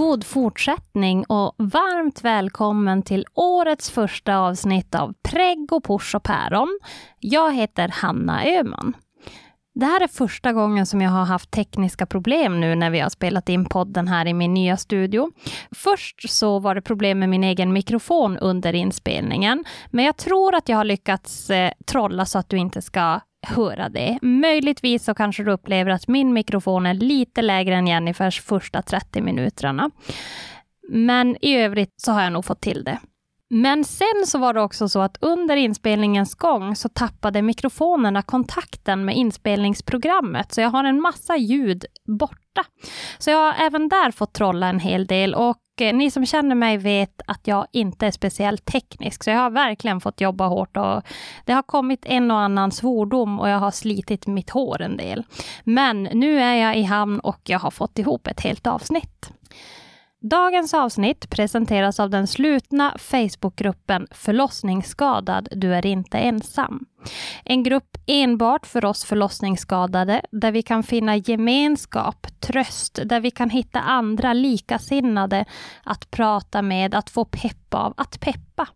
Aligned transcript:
god 0.00 0.24
fortsättning 0.24 1.24
och 1.24 1.54
varmt 1.58 2.24
välkommen 2.24 3.02
till 3.02 3.26
årets 3.34 3.90
första 3.90 4.36
avsnitt 4.36 4.94
av 4.94 5.14
Prägg 5.22 5.72
och 5.72 5.84
Pors 5.84 6.14
och 6.14 6.22
Päron. 6.22 6.78
Jag 7.18 7.54
heter 7.54 7.88
Hanna 7.88 8.46
Öhman. 8.46 8.96
Det 9.74 9.86
här 9.86 10.00
är 10.00 10.08
första 10.08 10.52
gången 10.52 10.86
som 10.86 11.00
jag 11.00 11.10
har 11.10 11.24
haft 11.24 11.50
tekniska 11.50 12.06
problem 12.06 12.60
nu 12.60 12.74
när 12.74 12.90
vi 12.90 13.00
har 13.00 13.10
spelat 13.10 13.48
in 13.48 13.64
podden 13.64 14.08
här 14.08 14.26
i 14.26 14.34
min 14.34 14.54
nya 14.54 14.76
studio. 14.76 15.30
Först 15.70 16.30
så 16.30 16.58
var 16.58 16.74
det 16.74 16.82
problem 16.82 17.18
med 17.18 17.28
min 17.28 17.44
egen 17.44 17.72
mikrofon 17.72 18.38
under 18.38 18.74
inspelningen, 18.74 19.64
men 19.90 20.04
jag 20.04 20.16
tror 20.16 20.54
att 20.54 20.68
jag 20.68 20.76
har 20.76 20.84
lyckats 20.84 21.50
eh, 21.50 21.72
trolla 21.86 22.24
så 22.26 22.38
att 22.38 22.48
du 22.48 22.56
inte 22.56 22.82
ska 22.82 23.20
höra 23.42 23.88
det. 23.88 24.18
Möjligtvis 24.22 25.04
så 25.04 25.14
kanske 25.14 25.42
du 25.42 25.50
upplever 25.50 25.90
att 25.90 26.08
min 26.08 26.32
mikrofon 26.32 26.86
är 26.86 26.94
lite 26.94 27.42
lägre 27.42 27.74
än 27.74 27.86
Jennifers 27.86 28.40
första 28.40 28.82
30 28.82 29.20
minuterna. 29.20 29.90
Men 30.88 31.36
i 31.40 31.56
övrigt 31.56 31.94
så 31.96 32.12
har 32.12 32.22
jag 32.22 32.32
nog 32.32 32.44
fått 32.44 32.60
till 32.60 32.84
det. 32.84 32.98
Men 33.50 33.84
sen 33.84 34.26
så 34.26 34.38
var 34.38 34.54
det 34.54 34.60
också 34.60 34.88
så 34.88 35.00
att 35.00 35.18
under 35.20 35.56
inspelningens 35.56 36.34
gång 36.34 36.76
så 36.76 36.88
tappade 36.88 37.42
mikrofonerna 37.42 38.22
kontakten 38.22 39.04
med 39.04 39.16
inspelningsprogrammet, 39.16 40.52
så 40.52 40.60
jag 40.60 40.70
har 40.70 40.84
en 40.84 41.00
massa 41.00 41.36
ljud 41.36 41.84
borta. 42.18 42.64
Så 43.18 43.30
jag 43.30 43.38
har 43.38 43.66
även 43.66 43.88
där 43.88 44.10
fått 44.10 44.32
trolla 44.32 44.66
en 44.68 44.80
hel 44.80 45.06
del 45.06 45.34
och 45.34 45.56
eh, 45.80 45.94
ni 45.94 46.10
som 46.10 46.26
känner 46.26 46.54
mig 46.54 46.76
vet 46.76 47.22
att 47.26 47.46
jag 47.46 47.66
inte 47.72 48.06
är 48.06 48.10
speciellt 48.10 48.64
teknisk, 48.64 49.24
så 49.24 49.30
jag 49.30 49.38
har 49.38 49.50
verkligen 49.50 50.00
fått 50.00 50.20
jobba 50.20 50.46
hårt 50.46 50.76
och 50.76 51.02
det 51.44 51.52
har 51.52 51.62
kommit 51.62 52.04
en 52.06 52.30
och 52.30 52.38
annan 52.38 52.72
svordom 52.72 53.40
och 53.40 53.48
jag 53.48 53.58
har 53.58 53.70
slitit 53.70 54.26
mitt 54.26 54.50
hår 54.50 54.82
en 54.82 54.96
del. 54.96 55.24
Men 55.64 56.02
nu 56.02 56.40
är 56.40 56.54
jag 56.54 56.76
i 56.76 56.82
hamn 56.82 57.20
och 57.20 57.40
jag 57.44 57.58
har 57.58 57.70
fått 57.70 57.98
ihop 57.98 58.26
ett 58.26 58.40
helt 58.40 58.66
avsnitt. 58.66 59.30
Dagens 60.22 60.74
avsnitt 60.74 61.30
presenteras 61.30 62.00
av 62.00 62.10
den 62.10 62.26
slutna 62.26 62.94
Facebookgruppen 62.98 64.06
Förlossningsskadad, 64.10 65.48
du 65.50 65.74
är 65.74 65.86
inte 65.86 66.18
ensam. 66.18 66.86
En 67.44 67.62
grupp 67.62 67.96
enbart 68.06 68.66
för 68.66 68.84
oss 68.84 69.04
förlossningsskadade, 69.04 70.22
där 70.30 70.52
vi 70.52 70.62
kan 70.62 70.82
finna 70.82 71.16
gemenskap, 71.16 72.26
tröst, 72.40 72.98
där 73.04 73.20
vi 73.20 73.30
kan 73.30 73.50
hitta 73.50 73.80
andra 73.80 74.32
likasinnade 74.32 75.44
att 75.84 76.10
prata 76.10 76.62
med, 76.62 76.94
att 76.94 77.10
få 77.10 77.24
pepp 77.24 77.74
av, 77.74 77.94
att 77.96 78.20
peppa. 78.20 78.68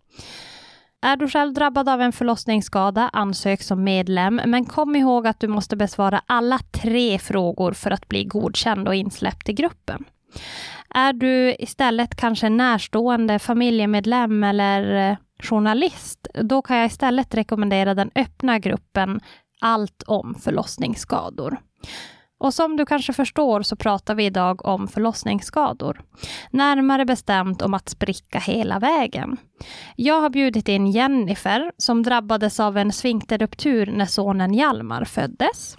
Är 1.03 1.17
du 1.17 1.29
själv 1.29 1.55
drabbad 1.55 1.89
av 1.89 2.01
en 2.01 2.13
förlossningsskada, 2.13 3.11
ansök 3.13 3.63
som 3.63 3.85
medlem, 3.85 4.41
men 4.47 4.65
kom 4.65 4.97
ihåg 4.97 5.27
att 5.27 5.41
du 5.41 5.49
måste 5.49 5.77
besvara 5.77 6.23
alla 6.27 6.59
tre 6.59 7.19
frågor 7.19 7.73
för 7.73 7.91
att 7.91 8.09
bli 8.09 8.25
godkänd 8.25 8.89
och 8.89 8.95
insläppt 8.95 9.49
i 9.49 9.53
gruppen. 9.53 10.05
Är 10.95 11.13
du 11.13 11.57
istället 11.59 12.15
kanske 12.17 12.49
närstående 12.49 13.39
familjemedlem 13.39 14.45
eller 14.45 15.11
eh, 15.11 15.17
journalist, 15.43 16.29
då 16.35 16.63
kan 16.63 16.77
jag 16.77 16.87
istället 16.87 17.35
rekommendera 17.35 17.95
den 17.95 18.11
öppna 18.15 18.59
gruppen 18.59 19.21
Allt 19.61 20.03
om 20.07 20.35
förlossningsskador. 20.35 21.59
Och 22.39 22.55
som 22.55 22.77
du 22.77 22.87
kanske 22.87 23.13
förstår 23.13 23.63
så 23.63 23.77
pratar 23.77 24.15
vi 24.15 24.25
idag 24.25 24.67
om 24.67 24.89
förlossningsskador. 24.89 26.03
Närmare 26.51 27.05
bestämt 27.05 27.63
om 27.63 27.75
att 27.75 27.89
spricka 27.89 28.39
hela 28.39 28.79
vägen. 28.79 29.37
Jag 29.97 30.21
har 30.21 30.31
bjudit 30.31 30.69
in 30.69 30.87
Jennifer 30.87 31.73
som 31.77 32.03
drabbades 32.03 32.61
av 32.61 32.77
en 32.77 32.93
sfinkterruptur 32.93 33.87
när 33.87 34.07
sonen 34.07 34.55
Hjalmar 34.55 35.05
föddes. 35.05 35.77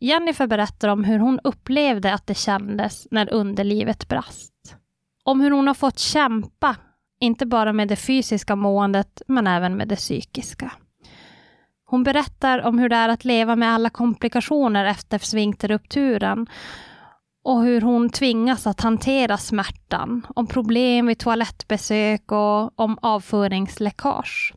Jennifer 0.00 0.46
berättar 0.46 0.88
om 0.88 1.04
hur 1.04 1.18
hon 1.18 1.40
upplevde 1.44 2.14
att 2.14 2.26
det 2.26 2.34
kändes 2.34 3.06
när 3.10 3.32
underlivet 3.32 4.08
brast. 4.08 4.76
Om 5.24 5.40
hur 5.40 5.50
hon 5.50 5.66
har 5.66 5.74
fått 5.74 5.98
kämpa, 5.98 6.76
inte 7.20 7.46
bara 7.46 7.72
med 7.72 7.88
det 7.88 7.96
fysiska 7.96 8.56
måendet, 8.56 9.22
men 9.26 9.46
även 9.46 9.76
med 9.76 9.88
det 9.88 9.96
psykiska. 9.96 10.72
Hon 11.84 12.02
berättar 12.02 12.58
om 12.62 12.78
hur 12.78 12.88
det 12.88 12.96
är 12.96 13.08
att 13.08 13.24
leva 13.24 13.56
med 13.56 13.74
alla 13.74 13.90
komplikationer 13.90 14.84
efter 14.84 15.18
sfinkterrupturen 15.18 16.46
och 17.44 17.62
hur 17.62 17.80
hon 17.80 18.10
tvingas 18.10 18.66
att 18.66 18.80
hantera 18.80 19.38
smärtan, 19.38 20.26
om 20.36 20.46
problem 20.46 21.06
vid 21.06 21.18
toalettbesök 21.18 22.32
och 22.32 22.80
om 22.80 22.98
avföringsläckage. 23.02 24.54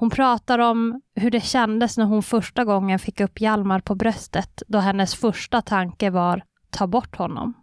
Hon 0.00 0.10
pratar 0.10 0.58
om 0.58 1.00
hur 1.14 1.30
det 1.30 1.40
kändes 1.40 1.98
när 1.98 2.04
hon 2.04 2.22
första 2.22 2.64
gången 2.64 2.98
fick 2.98 3.20
upp 3.20 3.40
Hjalmar 3.40 3.80
på 3.80 3.94
bröstet, 3.94 4.62
då 4.66 4.78
hennes 4.78 5.14
första 5.14 5.62
tanke 5.62 6.10
var 6.10 6.42
ta 6.70 6.86
bort 6.86 7.16
honom. 7.16 7.54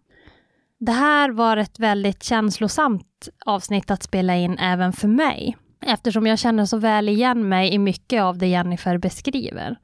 Det 0.79 0.91
här 0.91 1.31
var 1.31 1.57
ett 1.57 1.79
väldigt 1.79 2.23
känslosamt 2.23 3.29
avsnitt 3.45 3.91
att 3.91 4.03
spela 4.03 4.35
in 4.35 4.57
även 4.57 4.93
för 4.93 5.07
mig, 5.07 5.57
eftersom 5.85 6.27
jag 6.27 6.39
känner 6.39 6.65
så 6.65 6.77
väl 6.77 7.09
igen 7.09 7.49
mig 7.49 7.73
i 7.73 7.79
mycket 7.79 8.21
av 8.21 8.37
det 8.37 8.47
Jennifer 8.47 8.97
beskriver. 8.97 9.79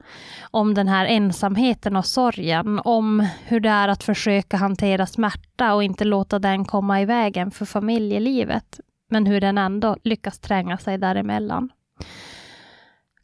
Om 0.50 0.74
den 0.74 0.88
här 0.88 1.06
ensamheten 1.06 1.96
och 1.96 2.06
sorgen, 2.06 2.80
om 2.84 3.26
hur 3.44 3.60
det 3.60 3.68
är 3.68 3.88
att 3.88 4.04
försöka 4.04 4.56
hantera 4.56 5.06
smärta 5.06 5.74
och 5.74 5.84
inte 5.84 6.04
låta 6.04 6.38
den 6.38 6.64
komma 6.64 7.00
i 7.00 7.04
vägen 7.04 7.50
för 7.50 7.64
familjelivet, 7.64 8.80
men 9.10 9.26
hur 9.26 9.40
den 9.40 9.58
ändå 9.58 9.96
lyckas 10.04 10.38
tränga 10.38 10.78
sig 10.78 10.98
däremellan. 10.98 11.70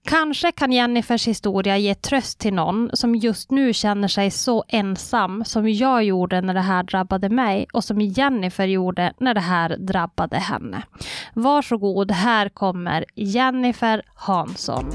Kanske 0.04 0.52
kan 0.52 0.72
Jennifers 0.72 1.28
historia 1.28 1.78
ge 1.78 1.94
tröst 1.94 2.38
till 2.38 2.54
någon 2.54 2.90
som 2.92 3.14
just 3.14 3.50
nu 3.50 3.72
känner 3.72 4.08
sig 4.08 4.30
så 4.30 4.64
ensam 4.68 5.44
som 5.44 5.68
jag 5.68 6.04
gjorde 6.04 6.40
när 6.40 6.54
det 6.54 6.60
här 6.60 6.82
drabbade 6.82 7.28
mig 7.28 7.66
och 7.72 7.84
som 7.84 8.00
Jennifer 8.00 8.66
gjorde 8.66 9.12
när 9.20 9.34
det 9.34 9.40
här 9.40 9.76
drabbade 9.76 10.36
henne. 10.36 10.82
Varsågod, 11.34 12.10
här 12.10 12.48
kommer 12.48 13.04
Jennifer 13.14 14.02
Hansson. 14.14 14.90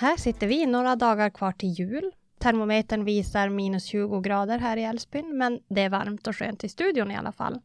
Här 0.00 0.16
sitter 0.16 0.46
vi 0.46 0.66
några 0.66 0.96
dagar 0.96 1.30
kvar 1.30 1.52
till 1.52 1.68
jul. 1.68 2.12
Termometern 2.38 3.04
visar 3.04 3.48
minus 3.48 3.84
20 3.84 4.20
grader 4.20 4.58
här 4.58 4.76
i 4.76 4.84
Älvsbyn, 4.84 5.38
men 5.38 5.60
det 5.68 5.82
är 5.82 5.88
varmt 5.88 6.26
och 6.26 6.36
skönt 6.36 6.64
i 6.64 6.68
studion 6.68 7.10
i 7.10 7.16
alla 7.16 7.32
fall. 7.32 7.60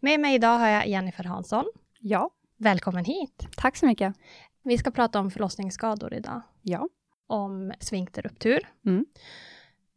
Med 0.00 0.20
mig 0.20 0.34
idag 0.34 0.58
har 0.58 0.68
jag 0.68 0.88
Jennifer 0.88 1.24
Hansson. 1.24 1.64
Ja. 2.00 2.30
Välkommen 2.56 3.04
hit. 3.04 3.46
Tack 3.56 3.76
så 3.76 3.86
mycket. 3.86 4.14
Vi 4.62 4.78
ska 4.78 4.90
prata 4.90 5.20
om 5.20 5.30
förlossningsskador 5.30 6.14
idag. 6.14 6.42
Ja. 6.62 6.88
Om 7.26 7.72
sfinkterruptur. 7.80 8.68
Mm. 8.86 9.06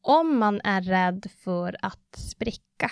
Om 0.02 0.38
man 0.38 0.62
är 0.64 0.82
rädd 0.82 1.28
för 1.44 1.76
att 1.82 2.16
spricka, 2.16 2.92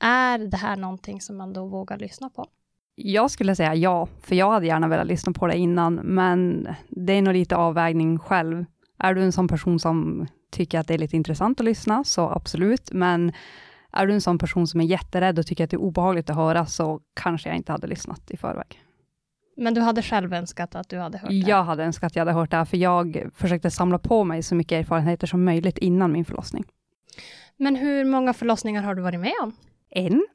är 0.00 0.38
det 0.38 0.56
här 0.56 0.76
någonting 0.76 1.20
som 1.20 1.36
man 1.36 1.52
då 1.52 1.66
vågar 1.66 1.98
lyssna 1.98 2.30
på? 2.30 2.46
Jag 3.00 3.30
skulle 3.30 3.54
säga 3.54 3.74
ja, 3.74 4.08
för 4.20 4.34
jag 4.34 4.50
hade 4.50 4.66
gärna 4.66 4.88
velat 4.88 5.06
lyssna 5.06 5.32
på 5.32 5.46
det 5.46 5.56
innan, 5.56 5.94
men 5.94 6.68
det 6.88 7.12
är 7.12 7.22
nog 7.22 7.34
lite 7.34 7.56
avvägning 7.56 8.18
själv. 8.18 8.64
Är 8.98 9.14
du 9.14 9.22
en 9.22 9.32
sån 9.32 9.48
person 9.48 9.78
som 9.78 10.26
tycker 10.50 10.78
att 10.78 10.88
det 10.88 10.94
är 10.94 10.98
lite 10.98 11.16
intressant 11.16 11.60
att 11.60 11.64
lyssna, 11.64 12.04
så 12.04 12.28
absolut, 12.28 12.92
men 12.92 13.32
är 13.92 14.06
du 14.06 14.12
en 14.12 14.20
sån 14.20 14.38
person 14.38 14.66
som 14.66 14.80
är 14.80 14.84
jätterädd 14.84 15.38
och 15.38 15.46
tycker 15.46 15.64
att 15.64 15.70
det 15.70 15.76
är 15.76 15.80
obehagligt 15.80 16.30
att 16.30 16.36
höra, 16.36 16.66
så 16.66 17.00
kanske 17.14 17.48
jag 17.48 17.56
inte 17.56 17.72
hade 17.72 17.86
lyssnat 17.86 18.30
i 18.30 18.36
förväg. 18.36 18.82
Men 19.56 19.74
du 19.74 19.80
hade 19.80 20.02
själv 20.02 20.34
önskat 20.34 20.74
att 20.74 20.88
du 20.88 20.98
hade 20.98 21.18
hört 21.18 21.30
det? 21.30 21.36
Jag 21.36 21.64
hade 21.64 21.84
önskat 21.84 22.06
att 22.06 22.16
jag 22.16 22.20
hade 22.20 22.32
hört 22.32 22.50
det, 22.50 22.66
för 22.66 22.76
jag 22.76 23.28
försökte 23.34 23.70
samla 23.70 23.98
på 23.98 24.24
mig 24.24 24.42
så 24.42 24.54
mycket 24.54 24.80
erfarenheter 24.80 25.26
som 25.26 25.44
möjligt 25.44 25.78
innan 25.78 26.12
min 26.12 26.24
förlossning. 26.24 26.64
Men 27.56 27.76
hur 27.76 28.04
många 28.04 28.32
förlossningar 28.32 28.82
har 28.82 28.94
du 28.94 29.02
varit 29.02 29.20
med 29.20 29.34
om? 29.42 29.52
En. 29.90 30.26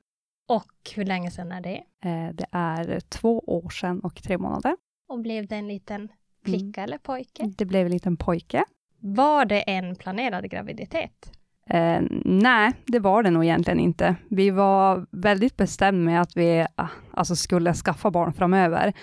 Och 0.54 0.92
hur 0.96 1.06
länge 1.06 1.32
sedan 1.32 1.52
är 1.52 1.62
det? 1.62 1.84
Eh, 2.06 2.34
det 2.34 2.46
är 2.52 3.00
två 3.00 3.40
år 3.40 3.70
sedan 3.70 4.00
och 4.00 4.24
tre 4.24 4.38
månader. 4.38 4.76
Och 5.08 5.20
blev 5.20 5.48
det 5.48 5.56
en 5.56 5.68
liten 5.68 6.10
flicka 6.46 6.82
mm. 6.82 6.84
eller 6.84 6.98
pojke? 6.98 7.54
Det 7.58 7.66
blev 7.66 7.86
en 7.86 7.92
liten 7.92 8.18
pojke. 8.18 8.64
Var 9.00 9.46
det 9.46 9.62
en 9.62 9.96
planerad 9.96 10.50
graviditet? 10.50 11.32
Eh, 11.70 12.02
nej, 12.26 12.72
det 12.86 13.00
var 13.00 13.24
det 13.24 13.30
nog 13.30 13.44
egentligen 13.44 13.80
inte. 13.80 14.16
Vi 14.30 14.50
var 14.50 15.06
väldigt 15.12 15.58
bestämda 15.58 16.12
med 16.12 16.22
att 16.22 16.38
vi 16.38 16.66
ah, 16.76 16.88
alltså, 17.12 17.36
skulle 17.36 17.74
skaffa 17.74 18.12
barn 18.12 18.34
framöver. 18.34 18.94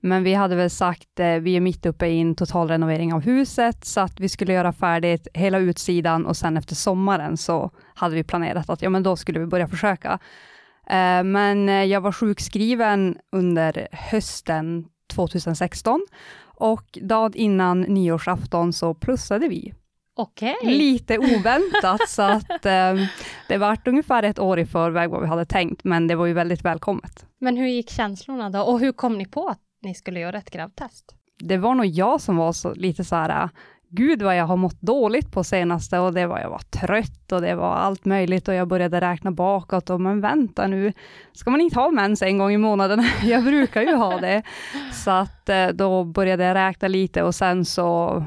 Men 0.00 0.22
vi 0.22 0.34
hade 0.34 0.56
väl 0.56 0.70
sagt, 0.70 1.20
eh, 1.20 1.34
vi 1.34 1.56
är 1.56 1.60
mitt 1.60 1.86
uppe 1.86 2.06
i 2.06 2.20
en 2.20 2.34
total 2.34 2.68
renovering 2.68 3.14
av 3.14 3.20
huset, 3.20 3.84
så 3.84 4.00
att 4.00 4.20
vi 4.20 4.28
skulle 4.28 4.52
göra 4.52 4.72
färdigt 4.72 5.28
hela 5.34 5.58
utsidan 5.58 6.26
och 6.26 6.36
sen 6.36 6.56
efter 6.56 6.74
sommaren 6.74 7.36
så 7.36 7.70
hade 7.94 8.14
vi 8.14 8.24
planerat 8.24 8.70
att 8.70 8.82
ja, 8.82 8.90
men 8.90 9.02
då 9.02 9.16
skulle 9.16 9.40
vi 9.40 9.46
börja 9.46 9.68
försöka. 9.68 10.18
Eh, 10.90 11.24
men 11.24 11.68
eh, 11.68 11.84
jag 11.84 12.00
var 12.00 12.12
sjukskriven 12.12 13.18
under 13.32 13.88
hösten 13.92 14.86
2016 15.06 16.06
och 16.44 16.98
dagen 17.02 17.32
innan 17.34 17.80
nyårsafton 17.80 18.72
så 18.72 18.94
plussade 18.94 19.48
vi. 19.48 19.74
Okej. 20.16 20.56
Lite 20.62 21.18
oväntat, 21.18 22.08
så 22.08 22.22
att 22.22 22.66
eh, 22.66 22.94
det 23.48 23.58
vart 23.58 23.88
ungefär 23.88 24.22
ett 24.22 24.38
år 24.38 24.58
i 24.58 24.66
förväg 24.66 25.10
vad 25.10 25.20
vi 25.20 25.26
hade 25.26 25.44
tänkt, 25.44 25.84
men 25.84 26.06
det 26.06 26.14
var 26.14 26.26
ju 26.26 26.32
väldigt 26.32 26.64
välkommet. 26.64 27.26
Men 27.38 27.56
hur 27.56 27.66
gick 27.66 27.90
känslorna 27.90 28.50
då? 28.50 28.60
Och 28.60 28.80
hur 28.80 28.92
kom 28.92 29.18
ni 29.18 29.26
på 29.26 29.48
att 29.48 29.60
ni 29.82 29.94
skulle 29.94 30.20
göra 30.20 30.38
ett 30.38 30.50
gravtest? 30.50 31.14
Det 31.38 31.56
var 31.56 31.74
nog 31.74 31.86
jag 31.86 32.20
som 32.20 32.36
var 32.36 32.52
så, 32.52 32.74
lite 32.74 33.04
så 33.04 33.16
här, 33.16 33.48
gud 33.90 34.22
vad 34.22 34.36
jag 34.36 34.46
har 34.46 34.56
mått 34.56 34.80
dåligt 34.80 35.32
på 35.32 35.44
senaste 35.44 35.98
och 35.98 36.14
det 36.14 36.26
var, 36.26 36.38
jag 36.38 36.50
var 36.50 36.58
trött 36.58 37.32
och 37.32 37.40
det 37.40 37.54
var 37.54 37.74
allt 37.74 38.04
möjligt 38.04 38.48
och 38.48 38.54
jag 38.54 38.68
började 38.68 39.00
räkna 39.00 39.30
bakåt 39.30 39.90
och 39.90 40.00
men 40.00 40.20
vänta 40.20 40.66
nu, 40.66 40.92
ska 41.32 41.50
man 41.50 41.60
inte 41.60 41.78
ha 41.78 41.90
mens 41.90 42.22
en 42.22 42.38
gång 42.38 42.52
i 42.52 42.56
månaden? 42.56 43.04
jag 43.22 43.44
brukar 43.44 43.82
ju 43.82 43.94
ha 43.94 44.18
det. 44.18 44.42
Så 44.92 45.10
att 45.10 45.48
eh, 45.48 45.68
då 45.68 46.04
började 46.04 46.44
jag 46.44 46.54
räkna 46.54 46.88
lite 46.88 47.22
och 47.22 47.34
sen 47.34 47.64
så 47.64 48.24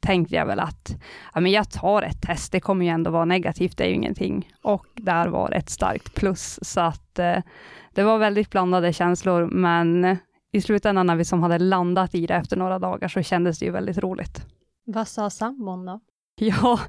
tänkte 0.00 0.34
jag 0.34 0.46
väl 0.46 0.60
att 0.60 0.96
ja, 1.34 1.40
men 1.40 1.52
jag 1.52 1.70
tar 1.70 2.02
ett 2.02 2.22
test, 2.22 2.52
det 2.52 2.60
kommer 2.60 2.84
ju 2.84 2.90
ändå 2.90 3.10
vara 3.10 3.24
negativt, 3.24 3.76
det 3.76 3.84
är 3.84 3.88
ju 3.88 3.94
ingenting. 3.94 4.48
Och 4.62 4.86
där 4.94 5.28
var 5.28 5.52
ett 5.52 5.70
starkt 5.70 6.14
plus, 6.14 6.58
så 6.62 6.80
att 6.80 7.18
eh, 7.18 7.38
det 7.94 8.02
var 8.02 8.18
väldigt 8.18 8.50
blandade 8.50 8.92
känslor, 8.92 9.46
men 9.46 10.16
i 10.52 10.60
slutändan 10.60 11.06
när 11.06 11.16
vi 11.16 11.24
som 11.24 11.42
hade 11.42 11.58
landat 11.58 12.14
i 12.14 12.26
det 12.26 12.34
efter 12.34 12.56
några 12.56 12.78
dagar 12.78 13.08
så 13.08 13.22
kändes 13.22 13.58
det 13.58 13.64
ju 13.64 13.72
väldigt 13.72 13.98
roligt. 13.98 14.46
Vad 14.86 15.08
sa 15.08 15.30
sambon 15.30 15.86
då? 15.86 16.00
Ja, 16.40 16.80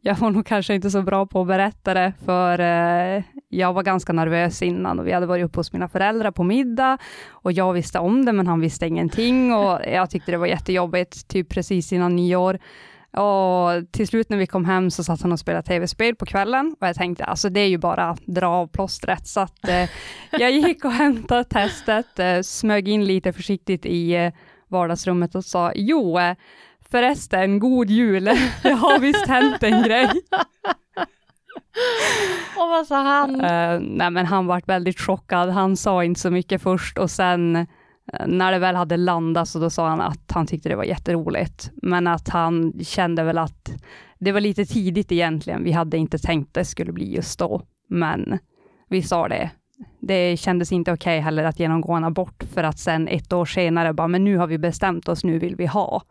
jag 0.00 0.14
var 0.14 0.30
nog 0.30 0.46
kanske 0.46 0.74
inte 0.74 0.90
så 0.90 1.02
bra 1.02 1.26
på 1.26 1.40
att 1.40 1.46
berätta 1.46 1.94
det, 1.94 2.12
för 2.24 2.58
eh, 2.58 3.22
jag 3.48 3.72
var 3.72 3.82
ganska 3.82 4.12
nervös 4.12 4.62
innan 4.62 4.98
och 4.98 5.06
vi 5.06 5.12
hade 5.12 5.26
varit 5.26 5.44
uppe 5.44 5.58
hos 5.58 5.72
mina 5.72 5.88
föräldrar 5.88 6.30
på 6.30 6.42
middag 6.42 6.98
och 7.30 7.52
jag 7.52 7.72
visste 7.72 7.98
om 7.98 8.24
det, 8.24 8.32
men 8.32 8.46
han 8.46 8.60
visste 8.60 8.86
ingenting 8.86 9.54
och 9.54 9.80
jag 9.86 10.10
tyckte 10.10 10.30
det 10.30 10.38
var 10.38 10.46
jättejobbigt, 10.46 11.28
typ 11.28 11.48
precis 11.48 11.92
innan 11.92 12.16
nyår. 12.16 12.58
Och 13.10 13.92
till 13.92 14.08
slut 14.08 14.30
när 14.30 14.36
vi 14.36 14.46
kom 14.46 14.64
hem 14.64 14.90
så 14.90 15.04
satt 15.04 15.22
han 15.22 15.32
och 15.32 15.38
spelade 15.38 15.66
tv-spel 15.66 16.16
på 16.16 16.26
kvällen 16.26 16.76
och 16.80 16.86
jag 16.86 16.96
tänkte 16.96 17.24
alltså 17.24 17.48
det 17.48 17.60
är 17.60 17.68
ju 17.68 17.78
bara 17.78 18.10
att 18.10 18.26
dra 18.26 18.48
av 18.48 18.66
plåstret. 18.66 19.26
Så 19.26 19.40
att 19.40 19.68
eh, 19.68 19.88
jag 20.30 20.50
gick 20.50 20.84
och 20.84 20.92
hämtade 20.92 21.44
testet, 21.44 22.18
eh, 22.18 22.40
smög 22.42 22.88
in 22.88 23.04
lite 23.04 23.32
försiktigt 23.32 23.86
i 23.86 24.32
vardagsrummet 24.68 25.34
och 25.34 25.44
sa 25.44 25.72
jo, 25.74 26.18
Förresten, 26.96 27.58
god 27.58 27.90
jul. 27.90 28.24
Det 28.62 28.72
har 28.72 28.98
visst 28.98 29.26
hänt 29.26 29.62
en 29.62 29.82
grej. 29.82 30.06
Och 32.56 32.68
vad 32.68 32.86
sa 32.86 33.02
han? 33.02 33.34
Uh, 33.34 33.80
nej, 33.80 34.10
men 34.10 34.26
han 34.26 34.46
var 34.46 34.62
väldigt 34.66 35.00
chockad. 35.00 35.50
Han 35.50 35.76
sa 35.76 36.04
inte 36.04 36.20
så 36.20 36.30
mycket 36.30 36.62
först 36.62 36.98
och 36.98 37.10
sen 37.10 37.56
uh, 37.56 37.64
när 38.26 38.52
det 38.52 38.58
väl 38.58 38.76
hade 38.76 38.96
landat 38.96 39.48
så 39.48 39.58
då 39.58 39.70
sa 39.70 39.88
han 39.88 40.00
att 40.00 40.30
han 40.32 40.46
tyckte 40.46 40.68
det 40.68 40.76
var 40.76 40.84
jätteroligt, 40.84 41.70
men 41.82 42.06
att 42.06 42.28
han 42.28 42.72
kände 42.84 43.22
väl 43.22 43.38
att 43.38 43.72
det 44.18 44.32
var 44.32 44.40
lite 44.40 44.64
tidigt 44.64 45.12
egentligen. 45.12 45.64
Vi 45.64 45.72
hade 45.72 45.96
inte 45.96 46.18
tänkt 46.18 46.54
det 46.54 46.64
skulle 46.64 46.92
bli 46.92 47.14
just 47.14 47.38
då, 47.38 47.62
men 47.88 48.38
vi 48.88 49.02
sa 49.02 49.28
det. 49.28 49.50
Det 50.00 50.36
kändes 50.36 50.72
inte 50.72 50.92
okej 50.92 51.18
okay 51.18 51.24
heller 51.24 51.44
att 51.44 51.60
genomgå 51.60 51.92
en 51.92 52.04
abort 52.04 52.44
för 52.54 52.64
att 52.64 52.78
sen 52.78 53.08
ett 53.08 53.32
år 53.32 53.44
senare 53.44 53.92
bara, 53.92 54.08
men 54.08 54.24
nu 54.24 54.36
har 54.36 54.46
vi 54.46 54.58
bestämt 54.58 55.08
oss, 55.08 55.24
nu 55.24 55.38
vill 55.38 55.56
vi 55.56 55.66
ha. 55.66 56.02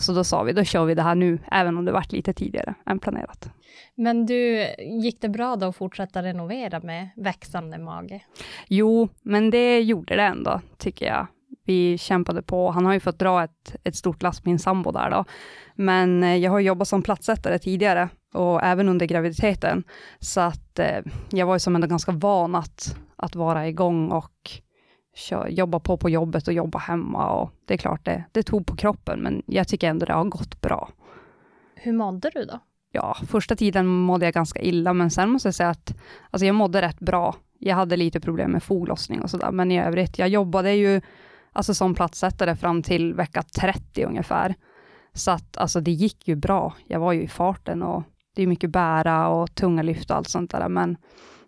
Så 0.00 0.12
då 0.12 0.24
sa 0.24 0.42
vi, 0.42 0.52
då 0.52 0.64
kör 0.64 0.84
vi 0.84 0.94
det 0.94 1.02
här 1.02 1.14
nu, 1.14 1.38
även 1.52 1.78
om 1.78 1.84
det 1.84 1.92
vart 1.92 2.12
lite 2.12 2.32
tidigare 2.32 2.74
än 2.86 2.98
planerat. 2.98 3.50
Men 3.94 4.26
du, 4.26 4.66
gick 4.78 5.20
det 5.20 5.28
bra 5.28 5.56
då 5.56 5.66
att 5.66 5.76
fortsätta 5.76 6.22
renovera 6.22 6.80
med 6.80 7.08
växande 7.16 7.78
mage? 7.78 8.20
Jo, 8.68 9.08
men 9.22 9.50
det 9.50 9.80
gjorde 9.80 10.16
det 10.16 10.22
ändå, 10.22 10.60
tycker 10.78 11.06
jag. 11.06 11.26
Vi 11.64 11.98
kämpade 11.98 12.42
på. 12.42 12.70
Han 12.70 12.86
har 12.86 12.92
ju 12.92 13.00
fått 13.00 13.18
dra 13.18 13.44
ett, 13.44 13.76
ett 13.84 13.96
stort 13.96 14.22
lass, 14.22 14.44
min 14.44 14.58
sambo 14.58 14.90
där 14.90 15.10
då. 15.10 15.24
Men 15.74 16.22
eh, 16.22 16.36
jag 16.36 16.50
har 16.50 16.60
jobbat 16.60 16.88
som 16.88 17.02
plattsättare 17.02 17.58
tidigare 17.58 18.08
och 18.34 18.62
även 18.62 18.88
under 18.88 19.06
graviditeten. 19.06 19.84
Så 20.18 20.40
att 20.40 20.78
eh, 20.78 21.00
jag 21.30 21.46
var 21.46 21.54
ju 21.54 21.58
som 21.58 21.74
ändå 21.74 21.86
ganska 21.86 22.12
van 22.12 22.54
att, 22.54 22.96
att 23.16 23.36
vara 23.36 23.68
igång 23.68 24.10
och 24.10 24.50
kör, 25.20 25.48
jobba 25.48 25.80
på 25.80 25.96
på 25.96 26.10
jobbet 26.10 26.48
och 26.48 26.54
jobba 26.54 26.78
hemma. 26.78 27.30
Och 27.30 27.50
det 27.64 27.74
är 27.74 27.78
klart, 27.78 28.04
det, 28.04 28.24
det 28.32 28.42
tog 28.42 28.66
på 28.66 28.76
kroppen, 28.76 29.20
men 29.20 29.42
jag 29.46 29.68
tycker 29.68 29.88
ändå 29.88 30.06
det 30.06 30.12
har 30.12 30.24
gått 30.24 30.60
bra. 30.60 30.88
Hur 31.74 31.92
mådde 31.92 32.30
du 32.34 32.44
då? 32.44 32.58
Ja, 32.92 33.16
första 33.28 33.56
tiden 33.56 33.86
mådde 33.86 34.26
jag 34.26 34.34
ganska 34.34 34.60
illa, 34.60 34.92
men 34.92 35.10
sen 35.10 35.30
måste 35.30 35.48
jag 35.48 35.54
säga 35.54 35.68
att 35.68 35.94
alltså 36.30 36.46
jag 36.46 36.54
mådde 36.54 36.82
rätt 36.82 37.00
bra. 37.00 37.36
Jag 37.58 37.76
hade 37.76 37.96
lite 37.96 38.20
problem 38.20 38.50
med 38.50 38.62
foglossning 38.62 39.22
och 39.22 39.30
sådär, 39.30 39.50
men 39.50 39.70
i 39.70 39.80
övrigt, 39.80 40.18
jag 40.18 40.28
jobbade 40.28 40.72
ju 40.72 41.00
alltså 41.52 41.74
som 41.74 41.94
platssättare 41.94 42.56
fram 42.56 42.82
till 42.82 43.14
vecka 43.14 43.42
30 43.42 44.04
ungefär. 44.04 44.54
Så 45.12 45.30
att 45.30 45.56
alltså 45.56 45.80
det 45.80 45.90
gick 45.90 46.28
ju 46.28 46.36
bra. 46.36 46.74
Jag 46.86 47.00
var 47.00 47.12
ju 47.12 47.22
i 47.22 47.28
farten 47.28 47.82
och 47.82 48.02
det 48.34 48.42
är 48.42 48.46
mycket 48.46 48.70
bära 48.70 49.28
och 49.28 49.54
tunga 49.54 49.82
lyft 49.82 50.10
och 50.10 50.16
allt 50.16 50.28
sånt 50.28 50.50
där, 50.50 50.68
men 50.68 50.96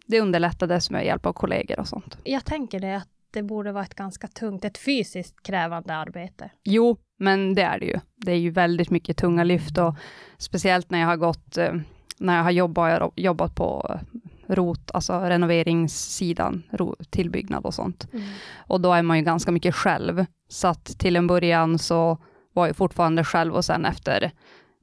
det 0.07 0.21
underlättades 0.21 0.91
med 0.91 1.07
hjälp 1.07 1.27
av 1.27 1.33
kollegor 1.33 1.81
och 1.81 1.89
sånt. 1.89 2.19
Jag 2.25 2.45
tänker 2.45 2.81
det 2.81 2.97
att 2.97 3.09
det 3.33 3.43
borde 3.43 3.73
vara 3.73 3.85
ett 3.85 3.95
ganska 3.95 4.29
tungt, 4.29 4.65
ett 4.65 4.79
fysiskt 4.79 5.43
krävande 5.43 5.95
arbete. 5.95 6.51
Jo, 6.65 6.97
men 7.19 7.55
det 7.55 7.63
är 7.63 7.79
det 7.79 7.87
ju. 7.87 8.01
Det 8.17 8.33
är 8.33 8.37
ju 8.37 8.51
väldigt 8.51 8.91
mycket 8.91 9.17
tunga 9.17 9.45
lyft 9.45 9.79
och 9.79 9.95
speciellt 10.39 10.91
när 10.91 11.01
jag 11.01 11.07
har 11.07 11.17
gått, 11.17 11.59
eh, 11.59 11.75
när 12.19 12.37
jag 12.37 12.45
har 12.45 12.51
jobbat, 12.51 13.13
jobbat 13.17 13.55
på 13.55 13.87
eh, 13.91 14.55
rot, 14.55 14.91
alltså 14.95 15.19
renoveringssidan, 15.21 16.63
tillbyggnad 17.11 17.65
och 17.65 17.75
sånt. 17.75 18.09
Mm. 18.13 18.27
Och 18.57 18.81
då 18.81 18.93
är 18.93 19.03
man 19.03 19.19
ju 19.19 19.25
ganska 19.25 19.53
mycket 19.53 19.75
själv. 19.75 20.25
Så 20.49 20.69
att 20.69 20.85
till 20.85 21.17
en 21.17 21.27
början 21.27 21.79
så 21.79 22.19
var 22.53 22.67
jag 22.67 22.77
fortfarande 22.77 23.25
själv 23.25 23.55
och 23.55 23.65
sen 23.65 23.85
efter 23.85 24.33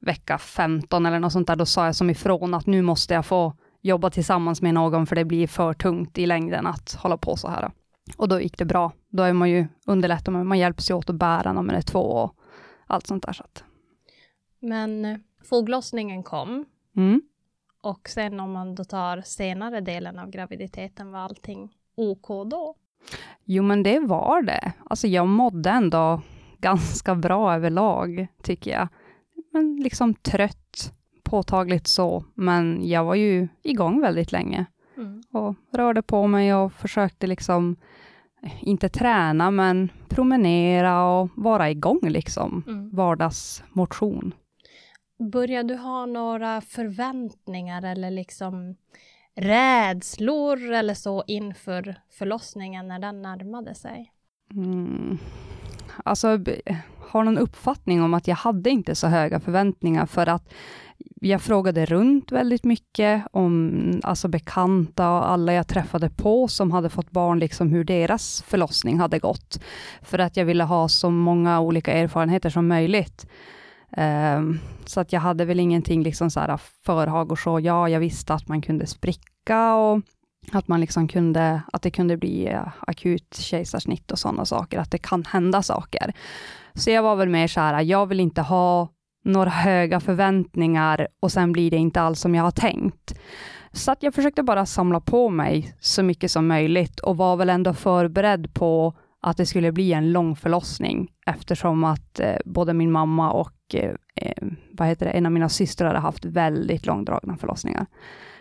vecka 0.00 0.38
15 0.38 1.06
eller 1.06 1.18
något 1.18 1.32
sånt 1.32 1.46
där, 1.46 1.56
då 1.56 1.66
sa 1.66 1.86
jag 1.86 1.96
som 1.96 2.10
ifrån 2.10 2.54
att 2.54 2.66
nu 2.66 2.82
måste 2.82 3.14
jag 3.14 3.26
få 3.26 3.56
jobba 3.82 4.10
tillsammans 4.10 4.62
med 4.62 4.74
någon, 4.74 5.06
för 5.06 5.16
det 5.16 5.24
blir 5.24 5.46
för 5.46 5.74
tungt 5.74 6.18
i 6.18 6.26
längden 6.26 6.66
att 6.66 6.94
hålla 6.94 7.16
på 7.16 7.36
så 7.36 7.48
här. 7.48 7.70
Och 8.16 8.28
då 8.28 8.40
gick 8.40 8.58
det 8.58 8.64
bra. 8.64 8.92
Då 9.08 9.22
är 9.22 9.32
man 9.32 9.50
ju 9.50 9.66
underlättar 9.86 10.32
man, 10.32 10.46
man 10.46 10.58
hjälps 10.58 10.90
ju 10.90 10.94
åt 10.94 11.10
att 11.10 11.16
bära 11.16 11.52
när 11.52 11.62
man 11.62 11.76
är 11.76 11.82
två 11.82 12.00
och 12.00 12.36
allt 12.86 13.06
sånt 13.06 13.26
där. 13.26 13.32
Så 13.32 13.42
att. 13.42 13.64
Men 14.60 15.04
eh, 15.04 15.18
foglossningen 15.44 16.22
kom. 16.22 16.64
Mm. 16.96 17.22
Och 17.82 18.08
sen 18.08 18.40
om 18.40 18.52
man 18.52 18.74
då 18.74 18.84
tar 18.84 19.20
senare 19.20 19.80
delen 19.80 20.18
av 20.18 20.30
graviditeten, 20.30 21.12
var 21.12 21.20
allting 21.20 21.74
OK 21.94 22.28
då? 22.28 22.74
Jo, 23.44 23.62
men 23.62 23.82
det 23.82 24.00
var 24.00 24.42
det. 24.42 24.72
Alltså 24.84 25.06
jag 25.06 25.28
mådde 25.28 25.70
ändå 25.70 26.22
ganska 26.58 27.14
bra 27.14 27.54
överlag, 27.54 28.26
tycker 28.42 28.70
jag. 28.70 28.88
Men 29.52 29.76
liksom 29.76 30.14
trött, 30.14 30.92
påtagligt 31.22 31.86
så, 31.86 32.24
men 32.34 32.88
jag 32.88 33.04
var 33.04 33.14
ju 33.14 33.48
igång 33.62 34.00
väldigt 34.00 34.32
länge. 34.32 34.66
Mm. 34.96 35.22
Och 35.32 35.54
rörde 35.72 36.02
på 36.02 36.26
mig 36.26 36.54
och 36.54 36.72
försökte 36.72 37.26
liksom, 37.26 37.76
inte 38.60 38.88
träna, 38.88 39.50
men 39.50 39.92
promenera 40.08 41.04
och 41.04 41.30
vara 41.36 41.70
igång 41.70 42.00
liksom. 42.02 42.64
Mm. 42.66 42.90
Vardagsmotion. 42.90 44.34
Började 45.32 45.74
du 45.74 45.80
ha 45.80 46.06
några 46.06 46.60
förväntningar 46.60 47.82
eller 47.82 48.10
liksom 48.10 48.76
rädslor 49.34 50.72
eller 50.72 50.94
så 50.94 51.24
inför 51.26 52.00
förlossningen 52.10 52.88
när 52.88 52.98
den 52.98 53.22
närmade 53.22 53.74
sig? 53.74 54.12
Mm. 54.54 55.18
Alltså, 56.04 56.38
har 56.98 57.24
någon 57.24 57.38
uppfattning 57.38 58.02
om 58.02 58.14
att 58.14 58.28
jag 58.28 58.36
hade 58.36 58.70
inte 58.70 58.94
så 58.94 59.06
höga 59.06 59.40
förväntningar 59.40 60.06
för 60.06 60.26
att 60.26 60.52
jag 61.20 61.42
frågade 61.42 61.86
runt 61.86 62.32
väldigt 62.32 62.64
mycket 62.64 63.24
om 63.32 64.00
alltså 64.02 64.28
bekanta 64.28 65.10
och 65.10 65.30
alla 65.30 65.52
jag 65.52 65.68
träffade 65.68 66.10
på 66.10 66.48
som 66.48 66.70
hade 66.70 66.90
fått 66.90 67.10
barn, 67.10 67.38
liksom 67.38 67.68
hur 67.68 67.84
deras 67.84 68.42
förlossning 68.42 68.98
hade 68.98 69.18
gått. 69.18 69.60
För 70.02 70.18
att 70.18 70.36
jag 70.36 70.44
ville 70.44 70.64
ha 70.64 70.88
så 70.88 71.10
många 71.10 71.60
olika 71.60 71.92
erfarenheter 71.92 72.50
som 72.50 72.68
möjligt. 72.68 73.26
Um, 73.96 74.60
så 74.86 75.00
att 75.00 75.12
jag 75.12 75.20
hade 75.20 75.44
väl 75.44 75.60
ingenting 75.60 76.02
liksom 76.02 76.30
så 76.30 76.40
här 76.40 76.60
förhag 76.84 77.32
och 77.32 77.38
så. 77.38 77.60
Ja, 77.60 77.88
jag 77.88 78.00
visste 78.00 78.34
att 78.34 78.48
man 78.48 78.62
kunde 78.62 78.86
spricka 78.86 79.74
och 79.74 80.00
att 80.52 80.68
man 80.68 80.80
liksom 80.80 81.08
kunde, 81.08 81.62
att 81.72 81.82
det 81.82 81.90
kunde 81.90 82.16
bli 82.16 82.46
eh, 82.46 82.68
akut 82.80 83.36
kejsarsnitt 83.36 84.10
och 84.10 84.18
sådana 84.18 84.44
saker, 84.44 84.78
att 84.78 84.90
det 84.90 84.98
kan 84.98 85.24
hända 85.24 85.62
saker. 85.62 86.12
Så 86.74 86.90
jag 86.90 87.02
var 87.02 87.16
väl 87.16 87.28
mer 87.28 87.48
så 87.48 87.60
här, 87.60 87.82
jag 87.82 88.06
vill 88.06 88.20
inte 88.20 88.42
ha 88.42 88.88
några 89.24 89.50
höga 89.50 90.00
förväntningar 90.00 91.08
och 91.20 91.32
sen 91.32 91.52
blir 91.52 91.70
det 91.70 91.76
inte 91.76 92.00
alls 92.00 92.20
som 92.20 92.34
jag 92.34 92.42
har 92.42 92.50
tänkt. 92.50 93.14
Så 93.72 93.92
att 93.92 94.02
jag 94.02 94.14
försökte 94.14 94.42
bara 94.42 94.66
samla 94.66 95.00
på 95.00 95.28
mig 95.28 95.74
så 95.80 96.02
mycket 96.02 96.30
som 96.30 96.46
möjligt 96.46 97.00
och 97.00 97.16
var 97.16 97.36
väl 97.36 97.50
ändå 97.50 97.74
förberedd 97.74 98.54
på 98.54 98.94
att 99.22 99.36
det 99.36 99.46
skulle 99.46 99.72
bli 99.72 99.92
en 99.92 100.12
lång 100.12 100.36
förlossning 100.36 101.10
eftersom 101.26 101.84
att 101.84 102.20
eh, 102.20 102.36
både 102.44 102.74
min 102.74 102.92
mamma 102.92 103.32
och 103.32 103.74
eh, 103.74 103.94
eh 104.14 104.46
vad 104.72 104.88
heter 104.88 105.06
det, 105.06 105.12
en 105.12 105.26
av 105.26 105.32
mina 105.32 105.48
systrar 105.48 105.86
hade 105.86 105.98
haft 105.98 106.24
väldigt 106.24 106.86
långdragna 106.86 107.36
förlossningar. 107.36 107.86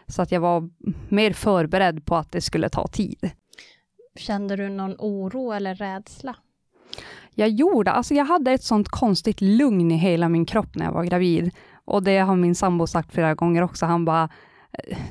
Så 0.08 0.22
att 0.22 0.32
jag 0.32 0.40
var 0.40 0.70
mer 1.10 1.34
förberedd 1.34 2.06
på 2.06 2.16
att 2.16 2.32
det 2.32 2.42
skulle 2.42 2.70
ta 2.70 2.88
tid. 2.88 3.32
Kände 4.16 4.56
du 4.56 4.70
någon 4.70 4.96
oro 5.00 5.52
eller 5.52 5.76
rädsla? 5.76 6.36
Jag 7.39 7.50
gjorde, 7.50 7.91
alltså 7.91 8.13
jag 8.13 8.25
hade 8.25 8.51
ett 8.51 8.63
sånt 8.63 8.89
konstigt 8.89 9.41
lugn 9.41 9.91
i 9.91 9.96
hela 9.96 10.29
min 10.29 10.46
kropp 10.46 10.75
när 10.75 10.86
jag 10.86 10.91
var 10.91 11.03
gravid. 11.03 11.51
Och 11.86 12.03
det 12.03 12.17
har 12.17 12.36
min 12.36 12.55
sambo 12.55 12.88
sagt 12.88 13.13
flera 13.13 13.36
gånger 13.36 13.62
också. 13.62 13.86
Han 13.86 14.05
bara, 14.05 14.29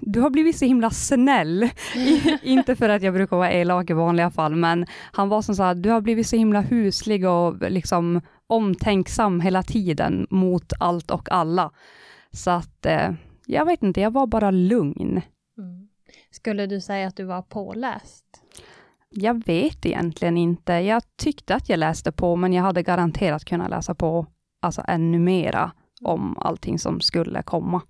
du 0.00 0.20
har 0.20 0.30
blivit 0.30 0.58
så 0.58 0.64
himla 0.64 0.90
snäll. 0.90 1.70
inte 2.42 2.76
för 2.76 2.88
att 2.88 3.02
jag 3.02 3.14
brukar 3.14 3.36
vara 3.36 3.52
elak 3.52 3.90
i 3.90 3.92
vanliga 3.92 4.30
fall, 4.30 4.56
men 4.56 4.86
han 5.12 5.28
var 5.28 5.42
som 5.42 5.54
så 5.54 5.62
här, 5.62 5.74
du 5.74 5.90
har 5.90 6.00
blivit 6.00 6.26
så 6.26 6.36
himla 6.36 6.60
huslig 6.60 7.28
och 7.28 7.70
liksom 7.70 8.20
omtänksam 8.46 9.40
hela 9.40 9.62
tiden 9.62 10.26
mot 10.30 10.72
allt 10.80 11.10
och 11.10 11.32
alla. 11.32 11.70
Så 12.30 12.50
att, 12.50 12.86
eh, 12.86 13.12
jag 13.46 13.64
vet 13.64 13.82
inte, 13.82 14.00
jag 14.00 14.10
var 14.10 14.26
bara 14.26 14.50
lugn. 14.50 15.22
Mm. 15.58 15.88
Skulle 16.30 16.66
du 16.66 16.80
säga 16.80 17.08
att 17.08 17.16
du 17.16 17.24
var 17.24 17.42
påläst? 17.42 18.24
Jag 19.10 19.46
vet 19.46 19.86
egentligen 19.86 20.36
inte. 20.36 20.72
Jag 20.72 21.02
tyckte 21.16 21.54
att 21.54 21.68
jag 21.68 21.78
läste 21.78 22.12
på, 22.12 22.36
men 22.36 22.52
jag 22.52 22.62
hade 22.62 22.82
garanterat 22.82 23.44
kunnat 23.44 23.70
läsa 23.70 23.94
på 23.94 24.26
alltså 24.60 24.82
ännu 24.88 25.18
mera 25.18 25.72
om 26.02 26.38
allting 26.38 26.78
som 26.78 27.00
skulle 27.00 27.42
komma. 27.42 27.82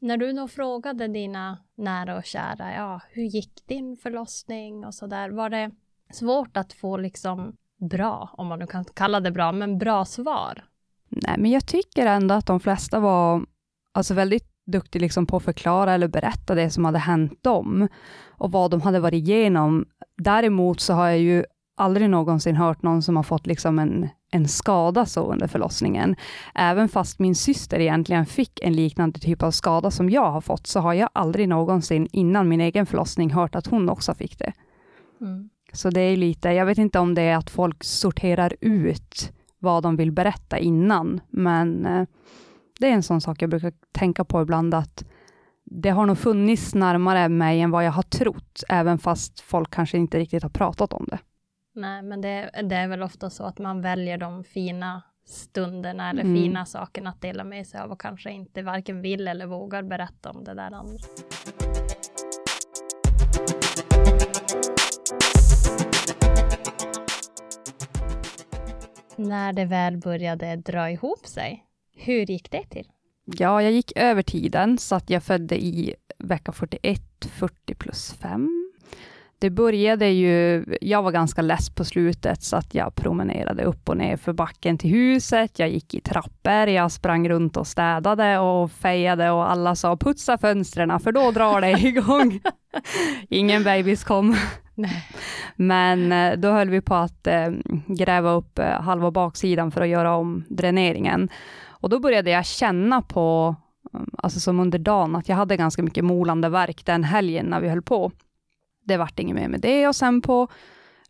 När 0.00 0.16
du 0.16 0.32
då 0.32 0.48
frågade 0.48 1.08
dina 1.08 1.58
nära 1.76 2.16
och 2.16 2.24
kära, 2.24 2.74
ja, 2.74 3.00
hur 3.10 3.22
gick 3.22 3.66
din 3.66 3.96
förlossning 3.96 4.84
och 4.84 4.94
så 4.94 5.06
där, 5.06 5.30
var 5.30 5.50
det 5.50 5.70
svårt 6.12 6.56
att 6.56 6.72
få 6.72 6.96
liksom 6.96 7.56
bra, 7.90 8.30
om 8.32 8.46
man 8.46 8.58
nu 8.58 8.66
kan 8.66 8.84
kalla 8.84 9.20
det 9.20 9.30
bra, 9.30 9.52
men 9.52 9.78
bra 9.78 10.04
svar? 10.04 10.64
Nej, 11.08 11.34
men 11.38 11.50
jag 11.50 11.66
tycker 11.66 12.06
ändå 12.06 12.34
att 12.34 12.46
de 12.46 12.60
flesta 12.60 13.00
var 13.00 13.46
alltså 13.92 14.14
väldigt 14.14 14.50
duktiga 14.66 15.00
liksom 15.00 15.26
på 15.26 15.36
att 15.36 15.42
förklara 15.42 15.92
eller 15.94 16.08
berätta 16.08 16.54
det 16.54 16.70
som 16.70 16.84
hade 16.84 16.98
hänt 16.98 17.42
dem 17.42 17.88
och 18.40 18.52
vad 18.52 18.70
de 18.70 18.80
hade 18.80 19.00
varit 19.00 19.28
igenom. 19.28 19.84
Däremot 20.16 20.80
så 20.80 20.94
har 20.94 21.06
jag 21.06 21.18
ju 21.18 21.44
aldrig 21.76 22.10
någonsin 22.10 22.56
hört 22.56 22.82
någon 22.82 23.02
som 23.02 23.16
har 23.16 23.22
fått 23.22 23.46
liksom 23.46 23.78
en, 23.78 24.08
en 24.30 24.48
skada 24.48 25.06
så 25.06 25.32
under 25.32 25.46
förlossningen. 25.46 26.16
Även 26.54 26.88
fast 26.88 27.18
min 27.18 27.34
syster 27.34 27.80
egentligen 27.80 28.26
fick 28.26 28.60
en 28.62 28.72
liknande 28.72 29.18
typ 29.18 29.42
av 29.42 29.50
skada 29.50 29.90
som 29.90 30.10
jag 30.10 30.30
har 30.30 30.40
fått, 30.40 30.66
så 30.66 30.80
har 30.80 30.94
jag 30.94 31.08
aldrig 31.12 31.48
någonsin 31.48 32.08
innan 32.12 32.48
min 32.48 32.60
egen 32.60 32.86
förlossning 32.86 33.32
hört 33.32 33.54
att 33.54 33.66
hon 33.66 33.88
också 33.88 34.14
fick 34.14 34.38
det. 34.38 34.52
Mm. 35.20 35.50
Så 35.72 35.90
det 35.90 36.00
är 36.00 36.16
lite, 36.16 36.48
jag 36.48 36.66
vet 36.66 36.78
inte 36.78 36.98
om 36.98 37.14
det 37.14 37.22
är 37.22 37.36
att 37.36 37.50
folk 37.50 37.84
sorterar 37.84 38.54
ut 38.60 39.32
vad 39.58 39.82
de 39.82 39.96
vill 39.96 40.12
berätta 40.12 40.58
innan, 40.58 41.20
men 41.30 41.86
eh, 41.86 42.06
det 42.78 42.88
är 42.88 42.92
en 42.92 43.02
sån 43.02 43.20
sak 43.20 43.42
jag 43.42 43.50
brukar 43.50 43.72
tänka 43.92 44.24
på 44.24 44.42
ibland, 44.42 44.74
att 44.74 45.04
det 45.72 45.90
har 45.90 46.06
nog 46.06 46.18
funnits 46.18 46.74
närmare 46.74 47.28
mig 47.28 47.60
än 47.60 47.70
vad 47.70 47.84
jag 47.84 47.92
har 47.92 48.02
trott, 48.02 48.62
även 48.68 48.98
fast 48.98 49.40
folk 49.40 49.70
kanske 49.70 49.98
inte 49.98 50.18
riktigt 50.18 50.42
har 50.42 50.50
pratat 50.50 50.92
om 50.92 51.06
det. 51.10 51.18
Nej, 51.74 52.02
men 52.02 52.20
det, 52.20 52.50
det 52.62 52.76
är 52.76 52.88
väl 52.88 53.02
ofta 53.02 53.30
så 53.30 53.44
att 53.44 53.58
man 53.58 53.80
väljer 53.80 54.18
de 54.18 54.44
fina 54.44 55.02
stunderna 55.24 56.10
eller 56.10 56.22
mm. 56.22 56.34
fina 56.34 56.66
sakerna 56.66 57.10
att 57.10 57.20
dela 57.20 57.44
med 57.44 57.66
sig 57.66 57.80
av 57.80 57.90
och 57.90 58.00
kanske 58.00 58.30
inte 58.30 58.62
varken 58.62 59.02
vill 59.02 59.28
eller 59.28 59.46
vågar 59.46 59.82
berätta 59.82 60.30
om 60.30 60.44
det 60.44 60.54
där 60.54 60.72
andra. 60.72 60.98
När 69.16 69.52
det 69.52 69.64
väl 69.64 69.98
började 69.98 70.56
dra 70.56 70.90
ihop 70.90 71.26
sig, 71.26 71.64
hur 71.96 72.30
gick 72.30 72.50
det 72.50 72.64
till? 72.64 72.88
Ja, 73.38 73.62
jag 73.62 73.72
gick 73.72 73.92
över 73.96 74.22
tiden, 74.22 74.78
så 74.78 74.94
att 74.94 75.10
jag 75.10 75.22
födde 75.22 75.64
i 75.64 75.94
vecka 76.18 76.52
41, 76.52 77.00
40 77.38 77.74
plus 77.74 78.12
5 78.12 78.70
det 79.40 79.50
började 79.50 80.08
ju, 80.08 80.64
jag 80.80 81.02
var 81.02 81.12
ganska 81.12 81.42
less 81.42 81.70
på 81.70 81.84
slutet, 81.84 82.42
så 82.42 82.56
att 82.56 82.74
jag 82.74 82.94
promenerade 82.94 83.64
upp 83.64 83.88
och 83.88 83.96
ner 83.96 84.16
för 84.16 84.32
backen 84.32 84.78
till 84.78 84.90
huset. 84.90 85.58
Jag 85.58 85.68
gick 85.68 85.94
i 85.94 86.00
trappor, 86.00 86.68
jag 86.68 86.92
sprang 86.92 87.28
runt 87.28 87.56
och 87.56 87.66
städade 87.66 88.38
och 88.38 88.72
fejade 88.72 89.30
och 89.30 89.50
alla 89.50 89.74
sa 89.74 89.96
putsa 89.96 90.38
fönstren, 90.38 91.00
för 91.00 91.12
då 91.12 91.30
drar 91.30 91.60
det 91.60 91.70
igång. 91.88 92.40
Ingen 93.28 93.64
bebis 93.64 94.04
kom. 94.04 94.36
Nej. 94.74 95.04
Men 95.56 96.12
eh, 96.12 96.38
då 96.38 96.50
höll 96.50 96.70
vi 96.70 96.80
på 96.80 96.94
att 96.94 97.26
äh, 97.26 97.50
gräva 97.86 98.30
upp 98.30 98.58
äh, 98.58 98.80
halva 98.80 99.10
baksidan 99.10 99.70
för 99.70 99.80
att 99.80 99.88
göra 99.88 100.16
om 100.16 100.44
dräneringen. 100.48 101.28
Och 101.80 101.88
då 101.88 102.00
började 102.00 102.30
jag 102.30 102.46
känna 102.46 103.02
på, 103.02 103.56
eh, 103.94 104.00
alltså 104.18 104.40
som 104.40 104.60
under 104.60 104.78
dagen, 104.78 105.16
att 105.16 105.28
jag 105.28 105.36
hade 105.36 105.56
ganska 105.56 105.82
mycket 105.82 106.04
molande 106.04 106.48
verk 106.48 106.86
den 106.86 107.04
helgen 107.04 107.46
när 107.46 107.60
vi 107.60 107.68
höll 107.68 107.82
på 107.82 108.12
det 108.84 108.96
vart 108.96 109.18
inget 109.18 109.36
mer 109.36 109.48
med 109.48 109.60
det 109.60 109.88
och 109.88 109.96
sen 109.96 110.22
på 110.22 110.48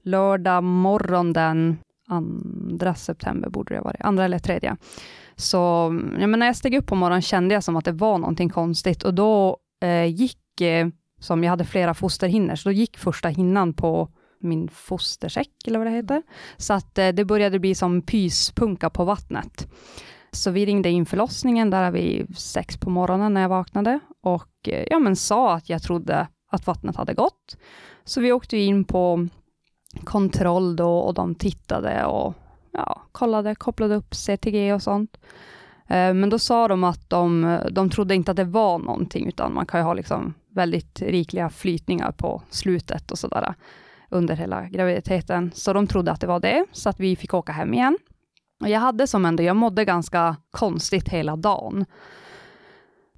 lördag 0.02 0.64
morgon 0.64 1.32
den 1.32 1.78
2 2.80 2.94
september 2.94 3.48
borde 3.48 3.74
det 3.74 3.80
vara, 3.80 3.96
andra 4.00 4.24
eller 4.24 4.38
tredje. 4.38 4.76
Så 5.36 5.56
ja, 6.20 6.26
men 6.26 6.38
när 6.38 6.46
jag 6.46 6.56
steg 6.56 6.74
upp 6.74 6.86
på 6.86 6.94
morgonen 6.94 7.22
kände 7.22 7.54
jag 7.54 7.64
som 7.64 7.76
att 7.76 7.84
det 7.84 7.92
var 7.92 8.18
någonting 8.18 8.48
konstigt 8.48 9.02
och 9.02 9.14
då 9.14 9.58
eh, 9.82 10.04
gick, 10.04 10.60
eh, 10.60 10.88
som 11.20 11.44
jag 11.44 11.50
hade 11.50 11.64
flera 11.64 11.94
fosterhinnor, 11.94 12.54
så 12.54 12.68
då 12.68 12.72
gick 12.72 12.98
första 12.98 13.28
hinnan 13.28 13.74
på 13.74 14.08
min 14.40 14.68
fostersäck, 14.68 15.50
eller 15.66 15.78
vad 15.78 15.86
det 15.86 15.90
heter. 15.90 16.22
Så 16.56 16.72
att 16.72 16.98
eh, 16.98 17.08
det 17.08 17.24
började 17.24 17.58
bli 17.58 17.74
som 17.74 18.02
pyspunka 18.02 18.90
på 18.90 19.04
vattnet. 19.04 19.68
Så 20.32 20.50
vi 20.50 20.66
ringde 20.66 20.90
in 20.90 21.06
förlossningen, 21.06 21.70
där 21.70 21.90
vi 21.90 22.26
sex 22.36 22.76
på 22.76 22.90
morgonen 22.90 23.34
när 23.34 23.40
jag 23.40 23.48
vaknade 23.48 24.00
och 24.22 24.68
eh, 24.68 24.84
ja, 24.90 24.98
men 24.98 25.16
sa 25.16 25.54
att 25.54 25.68
jag 25.68 25.82
trodde 25.82 26.28
att 26.50 26.66
vattnet 26.66 26.96
hade 26.96 27.14
gått. 27.14 27.56
Så 28.04 28.20
vi 28.20 28.32
åkte 28.32 28.56
in 28.56 28.84
på 28.84 29.28
kontroll 30.04 30.76
då 30.76 30.98
och 30.98 31.14
de 31.14 31.34
tittade 31.34 32.04
och 32.04 32.34
ja, 32.72 33.02
kollade, 33.12 33.54
kopplade 33.54 33.94
upp 33.94 34.14
CTG 34.14 34.72
och 34.72 34.82
sånt. 34.82 35.16
Eh, 35.86 36.14
men 36.14 36.30
då 36.30 36.38
sa 36.38 36.68
de 36.68 36.84
att 36.84 37.10
de, 37.10 37.58
de 37.70 37.90
trodde 37.90 38.14
inte 38.14 38.30
att 38.30 38.36
det 38.36 38.44
var 38.44 38.78
någonting, 38.78 39.26
utan 39.28 39.54
man 39.54 39.66
kan 39.66 39.80
ju 39.80 39.84
ha 39.84 39.94
liksom 39.94 40.34
väldigt 40.54 41.02
rikliga 41.02 41.50
flytningar 41.50 42.12
på 42.12 42.42
slutet 42.50 43.10
och 43.10 43.18
sådär 43.18 43.42
eh, 43.42 43.54
under 44.08 44.36
hela 44.36 44.68
graviditeten. 44.68 45.50
Så 45.54 45.72
de 45.72 45.86
trodde 45.86 46.12
att 46.12 46.20
det 46.20 46.26
var 46.26 46.40
det, 46.40 46.64
så 46.72 46.88
att 46.88 47.00
vi 47.00 47.16
fick 47.16 47.34
åka 47.34 47.52
hem 47.52 47.74
igen. 47.74 47.98
Och 48.60 48.68
jag 48.68 48.80
hade 48.80 49.06
som 49.06 49.24
ändå, 49.24 49.42
jag 49.42 49.56
mådde 49.56 49.84
ganska 49.84 50.36
konstigt 50.50 51.08
hela 51.08 51.36
dagen. 51.36 51.84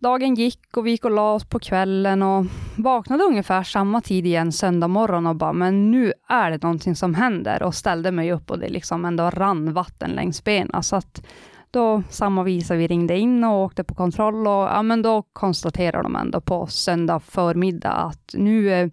Dagen 0.01 0.35
gick 0.35 0.77
och 0.77 0.87
vi 0.87 0.91
gick 0.91 1.05
och 1.05 1.11
la 1.11 1.35
oss 1.35 1.45
på 1.45 1.59
kvällen 1.59 2.23
och 2.23 2.47
vaknade 2.77 3.25
ungefär 3.25 3.63
samma 3.63 4.01
tid 4.01 4.27
igen 4.27 4.53
söndag 4.53 4.89
morgon 4.89 5.27
och 5.27 5.37
bara, 5.37 5.53
men 5.53 5.91
nu 5.91 6.13
är 6.29 6.51
det 6.51 6.63
någonting 6.63 6.97
som 6.97 7.15
händer 7.15 7.63
och 7.63 7.75
ställde 7.75 8.13
mig 8.13 8.33
upp 8.33 8.51
och 8.51 8.59
det 8.59 8.69
liksom 8.69 9.05
ändå 9.05 9.31
rann 9.31 9.73
vatten 9.73 10.11
längs 10.11 10.45
benen. 10.45 10.83
Så 10.83 10.97
att 10.97 11.27
då 11.71 12.03
samma 12.11 12.43
visa 12.43 12.75
vi 12.75 12.87
ringde 12.87 13.19
in 13.19 13.45
och 13.45 13.65
åkte 13.65 13.85
på 13.85 13.95
kontroll 13.95 14.47
och 14.47 14.53
ja, 14.53 14.83
men 14.83 15.03
då 15.03 15.23
konstaterar 15.33 16.03
de 16.03 16.17
ändå 16.17 16.41
på 16.41 16.67
söndag 16.67 17.21
förmiddag 17.21 17.93
att 17.93 18.35
nu, 18.35 18.91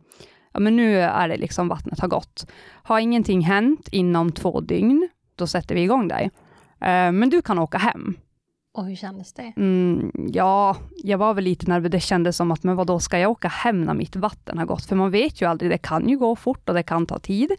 ja, 0.53 0.60
men 0.60 0.75
nu 0.75 1.00
är 1.00 1.27
det 1.27 1.38
liksom 1.38 1.68
vattnet 1.68 2.00
har 2.00 2.08
gått. 2.08 2.51
Har 2.84 3.00
ingenting 3.00 3.41
hänt 3.41 3.88
inom 3.91 4.32
två 4.32 4.62
dygn, 4.62 5.10
då 5.39 5.48
sätter 5.48 5.75
vi 5.75 5.81
igång 5.81 6.08
dig. 6.08 6.31
Eh, 6.81 7.12
men 7.12 7.29
du 7.29 7.41
kan 7.41 7.60
åka 7.60 7.77
hem. 7.77 8.17
Och 8.74 8.86
hur 8.86 8.96
kändes 8.96 9.34
det? 9.34 9.53
Mm, 9.58 10.12
ja, 10.34 10.75
jag 11.03 11.17
var 11.17 11.34
väl 11.34 11.43
lite 11.43 11.69
nervös. 11.69 11.91
Det 11.91 12.00
kändes 12.00 12.38
som 12.38 12.51
att, 12.51 12.63
men 12.63 12.75
vad 12.75 12.88
då 12.88 13.00
ska 13.00 13.19
jag 13.19 13.31
åka 13.31 13.48
hem 13.48 13.81
när 13.81 13.93
mitt 13.93 14.15
vatten 14.15 14.58
har 14.58 14.65
gått? 14.65 14.86
För 14.86 14.96
man 14.96 15.12
vet 15.12 15.41
ju 15.41 15.50
aldrig, 15.50 15.72
det 15.72 15.77
kan 15.77 16.10
ju 16.10 16.17
gå 16.17 16.36
fort 16.36 16.69
och 16.69 16.75
det 16.75 16.84
kan 16.84 17.05
ta 17.05 17.19
tid. 17.19 17.51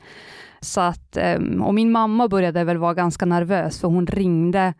Så 0.60 0.80
att, 0.80 1.16
ehm, 1.16 1.62
och 1.62 1.74
min 1.74 1.92
mamma 1.92 2.28
började 2.28 2.64
väl 2.64 2.78
vara 2.78 2.94
ganska 2.94 3.26
nervös, 3.26 3.80
för 3.80 3.88
hon 3.88 4.06
ringde 4.06 4.74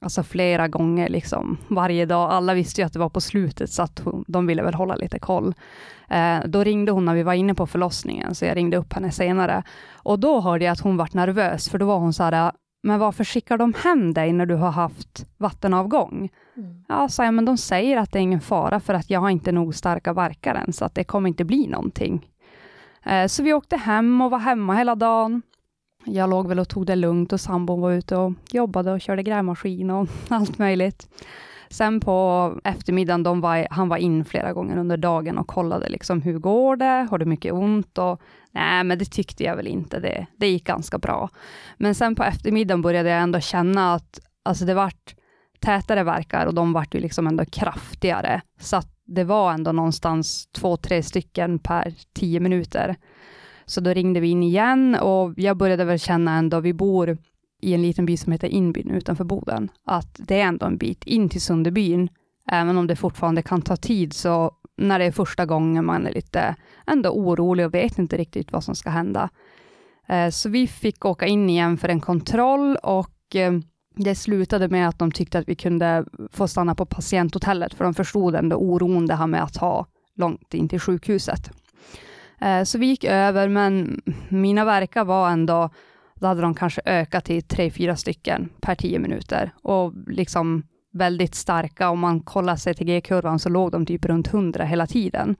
alltså 0.00 0.22
flera 0.22 0.68
gånger 0.68 1.08
liksom, 1.08 1.58
varje 1.68 2.06
dag. 2.06 2.30
Alla 2.30 2.54
visste 2.54 2.80
ju 2.80 2.86
att 2.86 2.92
det 2.92 2.98
var 2.98 3.08
på 3.08 3.20
slutet, 3.20 3.70
så 3.70 3.82
att 3.82 3.98
hon, 3.98 4.24
de 4.28 4.46
ville 4.46 4.62
väl 4.62 4.74
hålla 4.74 4.94
lite 4.94 5.18
koll. 5.18 5.54
Eh, 6.08 6.38
då 6.46 6.64
ringde 6.64 6.92
hon 6.92 7.04
när 7.04 7.14
vi 7.14 7.22
var 7.22 7.34
inne 7.34 7.54
på 7.54 7.66
förlossningen, 7.66 8.34
så 8.34 8.44
jag 8.44 8.56
ringde 8.56 8.76
upp 8.76 8.92
henne 8.92 9.10
senare. 9.10 9.62
Och 9.92 10.18
då 10.18 10.40
hörde 10.40 10.64
jag 10.64 10.72
att 10.72 10.80
hon 10.80 10.96
var 10.96 11.08
nervös, 11.12 11.68
för 11.68 11.78
då 11.78 11.86
var 11.86 11.98
hon 11.98 12.12
så 12.12 12.22
här, 12.22 12.52
men 12.82 12.98
varför 12.98 13.24
skickar 13.24 13.58
de 13.58 13.74
hem 13.84 14.14
dig 14.14 14.32
när 14.32 14.46
du 14.46 14.54
har 14.54 14.70
haft 14.70 15.26
vattenavgång? 15.38 16.30
Mm. 16.56 16.84
Ja, 16.88 17.08
sa 17.08 17.24
jag, 17.24 17.34
men 17.34 17.44
de 17.44 17.56
säger 17.56 17.96
att 17.96 18.12
det 18.12 18.18
är 18.18 18.22
ingen 18.22 18.40
fara 18.40 18.80
för 18.80 18.94
att 18.94 19.10
jag 19.10 19.20
har 19.20 19.30
inte 19.30 19.52
nog 19.52 19.74
starka 19.74 20.12
verkar 20.12 20.54
än, 20.54 20.72
så 20.72 20.84
att 20.84 20.94
det 20.94 21.04
kommer 21.04 21.28
inte 21.28 21.44
bli 21.44 21.66
någonting. 21.66 22.26
Eh, 23.06 23.26
så 23.26 23.42
vi 23.42 23.52
åkte 23.52 23.76
hem 23.76 24.20
och 24.20 24.30
var 24.30 24.38
hemma 24.38 24.74
hela 24.74 24.94
dagen. 24.94 25.42
Jag 26.04 26.30
låg 26.30 26.48
väl 26.48 26.58
och 26.58 26.68
tog 26.68 26.86
det 26.86 26.96
lugnt 26.96 27.32
och 27.32 27.40
sambon 27.40 27.80
var 27.80 27.92
ute 27.92 28.16
och 28.16 28.32
jobbade 28.52 28.92
och 28.92 29.00
körde 29.00 29.22
grävmaskin 29.22 29.90
och 29.90 30.08
allt 30.28 30.58
möjligt. 30.58 31.08
Sen 31.70 32.00
på 32.00 32.54
eftermiddagen, 32.64 33.22
de 33.22 33.40
var, 33.40 33.66
han 33.70 33.88
var 33.88 33.96
in 33.96 34.24
flera 34.24 34.52
gånger 34.52 34.76
under 34.76 34.96
dagen 34.96 35.38
och 35.38 35.46
kollade 35.46 35.88
liksom, 35.88 36.22
hur 36.22 36.38
går 36.38 36.76
det? 36.76 37.06
Har 37.10 37.18
du 37.18 37.24
mycket 37.24 37.52
ont? 37.52 37.98
Och, 37.98 38.20
nej, 38.50 38.84
men 38.84 38.98
det 38.98 39.04
tyckte 39.04 39.44
jag 39.44 39.56
väl 39.56 39.66
inte. 39.66 40.00
Det, 40.00 40.26
det 40.36 40.48
gick 40.48 40.64
ganska 40.64 40.98
bra. 40.98 41.28
Men 41.76 41.94
sen 41.94 42.14
på 42.14 42.24
eftermiddagen 42.24 42.82
började 42.82 43.08
jag 43.08 43.20
ändå 43.20 43.40
känna 43.40 43.94
att 43.94 44.20
alltså 44.42 44.64
det 44.64 44.74
vart 44.74 45.14
tätare 45.60 46.02
verkar 46.02 46.46
och 46.46 46.54
de 46.54 46.72
vart 46.72 46.94
ju 46.94 47.00
liksom 47.00 47.26
ändå 47.26 47.44
kraftigare. 47.44 48.42
Så 48.60 48.76
att 48.76 48.88
det 49.06 49.24
var 49.24 49.52
ändå 49.52 49.72
någonstans 49.72 50.48
två, 50.52 50.76
tre 50.76 51.02
stycken 51.02 51.58
per 51.58 51.94
tio 52.14 52.40
minuter. 52.40 52.96
Så 53.70 53.80
då 53.80 53.90
ringde 53.90 54.20
vi 54.20 54.28
in 54.28 54.42
igen 54.42 54.94
och 54.94 55.32
jag 55.36 55.56
började 55.56 55.84
väl 55.84 55.98
känna 55.98 56.36
ändå, 56.36 56.60
vi 56.60 56.72
bor 56.72 57.18
i 57.60 57.74
en 57.74 57.82
liten 57.82 58.06
by 58.06 58.16
som 58.16 58.32
heter 58.32 58.48
Inbyn 58.48 58.90
utanför 58.90 59.24
Boden, 59.24 59.70
att 59.84 60.16
det 60.18 60.40
är 60.40 60.44
ändå 60.44 60.66
en 60.66 60.76
bit 60.76 61.04
in 61.04 61.28
till 61.28 61.40
Sunderbyn, 61.40 62.08
även 62.50 62.78
om 62.78 62.86
det 62.86 62.96
fortfarande 62.96 63.42
kan 63.42 63.62
ta 63.62 63.76
tid, 63.76 64.12
så 64.12 64.50
när 64.76 64.98
det 64.98 65.04
är 65.04 65.12
första 65.12 65.46
gången 65.46 65.84
man 65.84 66.06
är 66.06 66.12
lite 66.12 66.56
ändå 66.86 67.10
orolig 67.10 67.66
och 67.66 67.74
vet 67.74 67.98
inte 67.98 68.16
riktigt 68.16 68.52
vad 68.52 68.64
som 68.64 68.74
ska 68.74 68.90
hända. 68.90 69.30
Eh, 70.08 70.30
så 70.30 70.48
vi 70.48 70.66
fick 70.66 71.04
åka 71.04 71.26
in 71.26 71.50
igen 71.50 71.78
för 71.78 71.88
en 71.88 72.00
kontroll 72.00 72.76
och 72.76 73.36
eh, 73.36 73.52
det 73.96 74.14
slutade 74.14 74.68
med 74.68 74.88
att 74.88 74.98
de 74.98 75.12
tyckte 75.12 75.38
att 75.38 75.48
vi 75.48 75.54
kunde 75.54 76.04
få 76.32 76.48
stanna 76.48 76.74
på 76.74 76.86
patienthotellet, 76.86 77.74
för 77.74 77.84
de 77.84 77.94
förstod 77.94 78.34
ändå 78.34 78.56
oron 78.56 79.06
det 79.06 79.14
här 79.14 79.26
med 79.26 79.42
att 79.42 79.56
ha 79.56 79.86
långt 80.14 80.54
in 80.54 80.68
till 80.68 80.80
sjukhuset. 80.80 81.50
Eh, 82.40 82.62
så 82.62 82.78
vi 82.78 82.86
gick 82.86 83.04
över, 83.04 83.48
men 83.48 84.02
mina 84.28 84.64
verkar 84.64 85.04
var 85.04 85.30
ändå, 85.30 85.70
då 86.14 86.26
hade 86.26 86.40
de 86.40 86.54
kanske 86.54 86.80
ökat 86.84 87.24
till 87.24 87.42
tre, 87.42 87.70
fyra 87.70 87.96
stycken 87.96 88.48
per 88.60 88.74
tio 88.74 88.98
minuter 88.98 89.50
och 89.62 89.92
liksom 90.06 90.62
väldigt 90.92 91.34
starka. 91.34 91.90
Om 91.90 91.98
man 91.98 92.20
kollar 92.20 92.56
CTG-kurvan 92.56 93.38
så 93.38 93.48
låg 93.48 93.72
de 93.72 93.86
typ 93.86 94.04
runt 94.04 94.34
100 94.34 94.64
hela 94.64 94.86
tiden. 94.86 95.36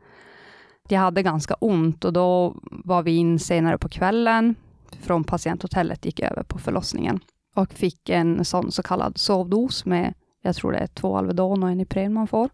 Jag 0.88 1.00
hade 1.00 1.22
ganska 1.22 1.54
ont 1.54 2.04
och 2.04 2.12
då 2.12 2.56
var 2.62 3.02
vi 3.02 3.16
in 3.16 3.38
senare 3.38 3.78
på 3.78 3.88
kvällen 3.88 4.54
från 5.00 5.24
patienthotellet, 5.24 6.04
gick 6.04 6.20
över 6.20 6.42
på 6.42 6.58
förlossningen 6.58 7.20
och 7.54 7.72
fick 7.72 8.08
en 8.08 8.44
sån 8.44 8.72
så 8.72 8.82
kallad 8.82 9.18
sovdos 9.18 9.84
med, 9.84 10.14
jag 10.42 10.56
tror 10.56 10.72
det 10.72 10.78
är 10.78 10.86
två 10.86 11.16
Alvedon 11.16 11.62
och 11.62 11.70
en 11.70 11.80
Ipren 11.80 12.12
man 12.12 12.26
får. 12.26 12.48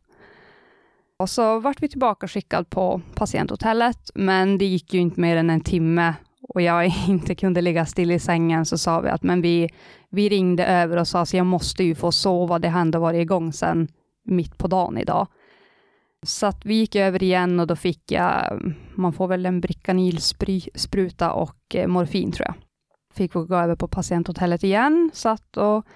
Och 1.19 1.31
så 1.31 1.61
vart 1.61 1.83
vi 1.83 1.89
tillbaka 1.89 2.29
skickad 2.29 2.71
på 2.71 3.01
patienthotellet, 3.15 4.11
men 4.15 4.59
det 4.59 4.65
gick 4.65 4.95
ju 4.95 5.01
inte 5.01 5.21
mer 5.21 5.37
än 5.37 5.51
en 5.51 5.61
timme 5.61 6.15
och 6.49 6.63
jag 6.63 6.87
inte 7.09 7.35
kunde 7.35 7.61
ligga 7.61 7.87
still 7.87 8.11
i 8.11 8.19
sängen, 8.19 8.67
så 8.67 8.79
sa 8.79 9.01
vi 9.01 9.09
att 9.09 9.23
men 9.23 9.43
vi, 9.43 9.69
vi 10.11 10.29
ringde 10.29 10.67
över 10.67 10.97
och 10.97 11.09
sa 11.09 11.21
att 11.21 11.35
jag 11.35 11.47
måste 11.47 11.85
ju 11.85 11.95
få 11.95 12.13
sova, 12.13 12.59
det 12.59 12.69
har 12.69 12.81
ändå 12.81 12.99
varit 12.99 13.21
igång 13.21 13.53
sedan 13.53 13.89
mitt 14.25 14.59
på 14.59 14.67
dagen 14.67 14.99
idag. 14.99 15.29
Så 16.27 16.47
att 16.47 16.67
vi 16.67 16.75
gick 16.75 16.95
över 16.95 17.23
igen 17.23 17.61
och 17.61 17.67
då 17.67 17.77
fick 17.77 18.13
jag, 18.13 18.63
man 18.95 19.13
får 19.13 19.29
väl 19.29 19.47
en 19.47 19.61
Bricanil-spruta 19.61 21.33
och 21.33 21.75
eh, 21.75 21.87
morfin 21.87 22.33
tror 22.33 22.47
jag. 22.47 22.55
Fick 23.15 23.37
vi 23.37 23.41
gå 23.41 23.57
över 23.57 23.77
på 23.77 23.89
patienthotellet 23.89 24.65
igen, 24.65 25.11
satt 25.15 25.57
och 25.57 25.87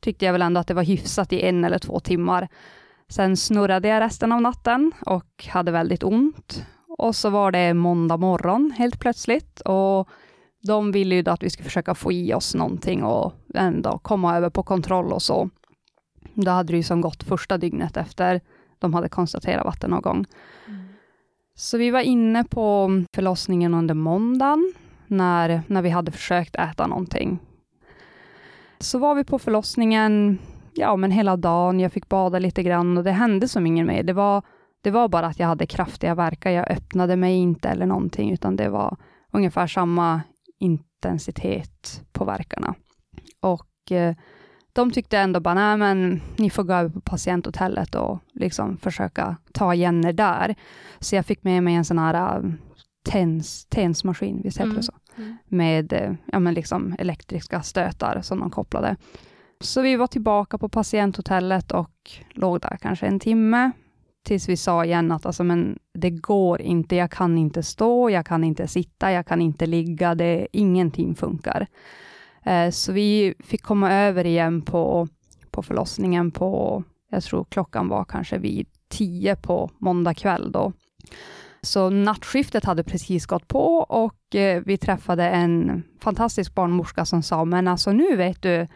tyckte 0.00 0.24
jag 0.24 0.32
väl 0.32 0.42
ändå 0.42 0.60
att 0.60 0.66
det 0.66 0.74
var 0.74 0.82
hyfsat 0.82 1.32
i 1.32 1.42
en 1.42 1.64
eller 1.64 1.78
två 1.78 2.00
timmar. 2.00 2.48
Sen 3.10 3.36
snurrade 3.36 3.88
jag 3.88 4.00
resten 4.00 4.32
av 4.32 4.42
natten 4.42 4.92
och 5.06 5.46
hade 5.48 5.72
väldigt 5.72 6.02
ont. 6.02 6.66
Och 6.98 7.16
så 7.16 7.30
var 7.30 7.52
det 7.52 7.74
måndag 7.74 8.16
morgon 8.16 8.72
helt 8.78 9.00
plötsligt 9.00 9.60
och 9.60 10.08
de 10.62 10.92
ville 10.92 11.14
ju 11.14 11.30
att 11.30 11.42
vi 11.42 11.50
skulle 11.50 11.64
försöka 11.64 11.94
få 11.94 12.12
i 12.12 12.34
oss 12.34 12.54
någonting 12.54 13.02
och 13.04 13.32
ändå 13.54 13.98
komma 13.98 14.36
över 14.36 14.50
på 14.50 14.62
kontroll 14.62 15.12
och 15.12 15.22
så. 15.22 15.50
Då 16.34 16.50
hade 16.50 16.72
det 16.72 16.76
ju 16.76 16.82
som 16.82 17.00
gått 17.00 17.22
första 17.22 17.58
dygnet 17.58 17.96
efter 17.96 18.40
de 18.78 18.94
hade 18.94 19.08
konstaterat 19.08 19.64
vattenavgång. 19.64 20.26
Mm. 20.66 20.88
Så 21.54 21.78
vi 21.78 21.90
var 21.90 22.00
inne 22.00 22.44
på 22.44 22.90
förlossningen 23.14 23.74
under 23.74 23.94
måndagen, 23.94 24.72
när, 25.06 25.62
när 25.66 25.82
vi 25.82 25.90
hade 25.90 26.12
försökt 26.12 26.56
äta 26.56 26.86
någonting. 26.86 27.38
Så 28.78 28.98
var 28.98 29.14
vi 29.14 29.24
på 29.24 29.38
förlossningen, 29.38 30.38
ja 30.78 30.96
men 30.96 31.10
hela 31.10 31.36
dagen, 31.36 31.80
jag 31.80 31.92
fick 31.92 32.08
bada 32.08 32.38
lite 32.38 32.62
grann 32.62 32.98
och 32.98 33.04
det 33.04 33.12
hände 33.12 33.48
som 33.48 33.66
ingen 33.66 33.86
mer. 33.86 34.02
Det 34.02 34.12
var, 34.12 34.42
det 34.82 34.90
var 34.90 35.08
bara 35.08 35.26
att 35.26 35.38
jag 35.38 35.46
hade 35.46 35.66
kraftiga 35.66 36.14
verkar, 36.14 36.50
jag 36.50 36.70
öppnade 36.70 37.16
mig 37.16 37.34
inte 37.34 37.68
eller 37.68 37.86
någonting, 37.86 38.32
utan 38.32 38.56
det 38.56 38.68
var 38.68 38.96
ungefär 39.32 39.66
samma 39.66 40.22
intensitet 40.58 42.02
på 42.12 42.24
verkarna. 42.24 42.74
Och 43.40 43.92
eh, 43.92 44.14
de 44.72 44.90
tyckte 44.90 45.18
ändå 45.18 45.40
bara, 45.40 45.54
nej 45.54 45.76
men 45.76 46.20
ni 46.36 46.50
får 46.50 46.62
gå 46.64 46.72
över 46.72 46.90
på 46.90 47.00
patienthotellet 47.00 47.94
och 47.94 48.18
liksom 48.34 48.76
försöka 48.76 49.36
ta 49.52 49.74
igen 49.74 50.04
er 50.04 50.12
där. 50.12 50.54
Så 50.98 51.16
jag 51.16 51.26
fick 51.26 51.44
med 51.44 51.62
mig 51.62 51.74
en 51.74 51.84
sån 51.84 51.98
här 51.98 52.38
uh, 52.38 52.52
tens, 53.04 53.66
tensmaskin, 53.66 54.40
visst 54.44 54.58
heter 54.58 54.64
mm. 54.64 54.76
det 54.76 54.82
så? 54.82 54.92
Mm. 55.16 55.36
Med 55.46 55.92
uh, 55.92 56.14
ja, 56.32 56.38
men 56.38 56.54
liksom 56.54 56.94
elektriska 56.98 57.62
stötar 57.62 58.20
som 58.22 58.40
de 58.40 58.50
kopplade. 58.50 58.96
Så 59.60 59.82
vi 59.82 59.96
var 59.96 60.06
tillbaka 60.06 60.58
på 60.58 60.68
patienthotellet 60.68 61.72
och 61.72 62.10
låg 62.30 62.60
där 62.60 62.78
kanske 62.82 63.06
en 63.06 63.20
timme, 63.20 63.70
tills 64.24 64.48
vi 64.48 64.56
sa 64.56 64.84
igen 64.84 65.12
att 65.12 65.26
alltså, 65.26 65.44
men 65.44 65.78
det 65.94 66.10
går 66.10 66.60
inte, 66.60 66.96
jag 66.96 67.10
kan 67.10 67.38
inte 67.38 67.62
stå, 67.62 68.10
jag 68.10 68.26
kan 68.26 68.44
inte 68.44 68.68
sitta, 68.68 69.12
jag 69.12 69.26
kan 69.26 69.40
inte 69.40 69.66
ligga, 69.66 70.14
det, 70.14 70.48
ingenting 70.52 71.14
funkar. 71.14 71.66
Eh, 72.44 72.70
så 72.70 72.92
vi 72.92 73.34
fick 73.44 73.62
komma 73.62 73.92
över 73.92 74.26
igen 74.26 74.62
på, 74.62 75.08
på 75.50 75.62
förlossningen 75.62 76.30
på, 76.30 76.84
jag 77.10 77.22
tror 77.22 77.44
klockan 77.44 77.88
var 77.88 78.04
kanske 78.04 78.38
vid 78.38 78.66
tio 78.88 79.36
på 79.36 79.70
måndag 79.78 80.14
kväll 80.14 80.52
då. 80.52 80.72
Så 81.62 81.90
nattskiftet 81.90 82.64
hade 82.64 82.84
precis 82.84 83.26
gått 83.26 83.48
på 83.48 83.76
och 83.76 84.34
eh, 84.34 84.62
vi 84.66 84.78
träffade 84.78 85.28
en 85.30 85.82
fantastisk 86.00 86.54
barnmorska 86.54 87.04
som 87.04 87.22
sa, 87.22 87.44
men 87.44 87.68
alltså 87.68 87.92
nu 87.92 88.16
vet 88.16 88.42
du, 88.42 88.68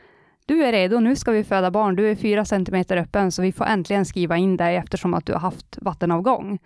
du 0.46 0.64
är 0.64 0.72
redo, 0.72 1.00
nu 1.00 1.16
ska 1.16 1.30
vi 1.30 1.44
föda 1.44 1.70
barn, 1.70 1.96
du 1.96 2.10
är 2.10 2.14
fyra 2.14 2.44
centimeter 2.44 2.96
öppen, 2.96 3.32
så 3.32 3.42
vi 3.42 3.52
får 3.52 3.64
äntligen 3.64 4.04
skriva 4.04 4.36
in 4.36 4.56
dig 4.56 4.76
eftersom 4.76 5.14
att 5.14 5.26
du 5.26 5.32
har 5.32 5.40
haft 5.40 5.78
vattenavgång. 5.80 6.58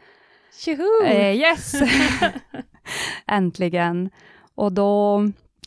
Tjoho! 0.64 1.04
Eh, 1.04 1.36
yes! 1.36 1.74
äntligen. 3.26 4.10
Och 4.54 4.72
då 4.72 5.22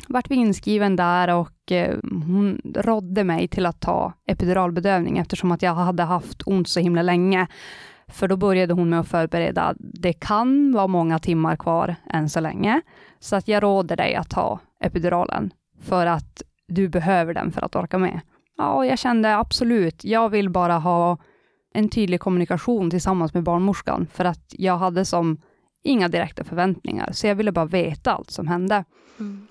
vart 0.08 0.32
vi 0.32 0.36
inskriven 0.36 0.96
där 0.96 1.36
och 1.36 1.72
eh, 1.72 1.98
hon 2.04 2.62
rådde 2.76 3.24
mig 3.24 3.48
till 3.48 3.66
att 3.66 3.80
ta 3.80 4.14
epiduralbedövning 4.26 5.18
eftersom 5.18 5.52
att 5.52 5.62
jag 5.62 5.74
hade 5.74 6.04
haft 6.04 6.42
ont 6.46 6.70
så 6.70 6.80
himla 6.80 7.02
länge. 7.02 7.48
För 8.08 8.28
då 8.28 8.38
började 8.38 8.74
hon 8.74 8.90
med 8.90 9.00
att 9.00 9.08
förbereda, 9.08 9.74
det 9.78 10.14
kan 10.14 10.72
vara 10.72 10.88
många 10.88 11.20
timmar 11.20 11.56
kvar 11.56 11.96
än 12.14 12.30
så 12.30 12.40
länge, 12.40 12.82
så 13.20 13.36
att 13.36 13.48
jag 13.48 13.64
råder 13.64 13.96
dig 13.96 14.16
att 14.16 14.30
ta 14.30 14.60
epiduralen 14.84 15.54
för 15.82 16.06
att 16.06 16.44
du 16.70 16.90
behöver 16.90 17.34
den 17.34 17.52
för 17.52 17.62
att 17.62 17.76
orka 17.76 17.98
med. 17.98 18.22
Ja, 18.58 18.74
och 18.74 18.86
jag 18.86 19.00
kände 19.00 19.38
absolut, 19.38 20.04
jag 20.04 20.30
vill 20.30 20.50
bara 20.50 20.78
ha 20.78 21.18
en 21.74 21.90
tydlig 21.90 22.20
kommunikation 22.20 22.90
tillsammans 22.90 23.34
med 23.34 23.44
barnmorskan, 23.44 24.08
för 24.14 24.26
att 24.26 24.46
jag 24.50 24.78
hade 24.78 25.06
som 25.06 25.38
inga 25.84 26.08
direkta 26.08 26.44
förväntningar, 26.44 27.10
så 27.12 27.28
jag 27.28 27.36
ville 27.36 27.52
bara 27.52 27.66
veta 27.66 28.12
allt 28.12 28.32
som 28.32 28.48
hände. 28.48 28.86
Mm. 29.20 29.48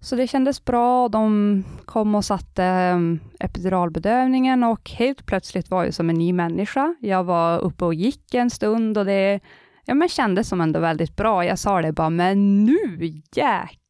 Så 0.00 0.16
det 0.16 0.26
kändes 0.26 0.64
bra. 0.64 1.08
De 1.08 1.64
kom 1.84 2.14
och 2.14 2.24
satte 2.24 2.92
um, 2.94 3.20
epiduralbedövningen 3.40 4.64
och 4.64 4.90
helt 4.90 5.26
plötsligt 5.26 5.70
var 5.70 5.84
jag 5.84 5.94
som 5.94 6.10
en 6.10 6.16
ny 6.16 6.32
människa. 6.32 6.94
Jag 7.00 7.24
var 7.24 7.58
uppe 7.58 7.84
och 7.84 7.94
gick 7.94 8.34
en 8.34 8.50
stund 8.50 8.98
och 8.98 9.04
det 9.04 9.40
ja, 9.84 9.94
men 9.94 10.08
kändes 10.08 10.48
som 10.48 10.60
ändå 10.60 10.80
väldigt 10.80 11.16
bra. 11.16 11.44
Jag 11.44 11.58
sa 11.58 11.82
det 11.82 11.92
bara, 11.92 12.10
men 12.10 12.64
nu 12.64 13.22
jäklar 13.34 13.87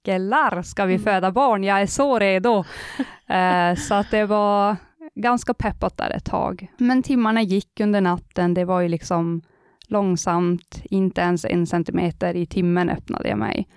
ska 0.62 0.84
vi 0.84 0.94
mm. 0.94 1.04
föda 1.04 1.32
barn. 1.32 1.64
Jag 1.64 1.80
är 1.80 1.86
så 1.86 2.18
redo. 2.18 2.58
uh, 2.58 3.74
så 3.88 3.94
att 3.94 4.10
det 4.10 4.26
var 4.26 4.76
ganska 5.14 5.54
peppat 5.54 5.96
där 5.96 6.10
ett 6.10 6.24
tag. 6.24 6.72
Men 6.78 7.02
timmarna 7.02 7.42
gick 7.42 7.80
under 7.80 8.00
natten. 8.00 8.54
Det 8.54 8.64
var 8.64 8.80
ju 8.80 8.88
liksom 8.88 9.42
långsamt, 9.88 10.82
inte 10.84 11.20
ens 11.20 11.44
en 11.44 11.66
centimeter 11.66 12.36
i 12.36 12.46
timmen 12.46 12.90
öppnade 12.90 13.28
jag 13.28 13.38
mig. 13.38 13.68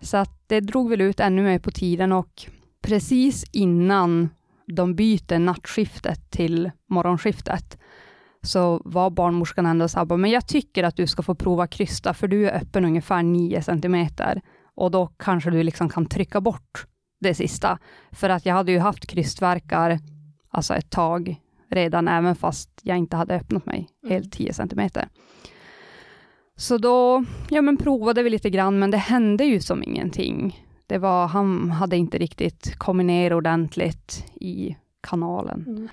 Så 0.00 0.16
att 0.16 0.44
det 0.46 0.60
drog 0.60 0.90
väl 0.90 1.00
ut 1.00 1.20
ännu 1.20 1.42
mer 1.42 1.58
på 1.58 1.70
tiden 1.70 2.12
och 2.12 2.46
precis 2.82 3.44
innan 3.52 4.28
de 4.66 4.94
byter 4.94 5.38
nattskiftet 5.38 6.30
till 6.30 6.70
morgonskiftet, 6.88 7.78
så 8.42 8.82
var 8.84 9.10
barnmorskan 9.10 9.66
ändå 9.66 9.88
så 9.88 9.98
här, 9.98 10.16
men 10.16 10.30
jag 10.30 10.48
tycker 10.48 10.84
att 10.84 10.96
du 10.96 11.06
ska 11.06 11.22
få 11.22 11.34
prova 11.34 11.66
krysta, 11.66 12.14
för 12.14 12.28
du 12.28 12.48
är 12.48 12.56
öppen 12.56 12.84
ungefär 12.84 13.22
9 13.22 13.62
centimeter 13.62 14.40
och 14.80 14.90
då 14.90 15.06
kanske 15.06 15.50
du 15.50 15.62
liksom 15.62 15.88
kan 15.88 16.06
trycka 16.06 16.40
bort 16.40 16.86
det 17.20 17.34
sista. 17.34 17.78
För 18.12 18.28
att 18.28 18.46
jag 18.46 18.54
hade 18.54 18.72
ju 18.72 18.78
haft 18.78 19.06
krystverkar 19.06 19.98
alltså 20.48 20.74
ett 20.74 20.90
tag 20.90 21.40
redan, 21.70 22.08
även 22.08 22.36
fast 22.36 22.70
jag 22.82 22.98
inte 22.98 23.16
hade 23.16 23.34
öppnat 23.34 23.66
mig 23.66 23.88
mm. 24.02 24.14
helt 24.14 24.32
10 24.32 24.52
centimeter. 24.52 25.08
Så 26.56 26.78
då 26.78 27.24
ja, 27.50 27.62
men 27.62 27.76
provade 27.76 28.22
vi 28.22 28.30
lite 28.30 28.50
grann, 28.50 28.78
men 28.78 28.90
det 28.90 28.96
hände 28.96 29.44
ju 29.44 29.60
som 29.60 29.82
ingenting. 29.82 30.64
Det 30.86 30.98
var, 30.98 31.26
han 31.26 31.70
hade 31.70 31.96
inte 31.96 32.18
riktigt 32.18 32.78
kommit 32.78 33.06
ner 33.06 33.32
ordentligt 33.32 34.24
i 34.34 34.76
kanalen. 35.00 35.64
Mm. 35.68 35.88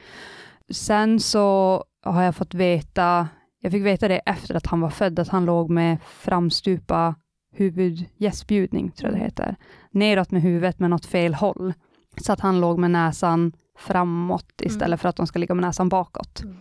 Sen 0.69 1.19
så 1.19 1.83
har 2.03 2.23
jag 2.23 2.35
fått 2.35 2.53
veta, 2.53 3.27
jag 3.61 3.71
fick 3.71 3.85
veta 3.85 4.07
det 4.07 4.17
efter 4.17 4.55
att 4.55 4.67
han 4.67 4.81
var 4.81 4.89
född, 4.89 5.19
att 5.19 5.27
han 5.27 5.45
låg 5.45 5.69
med 5.69 5.97
framstupa 6.03 7.15
huvudgästbjudning, 7.57 8.91
tror 8.91 9.11
jag 9.11 9.19
det 9.19 9.23
heter. 9.23 9.55
Neråt 9.91 10.31
med 10.31 10.41
huvudet, 10.41 10.79
men 10.79 10.93
åt 10.93 11.05
fel 11.05 11.33
håll. 11.33 11.73
Så 12.21 12.33
att 12.33 12.39
han 12.39 12.61
låg 12.61 12.79
med 12.79 12.91
näsan 12.91 13.51
framåt 13.77 14.61
istället 14.61 14.87
mm. 14.87 14.97
för 14.97 15.09
att 15.09 15.15
de 15.15 15.27
ska 15.27 15.39
ligga 15.39 15.55
med 15.55 15.61
näsan 15.61 15.89
bakåt. 15.89 16.43
Mm. 16.43 16.57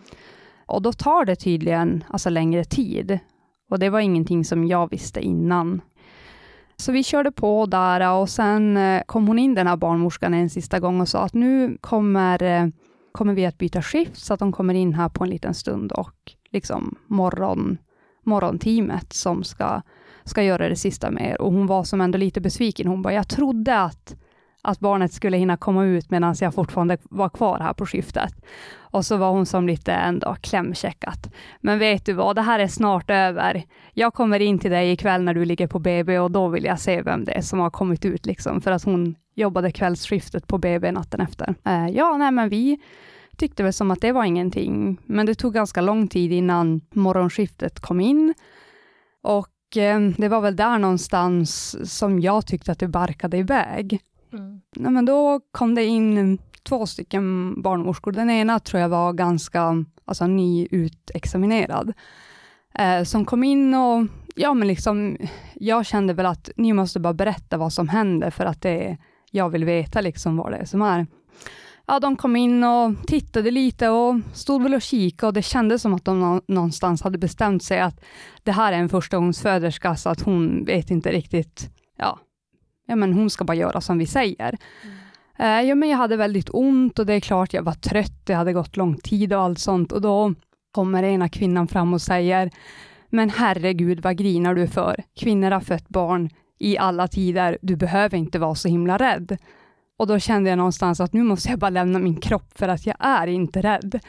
Och 0.65 0.81
då 0.81 0.93
tar 0.93 1.25
det 1.25 1.35
tydligen 1.35 2.03
alltså 2.07 2.29
längre 2.29 2.63
tid. 2.63 3.19
Och 3.69 3.79
det 3.79 3.89
var 3.89 3.99
ingenting 3.99 4.45
som 4.45 4.67
jag 4.67 4.89
visste 4.89 5.21
innan. 5.21 5.81
Så 6.77 6.91
vi 6.91 7.03
körde 7.03 7.31
på 7.31 7.65
där 7.65 8.11
och 8.11 8.29
sen 8.29 8.77
eh, 8.77 9.01
kom 9.05 9.27
hon 9.27 9.39
in 9.39 9.55
den 9.55 9.67
här 9.67 9.77
barnmorskan 9.77 10.33
en 10.33 10.49
sista 10.49 10.79
gång 10.79 11.01
och 11.01 11.09
sa 11.09 11.23
att 11.23 11.33
nu 11.33 11.77
kommer, 11.81 12.43
eh, 12.43 12.67
kommer 13.11 13.33
vi 13.33 13.45
att 13.45 13.57
byta 13.57 13.81
skift 13.81 14.17
så 14.17 14.33
att 14.33 14.39
de 14.39 14.51
kommer 14.51 14.73
in 14.73 14.93
här 14.93 15.09
på 15.09 15.23
en 15.23 15.29
liten 15.29 15.53
stund 15.53 15.91
och 15.91 16.33
liksom 16.51 16.95
morgon, 17.07 17.77
morgonteamet 18.23 19.13
som 19.13 19.43
ska, 19.43 19.81
ska 20.27 20.43
göra 20.43 20.69
det 20.69 20.75
sista 20.75 21.11
med 21.11 21.31
er. 21.31 21.41
Och 21.41 21.51
hon 21.51 21.67
var 21.67 21.83
som 21.83 22.01
ändå 22.01 22.17
lite 22.17 22.41
besviken. 22.41 22.87
Hon 22.87 23.01
bara, 23.01 23.13
jag 23.13 23.27
trodde 23.27 23.79
att 23.79 24.15
att 24.67 24.79
barnet 24.79 25.13
skulle 25.13 25.37
hinna 25.37 25.57
komma 25.57 25.85
ut 25.85 26.09
medan 26.09 26.35
jag 26.39 26.53
fortfarande 26.53 26.97
var 27.03 27.29
kvar 27.29 27.59
här 27.59 27.73
på 27.73 27.85
skiftet. 27.85 28.33
Och 28.75 29.05
så 29.05 29.17
var 29.17 29.31
hon 29.31 29.45
som 29.45 29.67
lite 29.67 29.93
ändå 29.93 30.35
klämcheckat. 30.41 31.33
Men 31.61 31.79
vet 31.79 32.05
du 32.05 32.13
vad, 32.13 32.35
det 32.35 32.41
här 32.41 32.59
är 32.59 32.67
snart 32.67 33.09
över. 33.09 33.63
Jag 33.93 34.13
kommer 34.13 34.39
in 34.39 34.59
till 34.59 34.71
dig 34.71 34.91
ikväll 34.91 35.23
när 35.23 35.33
du 35.33 35.45
ligger 35.45 35.67
på 35.67 35.79
BB 35.79 36.19
och 36.19 36.31
då 36.31 36.47
vill 36.47 36.63
jag 36.63 36.79
se 36.79 37.01
vem 37.01 37.25
det 37.25 37.31
är 37.31 37.41
som 37.41 37.59
har 37.59 37.69
kommit 37.69 38.05
ut 38.05 38.25
liksom, 38.25 38.61
för 38.61 38.71
att 38.71 38.83
hon 38.83 39.15
jobbade 39.35 39.71
kvällsskiftet 39.71 40.47
på 40.47 40.57
BB 40.57 40.91
natten 40.91 41.21
efter. 41.21 41.55
Eh, 41.65 41.87
ja, 41.87 42.17
nej 42.17 42.31
men 42.31 42.49
vi 42.49 42.79
tyckte 43.37 43.63
väl 43.63 43.73
som 43.73 43.91
att 43.91 44.01
det 44.01 44.11
var 44.11 44.23
ingenting, 44.23 44.97
men 45.05 45.25
det 45.25 45.35
tog 45.35 45.53
ganska 45.53 45.81
lång 45.81 46.07
tid 46.07 46.31
innan 46.31 46.81
morgonskiftet 46.93 47.79
kom 47.79 47.99
in. 47.99 48.33
Och 49.23 49.47
det 50.17 50.27
var 50.27 50.41
väl 50.41 50.55
där 50.55 50.77
någonstans 50.79 51.75
som 51.97 52.19
jag 52.19 52.47
tyckte 52.47 52.71
att 52.71 52.79
det 52.79 52.87
barkade 52.87 53.37
iväg. 53.37 53.99
Mm. 54.33 54.61
Nej, 54.75 54.91
men 54.91 55.05
då 55.05 55.41
kom 55.51 55.75
det 55.75 55.85
in 55.85 56.37
två 56.63 56.85
stycken 56.85 57.55
barnmorskor. 57.61 58.11
Den 58.11 58.29
ena 58.29 58.59
tror 58.59 58.81
jag 58.81 58.89
var 58.89 59.13
ganska 59.13 59.85
alltså, 60.05 60.27
nyutexaminerad, 60.27 61.93
eh, 62.73 63.03
som 63.03 63.25
kom 63.25 63.43
in 63.43 63.73
och 63.73 64.07
ja, 64.35 64.53
men 64.53 64.67
liksom, 64.67 65.17
jag 65.53 65.85
kände 65.85 66.13
väl 66.13 66.25
att 66.25 66.49
ni 66.55 66.73
måste 66.73 66.99
bara 66.99 67.13
berätta 67.13 67.57
vad 67.57 67.73
som 67.73 67.89
händer, 67.89 68.29
för 68.29 68.45
att 68.45 68.61
det, 68.61 68.97
jag 69.31 69.49
vill 69.49 69.65
veta 69.65 70.01
liksom 70.01 70.37
vad 70.37 70.51
det 70.51 70.57
är 70.57 70.65
som 70.65 70.81
är. 70.81 71.07
Ja, 71.89 71.99
de 71.99 72.15
kom 72.15 72.35
in 72.35 72.63
och 72.63 73.07
tittade 73.07 73.51
lite 73.51 73.89
och 73.89 74.15
stod 74.33 74.63
väl 74.63 74.73
och 74.73 74.81
kikade 74.81 75.27
och 75.27 75.33
det 75.33 75.41
kändes 75.41 75.81
som 75.81 75.93
att 75.93 76.05
de 76.05 76.41
någonstans 76.47 77.01
hade 77.01 77.17
bestämt 77.17 77.63
sig 77.63 77.79
att 77.79 77.99
det 78.43 78.51
här 78.51 78.73
är 78.73 78.77
en 78.77 78.89
förstagångsföderska, 78.89 79.95
så 79.95 80.09
att 80.09 80.21
hon 80.21 80.65
vet 80.65 80.91
inte 80.91 81.11
riktigt, 81.11 81.69
ja, 81.97 82.19
ja 82.87 82.95
men 82.95 83.13
hon 83.13 83.29
ska 83.29 83.43
bara 83.43 83.57
göra 83.57 83.81
som 83.81 83.97
vi 83.97 84.05
säger. 84.05 84.57
Mm. 84.83 84.97
Eh, 85.39 85.69
ja, 85.69 85.75
men 85.75 85.89
jag 85.89 85.97
hade 85.97 86.17
väldigt 86.17 86.49
ont 86.53 86.99
och 86.99 87.05
det 87.05 87.13
är 87.13 87.19
klart 87.19 87.53
jag 87.53 87.63
var 87.63 87.73
trött, 87.73 88.25
det 88.25 88.33
hade 88.33 88.53
gått 88.53 88.77
lång 88.77 88.97
tid 88.97 89.33
och 89.33 89.41
allt 89.41 89.59
sånt 89.59 89.91
och 89.91 90.01
då 90.01 90.33
kommer 90.71 91.03
ena 91.03 91.29
kvinnan 91.29 91.67
fram 91.67 91.93
och 91.93 92.01
säger, 92.01 92.51
men 93.09 93.29
herregud 93.29 93.99
vad 93.99 94.17
grinar 94.17 94.55
du 94.55 94.67
för? 94.67 95.03
Kvinnor 95.19 95.51
har 95.51 95.61
fött 95.61 95.89
barn 95.89 96.29
i 96.59 96.77
alla 96.77 97.07
tider, 97.07 97.57
du 97.61 97.75
behöver 97.75 98.17
inte 98.17 98.39
vara 98.39 98.55
så 98.55 98.67
himla 98.67 98.97
rädd. 98.97 99.37
Och 99.97 100.07
då 100.07 100.19
kände 100.19 100.49
jag 100.49 100.57
någonstans 100.57 100.99
att 100.99 101.13
nu 101.13 101.23
måste 101.23 101.49
jag 101.49 101.59
bara 101.59 101.69
lämna 101.69 101.99
min 101.99 102.15
kropp 102.15 102.57
för 102.57 102.67
att 102.67 102.85
jag 102.85 102.95
är 102.99 103.27
inte 103.27 103.61
rädd. 103.61 103.99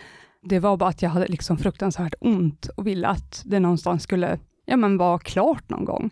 Det 0.42 0.58
var 0.58 0.76
bara 0.76 0.88
att 0.88 1.02
jag 1.02 1.10
hade 1.10 1.26
liksom 1.26 1.58
fruktansvärt 1.58 2.14
ont 2.20 2.68
och 2.76 2.86
ville 2.86 3.08
att 3.08 3.42
det 3.44 3.60
någonstans 3.60 4.02
skulle 4.02 4.38
ja, 4.64 4.76
men 4.76 4.96
vara 4.96 5.18
klart 5.18 5.70
någon 5.70 5.84
gång. 5.84 6.10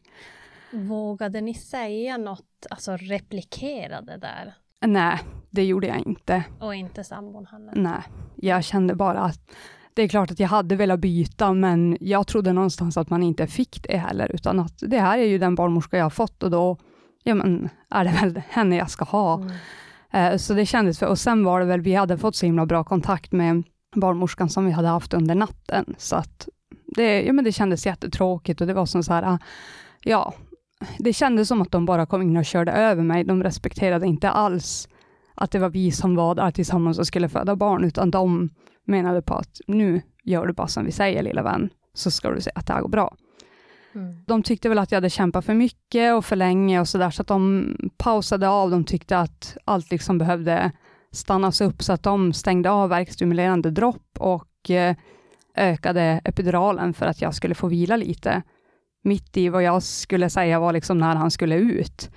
Vågade 0.73 1.41
ni 1.41 1.55
säga 1.55 2.17
något, 2.17 2.67
alltså 2.71 2.97
replikera 2.97 4.01
det 4.01 4.17
där? 4.17 4.55
Nej, 4.81 5.19
det 5.51 5.65
gjorde 5.65 5.87
jag 5.87 5.99
inte. 5.99 6.45
Och 6.61 6.75
inte 6.75 7.05
sambon 7.05 7.47
heller? 7.47 7.73
Nej, 7.77 8.03
jag 8.37 8.65
kände 8.65 8.95
bara 8.95 9.21
att 9.21 9.51
det 9.95 10.03
är 10.03 10.09
klart 10.09 10.31
att 10.31 10.41
jag 10.41 10.49
hade 10.49 10.77
velat 10.77 11.01
byta, 11.01 11.53
men 11.53 11.97
jag 12.01 12.27
trodde 12.27 12.53
någonstans 12.53 12.97
att 12.97 13.11
man 13.11 13.23
inte 13.23 13.47
fick 13.47 13.83
det 13.83 13.97
heller, 13.97 14.35
utan 14.35 14.61
att 14.61 14.79
det 14.79 14.99
här 14.99 15.19
är 15.19 15.27
ju 15.27 15.39
den 15.39 15.55
barnmorska 15.55 15.97
jag 15.97 16.05
har 16.05 16.11
fått 16.11 16.43
och 16.43 16.51
då 16.51 16.77
ja, 17.27 17.35
men, 17.35 17.69
är 17.91 18.05
det 18.05 18.11
väl 18.11 18.43
henne 18.49 18.77
jag 18.77 18.91
ska 18.91 19.05
ha. 19.05 19.35
Mm. 19.35 19.53
Eh, 20.13 20.37
så 20.37 20.55
det 20.55 20.67
kändes, 20.67 20.99
för, 20.99 21.07
och 21.07 21.19
sen 21.19 21.45
var 21.45 21.61
det 21.61 21.67
väl, 21.67 21.81
vi 21.81 21.95
hade 21.95 22.19
fått 22.19 22.37
så 22.37 22.47
himla 22.47 22.67
bra 22.67 22.85
kontakt 22.85 23.33
med 23.33 23.63
barnmorskan 23.97 24.49
som 24.49 24.65
vi 24.67 24.73
hade 24.73 24.89
haft 24.89 25.15
under 25.15 25.35
natten, 25.35 25.95
så 25.99 26.17
att 26.17 26.49
det, 26.97 27.23
ja, 27.23 27.33
men 27.33 27.45
det 27.45 27.53
kändes 27.53 27.87
jättetråkigt 27.87 28.61
och 28.61 28.67
det 28.67 28.75
var 28.75 28.87
som 28.87 29.03
så 29.03 29.13
här, 29.13 29.23
ah, 29.23 29.39
ja, 30.03 30.35
det 30.99 31.13
kändes 31.13 31.49
som 31.49 31.63
att 31.63 31.73
de 31.73 31.87
bara 31.87 32.07
kom 32.07 32.23
in 32.23 32.37
och 32.37 32.45
körde 32.45 32.73
över 32.73 33.03
mig. 33.03 33.25
De 33.25 33.43
respekterade 33.43 34.07
inte 34.07 34.31
alls 34.31 34.89
att 35.35 35.51
det 35.51 35.59
var 35.59 35.69
vi 35.69 35.93
som 35.93 36.15
var 36.15 36.35
där 36.35 36.51
tillsammans 36.51 36.99
och 36.99 37.07
skulle 37.07 37.29
föda 37.29 37.57
barn, 37.57 37.85
utan 37.85 38.11
de 38.11 38.51
menade 38.85 39.23
på 39.23 39.35
att 39.35 39.61
nu 39.67 40.03
gör 40.25 40.47
du 40.47 40.53
bara 40.53 40.69
som 40.69 40.85
vi 40.85 40.93
säger 40.93 41.23
lilla 41.23 41.43
vän, 41.43 41.71
så 41.95 42.11
ska 42.11 42.31
du 42.31 42.41
se 42.41 42.51
att 42.55 42.67
det 42.67 42.73
här 42.73 42.81
går 42.81 42.89
bra. 42.89 43.17
Mm. 43.97 44.25
De 44.27 44.43
tyckte 44.43 44.69
väl 44.69 44.79
att 44.79 44.93
jag 44.93 44.97
hade 44.97 45.11
kämpat 45.11 45.45
för 45.45 45.55
mycket 45.55 46.15
och 46.15 46.25
för 46.25 46.37
länge 46.37 46.81
och 46.81 46.89
sådär, 46.89 47.11
så 47.11 47.23
att 47.23 47.29
de 47.29 47.77
pausade 47.97 48.49
av. 48.49 48.71
De 48.71 48.85
tyckte 48.85 49.19
att 49.19 49.57
allt 49.65 49.91
liksom 49.91 50.19
behövde 50.19 50.73
stannas 51.13 51.61
upp, 51.61 51.83
så 51.83 51.93
att 51.93 52.03
de 52.03 52.33
stängde 52.33 52.71
av 52.71 52.89
verkstimulerande 52.89 53.71
dropp 53.71 54.19
och 54.19 54.71
eh, 54.71 54.97
ökade 55.57 56.21
epiduralen 56.25 56.95
för 56.95 57.07
att 57.07 57.23
jag 57.23 57.35
skulle 57.35 57.55
få 57.55 57.69
vila 57.69 57.97
lite 57.97 58.43
mitt 59.03 59.37
i 59.37 59.49
vad 59.49 59.63
jag 59.63 59.83
skulle 59.83 60.31
säga 60.31 60.61
var 60.61 60.73
liksom 60.73 60.99
när 60.99 61.15
han 61.15 61.31
skulle 61.31 61.57
ut. 61.57 62.11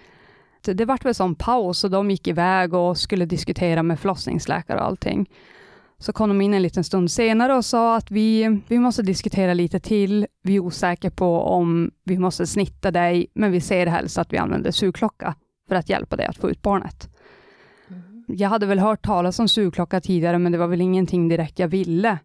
Det, 0.61 0.73
det 0.73 0.85
vart 0.85 1.05
väl 1.05 1.15
som 1.15 1.35
paus 1.35 1.83
och 1.83 1.91
de 1.91 2.11
gick 2.11 2.27
iväg 2.27 2.73
och 2.73 2.97
skulle 2.97 3.25
diskutera 3.25 3.83
med 3.83 3.99
förlossningsläkare 3.99 4.79
och 4.79 4.85
allting. 4.85 5.29
Så 6.01 6.13
kom 6.13 6.29
de 6.29 6.41
in 6.41 6.53
en 6.53 6.61
liten 6.61 6.83
stund 6.83 7.11
senare 7.11 7.53
och 7.53 7.65
sa 7.65 7.95
att 7.97 8.11
vi, 8.11 8.61
vi 8.67 8.79
måste 8.79 9.01
diskutera 9.01 9.53
lite 9.53 9.79
till. 9.79 10.27
Vi 10.43 10.55
är 10.55 10.59
osäkra 10.59 11.11
på 11.11 11.41
om 11.41 11.91
vi 12.03 12.17
måste 12.17 12.47
snitta 12.47 12.91
dig, 12.91 13.27
men 13.33 13.51
vi 13.51 13.61
ser 13.61 13.87
helst 13.87 14.17
att 14.17 14.33
vi 14.33 14.37
använder 14.37 14.71
sugklocka 14.71 15.35
för 15.67 15.75
att 15.75 15.89
hjälpa 15.89 16.15
dig 16.15 16.25
att 16.25 16.37
få 16.37 16.49
ut 16.49 16.61
barnet. 16.61 17.09
Mm. 17.89 18.25
Jag 18.27 18.49
hade 18.49 18.65
väl 18.65 18.79
hört 18.79 19.05
talas 19.05 19.39
om 19.39 19.47
sugklocka 19.47 20.01
tidigare, 20.01 20.37
men 20.39 20.51
det 20.51 20.57
var 20.57 20.67
väl 20.67 20.81
ingenting 20.81 21.27
direkt 21.27 21.59
jag 21.59 21.67
ville. 21.67 22.19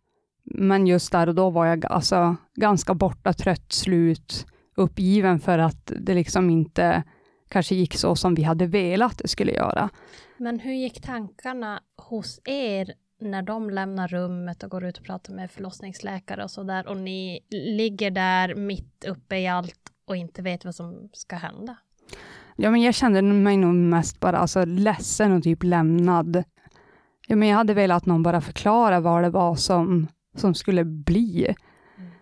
Men 0.45 0.87
just 0.87 1.13
där 1.13 1.27
och 1.27 1.35
då 1.35 1.51
var 1.51 1.67
jag 1.67 1.87
alltså 1.87 2.37
ganska 2.55 2.95
borta, 2.95 3.33
trött, 3.33 3.73
slut 3.73 4.47
uppgiven 4.77 5.41
för 5.41 5.59
att 5.59 5.93
det 6.01 6.15
liksom 6.15 6.51
inte 6.51 7.03
kanske 7.49 7.75
gick 7.75 7.95
så 7.95 8.17
som 8.17 8.35
vi 8.35 8.43
hade 8.43 8.67
velat 8.67 9.19
det 9.19 9.29
skulle 9.29 9.53
göra. 9.53 9.91
Men 10.39 10.61
hur 10.61 10.73
gick 10.73 11.03
tankarna 11.03 11.81
hos 11.97 12.41
er 12.45 12.95
när 13.25 13.43
de 13.43 13.71
lämnar 13.71 14.09
rummet 14.09 14.63
och 14.63 14.71
går 14.71 14.85
ut 14.85 14.99
och 14.99 15.05
pratar 15.05 15.35
med 15.35 15.51
förlossningsläkare 15.51 16.45
och 16.45 16.51
så 16.51 16.63
där 16.63 16.89
och 16.89 16.97
ni 16.97 17.41
ligger 17.51 18.11
där 18.11 18.55
mitt 18.55 19.05
uppe 19.09 19.37
i 19.37 19.47
allt 19.49 19.81
och 20.07 20.17
inte 20.17 20.43
vet 20.43 20.65
vad 20.65 20.75
som 20.75 21.09
ska 21.13 21.37
hända? 21.37 21.77
Ja, 22.57 22.71
men 22.71 22.83
jag 22.83 22.95
kände 22.95 23.23
mig 23.23 23.57
nog 23.57 23.75
mest 23.75 24.21
bara 24.21 24.39
alltså, 24.39 24.65
ledsen 24.65 25.33
och 25.33 25.43
typ 25.43 25.63
lämnad. 25.63 26.45
Ja, 27.27 27.37
men 27.37 27.49
jag 27.49 27.57
hade 27.57 27.75
velat 27.75 27.97
att 27.97 28.07
någon 28.07 28.23
bara 28.23 28.41
förklara 28.41 29.01
vad 29.01 29.23
det 29.23 29.31
var 29.31 29.55
som, 29.55 30.09
som 30.37 30.55
skulle 30.55 30.85
bli. 30.85 31.55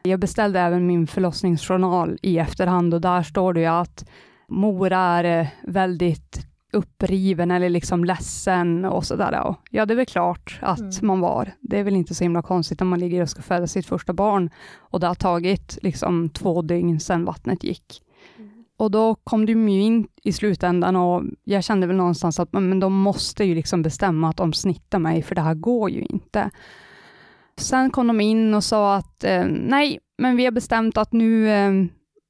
Jag 0.03 0.21
beställde 0.21 0.61
även 0.61 0.87
min 0.87 1.07
förlossningsjournal 1.07 2.19
i 2.23 2.39
efterhand 2.39 2.95
och 2.95 3.01
där 3.01 3.23
står 3.23 3.53
det 3.53 3.61
ju 3.61 3.67
att 3.67 4.09
mor 4.49 4.93
är 4.93 5.41
eh, 5.41 5.49
väldigt 5.63 6.52
uppriven 6.73 7.51
eller 7.51 7.69
liksom 7.69 8.05
ledsen 8.05 8.85
och 8.85 9.05
sådär. 9.05 9.55
Ja, 9.71 9.87
det 9.87 9.95
är 9.95 9.97
väl 9.97 10.07
klart 10.07 10.59
att 10.63 10.81
mm. 10.81 11.07
man 11.07 11.21
var. 11.21 11.53
Det 11.61 11.79
är 11.79 11.85
väl 11.85 11.97
inte 11.97 12.15
så 12.15 12.25
himla 12.25 12.43
konstigt 12.43 12.81
om 12.81 12.89
man 12.89 13.01
ligger 13.01 13.23
och 13.23 13.29
ska 13.29 13.43
föda 13.43 13.67
sitt 13.67 13.87
första 13.87 14.13
barn 14.13 14.51
och 14.77 15.01
det 15.01 15.07
har 15.07 15.15
tagit 15.15 15.79
liksom 15.83 16.29
två 16.29 16.63
dygn 16.63 17.01
sedan 17.01 17.25
vattnet 17.25 17.65
gick. 17.65 18.03
Mm. 18.39 18.51
Och 18.77 18.91
då 18.91 19.15
kom 19.15 19.47
de 19.47 19.69
ju 19.69 19.83
in 19.83 20.07
i 20.23 20.33
slutändan 20.33 20.97
och 20.97 21.23
jag 21.45 21.65
kände 21.65 21.87
väl 21.87 21.97
någonstans 21.97 22.41
att 22.41 22.53
men 22.53 22.81
de 22.81 22.93
måste 22.93 23.45
ju 23.45 23.55
liksom 23.55 23.83
bestämma 23.83 24.29
att 24.29 24.37
de 24.37 24.53
snittar 24.53 24.99
mig, 24.99 25.23
för 25.23 25.35
det 25.35 25.41
här 25.41 25.55
går 25.55 25.91
ju 25.91 26.03
inte. 26.03 26.51
Sen 27.57 27.91
kom 27.91 28.07
de 28.07 28.21
in 28.21 28.55
och 28.55 28.65
sa 28.65 28.97
att 28.97 29.25
eh, 29.25 29.45
nej, 29.47 29.99
men 30.19 30.37
vi 30.37 30.45
har 30.45 30.53
bestämt 30.53 30.97
att 30.97 31.13
nu, 31.13 31.49
eh, 31.51 31.73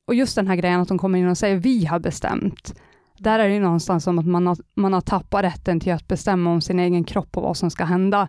och 0.07 0.15
just 0.15 0.37
den 0.37 0.47
här 0.47 0.57
grejen 0.57 0.81
att 0.81 0.89
de 0.89 0.99
kommer 0.99 1.19
in 1.19 1.29
och 1.29 1.39
säger 1.39 1.57
vi 1.57 1.85
har 1.85 1.99
bestämt, 1.99 2.75
där 3.23 3.39
är 3.39 3.49
det 3.49 3.61
någonstans 3.61 4.05
som 4.05 4.19
att 4.19 4.27
man 4.27 4.47
har, 4.47 4.57
man 4.75 4.93
har 4.93 5.01
tappat 5.01 5.45
rätten 5.45 5.81
till 5.81 5.93
att 5.93 6.09
bestämma 6.09 6.51
om 6.51 6.61
sin 6.61 6.79
egen 6.79 7.05
kropp 7.05 7.37
och 7.37 7.43
vad 7.43 7.57
som 7.57 7.71
ska 7.71 7.85
hända. 7.85 8.29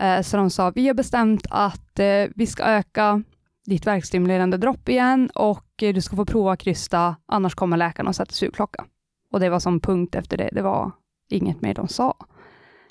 Eh, 0.00 0.22
så 0.22 0.36
de 0.36 0.50
sa, 0.50 0.70
vi 0.70 0.86
har 0.86 0.94
bestämt 0.94 1.46
att 1.50 1.98
eh, 1.98 2.24
vi 2.34 2.46
ska 2.46 2.62
öka 2.64 3.22
ditt 3.66 3.86
verkstimulerande 3.86 4.56
dropp 4.56 4.88
igen 4.88 5.30
och 5.34 5.82
eh, 5.82 5.94
du 5.94 6.00
ska 6.00 6.16
få 6.16 6.24
prova 6.24 6.56
krysta, 6.56 7.16
annars 7.26 7.54
kommer 7.54 7.76
läkaren 7.76 8.08
och 8.08 8.16
sätter 8.16 8.34
sugklocka. 8.34 8.84
Och 9.32 9.40
det 9.40 9.50
var 9.50 9.60
som 9.60 9.80
punkt 9.80 10.14
efter 10.14 10.36
det, 10.36 10.50
det 10.52 10.62
var 10.62 10.92
inget 11.28 11.60
mer 11.60 11.74
de 11.74 11.88
sa. 11.88 12.14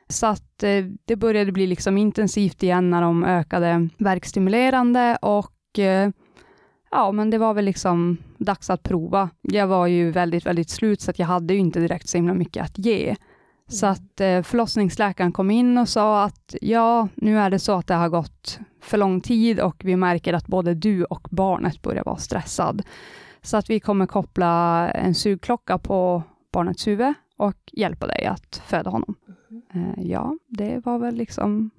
Så 0.08 0.28
att 0.28 0.64
eh, 0.64 0.86
det 1.06 1.16
började 1.16 1.52
bli 1.52 1.68
liksom 1.68 1.98
intensivt 1.98 2.64
igen 2.64 2.90
när 2.90 3.02
de 3.02 3.24
ökade 3.24 3.90
verkstimulerande 3.98 5.18
och 5.22 5.80
eh, 5.80 6.10
ja, 6.92 7.12
men 7.12 7.30
det 7.30 7.38
var 7.38 7.54
väl 7.54 7.66
liksom 7.66 8.18
dags 8.38 8.70
att 8.70 8.84
prova. 8.84 9.30
Jag 9.42 9.68
var 9.68 9.88
ju 9.88 10.12
väldigt, 10.12 10.46
väldigt 10.46 10.70
slut, 10.70 11.02
så 11.02 11.12
att 11.12 11.20
jag 11.20 11.28
hade 11.28 11.54
ju 11.54 11.60
inte 11.60 11.80
direkt 11.80 12.10
så 12.10 12.18
himla 12.18 12.34
mycket 12.34 12.64
att 12.64 12.78
ge. 12.78 13.06
Mm. 13.06 13.18
Så 13.68 13.86
att 13.86 14.22
eh, 14.22 14.42
förlossningsläkaren 14.42 15.32
kom 15.32 15.52
in 15.52 15.78
och 15.78 15.90
sa 15.90 16.24
att 16.24 16.56
ja, 16.62 17.08
nu 17.16 17.40
är 17.40 17.50
det 17.50 17.60
så 17.60 17.74
att 17.74 17.88
det 17.88 17.94
har 17.94 18.10
gått 18.10 18.60
för 18.82 18.98
lång 18.98 19.22
tid 19.22 19.60
och 19.60 19.82
vi 19.86 19.96
märker 19.96 20.34
att 20.34 20.48
både 20.48 20.74
du 20.74 21.04
och 21.04 21.28
barnet 21.32 21.82
börjar 21.82 22.04
vara 22.04 22.18
stressad. 22.18 22.82
Så 23.42 23.58
att 23.58 23.70
vi 23.70 23.80
kommer 23.80 24.06
koppla 24.06 24.90
en 24.92 25.16
sugklocka 25.16 25.78
på 25.78 26.24
barnets 26.52 26.88
huvud 26.88 27.14
och 27.38 27.58
hjälpa 27.72 28.08
dig 28.08 28.26
att 28.26 28.62
föda 28.66 28.90
honom. 28.90 29.16
Mm. 29.52 29.64
Eh, 29.74 30.06
ja, 30.06 30.38
det 30.48 30.86
var 30.86 31.00
väl 31.00 31.16
liksom 31.16 31.70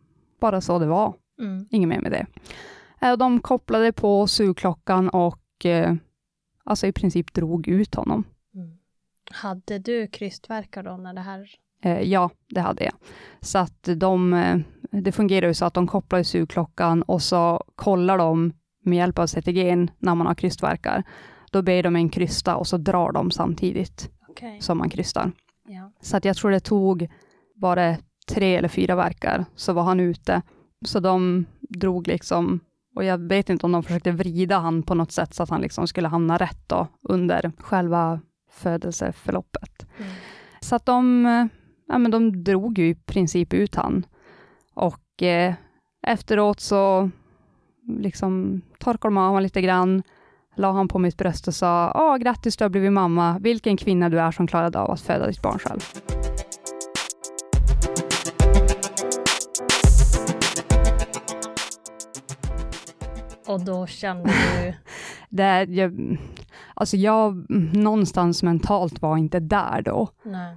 bara 0.40 0.60
så 0.60 0.78
det 0.78 0.86
var. 0.86 1.14
Mm. 1.40 1.66
Inget 1.70 1.88
mer 1.88 2.00
med 2.00 2.12
det. 2.12 2.26
Eh, 3.02 3.16
de 3.16 3.40
kopplade 3.40 3.92
på 3.92 4.26
sugklockan 4.26 5.08
och 5.08 5.66
eh, 5.66 5.94
alltså 6.64 6.86
i 6.86 6.92
princip 6.92 7.32
drog 7.32 7.68
ut 7.68 7.94
honom. 7.94 8.24
Mm. 8.54 8.78
Hade 9.30 9.78
du 9.78 10.06
krystvärkar 10.06 10.82
då 10.82 10.96
när 10.96 11.14
det 11.14 11.20
här... 11.20 11.48
Eh, 11.82 12.00
ja, 12.00 12.30
det 12.48 12.60
hade 12.60 12.84
jag. 12.84 12.94
Så 13.40 13.58
att 13.58 13.88
de, 13.96 14.64
det 14.90 15.12
fungerar 15.12 15.46
ju 15.46 15.54
så 15.54 15.64
att 15.64 15.74
de 15.74 15.86
kopplar 15.86 16.18
i 16.18 16.24
sugklockan 16.24 17.02
och 17.02 17.22
så 17.22 17.64
kollar 17.74 18.18
de 18.18 18.52
med 18.84 18.98
hjälp 18.98 19.18
av 19.18 19.26
CTG 19.26 19.76
när 19.98 20.14
man 20.14 20.26
har 20.26 20.34
krystvärkar. 20.34 21.04
Då 21.50 21.62
ber 21.62 21.82
de 21.82 21.96
en 21.96 22.08
krysta 22.08 22.56
och 22.56 22.66
så 22.66 22.76
drar 22.76 23.12
de 23.12 23.30
samtidigt 23.30 24.10
Okej. 24.28 24.60
som 24.60 24.78
man 24.78 24.90
krystar. 24.90 25.32
Ja. 25.66 25.92
Så 26.00 26.16
att 26.16 26.24
jag 26.24 26.36
tror 26.36 26.50
det 26.50 26.60
tog 26.60 27.08
bara 27.54 27.96
tre 28.28 28.56
eller 28.56 28.68
fyra 28.68 28.96
verkar 28.96 29.44
så 29.54 29.72
var 29.72 29.82
han 29.82 30.00
ute. 30.00 30.42
Så 30.84 31.00
de 31.00 31.46
drog 31.60 32.08
liksom, 32.08 32.60
och 32.94 33.04
jag 33.04 33.18
vet 33.18 33.50
inte 33.50 33.66
om 33.66 33.72
de 33.72 33.82
försökte 33.82 34.10
vrida 34.10 34.58
han 34.58 34.82
på 34.82 34.94
något 34.94 35.12
sätt 35.12 35.34
så 35.34 35.42
att 35.42 35.50
han 35.50 35.60
liksom 35.60 35.86
skulle 35.86 36.08
hamna 36.08 36.36
rätt 36.36 36.68
då 36.68 36.86
under 37.02 37.52
själva 37.58 38.20
födelseförloppet. 38.50 39.86
Mm. 39.98 40.10
Så 40.60 40.76
att 40.76 40.86
de, 40.86 41.24
ja, 41.88 41.98
men 41.98 42.10
de 42.10 42.44
drog 42.44 42.78
ju 42.78 42.88
i 42.88 42.94
princip 42.94 43.54
ut 43.54 43.74
han. 43.74 44.06
Och 44.74 45.22
eh, 45.22 45.54
efteråt 46.06 46.60
så 46.60 47.10
liksom 47.98 48.60
torkade 48.78 49.14
de 49.14 49.18
av 49.18 49.26
honom 49.26 49.42
lite 49.42 49.62
grann, 49.62 50.02
la 50.56 50.72
han 50.72 50.88
på 50.88 50.98
mitt 50.98 51.16
bröst 51.16 51.48
och 51.48 51.54
sa, 51.54 51.92
Åh, 51.94 52.16
grattis 52.16 52.56
du 52.56 52.64
har 52.64 52.68
blivit 52.68 52.92
mamma, 52.92 53.38
vilken 53.38 53.76
kvinna 53.76 54.08
du 54.08 54.20
är 54.20 54.30
som 54.30 54.46
klarade 54.46 54.78
av 54.78 54.90
att 54.90 55.00
föda 55.00 55.26
ditt 55.26 55.42
barn 55.42 55.58
själv. 55.58 55.80
Och 63.50 63.64
då 63.64 63.86
kände 63.86 64.30
du... 64.30 64.74
Det, 65.28 65.64
jag, 65.64 66.18
alltså 66.74 66.96
jag 66.96 67.50
någonstans 67.76 68.42
mentalt 68.42 69.02
var 69.02 69.16
inte 69.16 69.40
där 69.40 69.82
då. 69.82 70.08
Nej. 70.22 70.56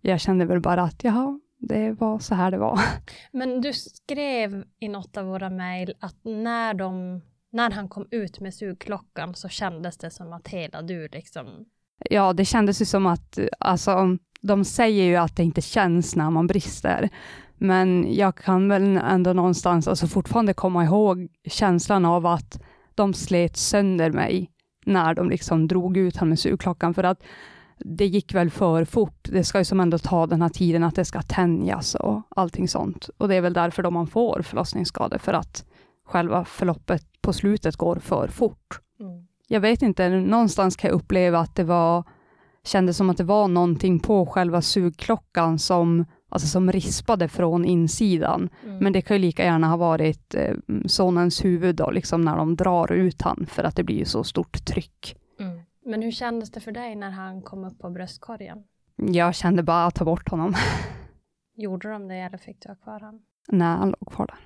Jag 0.00 0.20
kände 0.20 0.44
väl 0.44 0.60
bara 0.60 0.82
att, 0.82 1.04
jaha, 1.04 1.40
det 1.58 1.92
var 1.92 2.18
så 2.18 2.34
här 2.34 2.50
det 2.50 2.58
var. 2.58 2.80
Men 3.32 3.60
du 3.60 3.72
skrev 3.72 4.64
i 4.78 4.88
något 4.88 5.16
av 5.16 5.26
våra 5.26 5.50
mejl 5.50 5.94
att 6.00 6.24
när, 6.24 6.74
de, 6.74 7.20
när 7.52 7.70
han 7.70 7.88
kom 7.88 8.06
ut 8.10 8.40
med 8.40 8.54
sugklockan 8.54 9.34
så 9.34 9.48
kändes 9.48 9.98
det 9.98 10.10
som 10.10 10.32
att 10.32 10.48
hela 10.48 10.82
du 10.82 11.08
liksom... 11.08 11.64
Ja, 12.10 12.32
det 12.32 12.44
kändes 12.44 12.80
ju 12.80 12.84
som 12.84 13.06
att, 13.06 13.38
alltså, 13.58 14.18
de 14.40 14.64
säger 14.64 15.04
ju 15.04 15.16
att 15.16 15.36
det 15.36 15.42
inte 15.42 15.60
känns 15.60 16.16
när 16.16 16.30
man 16.30 16.46
brister, 16.46 17.08
men 17.58 18.14
jag 18.14 18.36
kan 18.36 18.68
väl 18.68 18.96
ändå 18.96 19.32
någonstans 19.32 19.88
alltså 19.88 20.06
fortfarande 20.06 20.54
komma 20.54 20.84
ihåg 20.84 21.28
känslan 21.46 22.04
av 22.04 22.26
att 22.26 22.60
de 22.94 23.14
slet 23.14 23.56
sönder 23.56 24.10
mig 24.10 24.50
när 24.86 25.14
de 25.14 25.30
liksom 25.30 25.68
drog 25.68 25.96
ut 25.96 26.16
honom 26.16 26.28
med 26.28 26.38
sugklockan, 26.38 26.94
för 26.94 27.04
att 27.04 27.22
det 27.78 28.06
gick 28.06 28.34
väl 28.34 28.50
för 28.50 28.84
fort. 28.84 29.28
Det 29.32 29.44
ska 29.44 29.58
ju 29.58 29.64
som 29.64 29.80
ändå 29.80 29.98
ta 29.98 30.26
den 30.26 30.42
här 30.42 30.48
tiden 30.48 30.84
att 30.84 30.94
det 30.94 31.04
ska 31.04 31.22
tänjas 31.22 31.94
och 31.94 32.22
allting 32.36 32.68
sånt. 32.68 33.10
Och 33.18 33.28
det 33.28 33.34
är 33.34 33.40
väl 33.40 33.52
därför 33.52 33.82
då 33.82 33.90
man 33.90 34.06
får 34.06 34.42
förlossningsskador, 34.42 35.18
för 35.18 35.32
att 35.32 35.64
själva 36.06 36.44
förloppet 36.44 37.06
på 37.20 37.32
slutet 37.32 37.76
går 37.76 37.96
för 37.96 38.28
fort 38.28 38.80
Mm. 39.00 39.26
jag 39.48 39.60
vet 39.60 39.82
inte, 39.82 40.08
någonstans 40.08 40.76
kan 40.76 40.88
jag 40.88 40.96
uppleva 40.96 41.38
att 41.38 41.54
det 41.54 41.64
var, 41.64 42.04
kändes 42.64 42.96
som 42.96 43.10
att 43.10 43.16
det 43.16 43.24
var 43.24 43.48
någonting 43.48 44.00
på 44.00 44.26
själva 44.26 44.62
sugklockan 44.62 45.58
som, 45.58 46.04
alltså 46.28 46.48
som 46.48 46.72
rispade 46.72 47.28
från 47.28 47.64
insidan. 47.64 48.48
Mm. 48.64 48.78
Men 48.78 48.92
det 48.92 49.02
kan 49.02 49.16
ju 49.16 49.20
lika 49.20 49.44
gärna 49.44 49.68
ha 49.68 49.76
varit 49.76 50.34
eh, 50.34 50.54
sonens 50.86 51.44
huvud 51.44 51.76
då, 51.76 51.90
liksom 51.90 52.22
när 52.22 52.36
de 52.36 52.56
drar 52.56 52.92
ut 52.92 53.22
han, 53.22 53.46
för 53.46 53.64
att 53.64 53.76
det 53.76 53.82
blir 53.84 53.96
ju 53.98 54.04
så 54.04 54.24
stort 54.24 54.64
tryck. 54.64 55.16
Mm. 55.40 55.60
Men 55.84 56.02
hur 56.02 56.10
kändes 56.10 56.50
det 56.50 56.60
för 56.60 56.72
dig 56.72 56.96
när 56.96 57.10
han 57.10 57.42
kom 57.42 57.64
upp 57.64 57.78
på 57.78 57.90
bröstkorgen? 57.90 58.64
Jag 58.96 59.34
kände 59.34 59.62
bara 59.62 59.86
att 59.86 59.94
ta 59.94 60.04
bort 60.04 60.28
honom. 60.28 60.54
Gjorde 61.56 61.88
de 61.90 62.08
det 62.08 62.14
eller 62.14 62.38
fick 62.38 62.62
du 62.62 62.68
ha 62.68 62.76
kvar 62.76 63.00
han? 63.00 63.20
när 63.52 63.76
han 63.76 63.88
låg 63.88 64.12
kvar 64.12 64.26
där. 64.26 64.38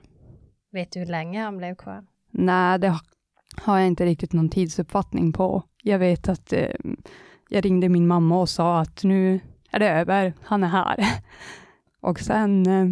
Vet 0.72 0.92
du 0.92 1.00
hur 1.00 1.06
länge 1.06 1.42
han 1.42 1.58
blev 1.58 1.74
kvar? 1.74 2.04
Nej, 2.30 2.78
det 2.78 2.88
ha- 2.88 3.00
har 3.62 3.78
jag 3.78 3.86
inte 3.86 4.04
riktigt 4.06 4.32
någon 4.32 4.48
tidsuppfattning 4.48 5.32
på. 5.32 5.62
Jag 5.82 5.98
vet 5.98 6.28
att 6.28 6.52
eh, 6.52 6.68
jag 7.52 7.64
ringde 7.64 7.88
min 7.88 8.06
mamma 8.06 8.40
och 8.40 8.48
sa 8.48 8.80
att 8.80 9.04
nu 9.04 9.40
är 9.70 9.78
det 9.78 9.90
över, 9.90 10.32
han 10.42 10.64
är 10.64 10.68
här. 10.68 11.06
Och 12.00 12.20
sen, 12.20 12.66
eh, 12.66 12.86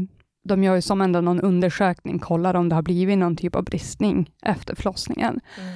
de 0.45 0.65
gör 0.65 0.75
ju 0.75 0.83
som 0.83 1.01
ändå 1.01 1.21
någon 1.21 1.41
undersökning, 1.41 2.19
kollar 2.19 2.55
om 2.55 2.69
det 2.69 2.75
har 2.75 2.83
blivit 2.83 3.19
någon 3.19 3.37
typ 3.37 3.55
av 3.57 3.65
bristning 3.65 4.31
efter 4.43 4.75
förlossningen. 4.75 5.41
Mm. 5.61 5.73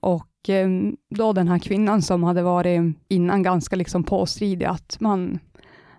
Och 0.00 0.48
eh, 0.48 0.68
då 1.10 1.32
den 1.32 1.48
här 1.48 1.58
kvinnan 1.58 2.02
som 2.02 2.22
hade 2.22 2.42
varit 2.42 2.96
innan 3.08 3.42
ganska 3.42 3.76
liksom 3.76 4.04
påstridig 4.04 4.66
att 4.66 5.00
man, 5.00 5.38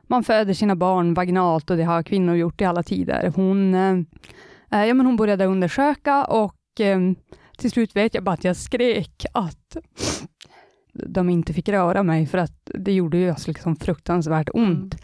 man 0.04 0.24
föder 0.24 0.54
sina 0.54 0.76
barn 0.76 1.14
vaginalt 1.14 1.70
och 1.70 1.78
det 1.78 1.84
har 1.84 2.04
kvinnor 2.04 2.36
gjort 2.36 2.62
i 2.62 2.66
alla 2.66 2.84
tider. 2.84 3.32
Hon, 3.36 3.76
eh, 3.76 3.98
ja, 4.70 4.94
men 4.94 5.06
hon 5.06 5.16
började 5.16 5.46
undersöka 5.46 6.26
och 6.26 6.56
till 7.58 7.72
slut 7.72 7.96
vet 7.96 8.14
jag 8.14 8.24
bara 8.24 8.34
att 8.34 8.44
jag 8.44 8.58
skrek 8.58 9.26
att 9.34 9.78
de 10.94 11.30
inte 11.30 11.54
fick 11.54 11.70
röra 11.70 12.04
mig 12.04 12.26
för 12.26 12.38
att 12.38 12.72
det 12.74 12.94
gjorde 12.94 13.18
ju 13.18 13.30
alltså 13.30 13.52
liksom 13.52 13.76
fruktansvärt 13.76 14.50
ont. 14.54 14.96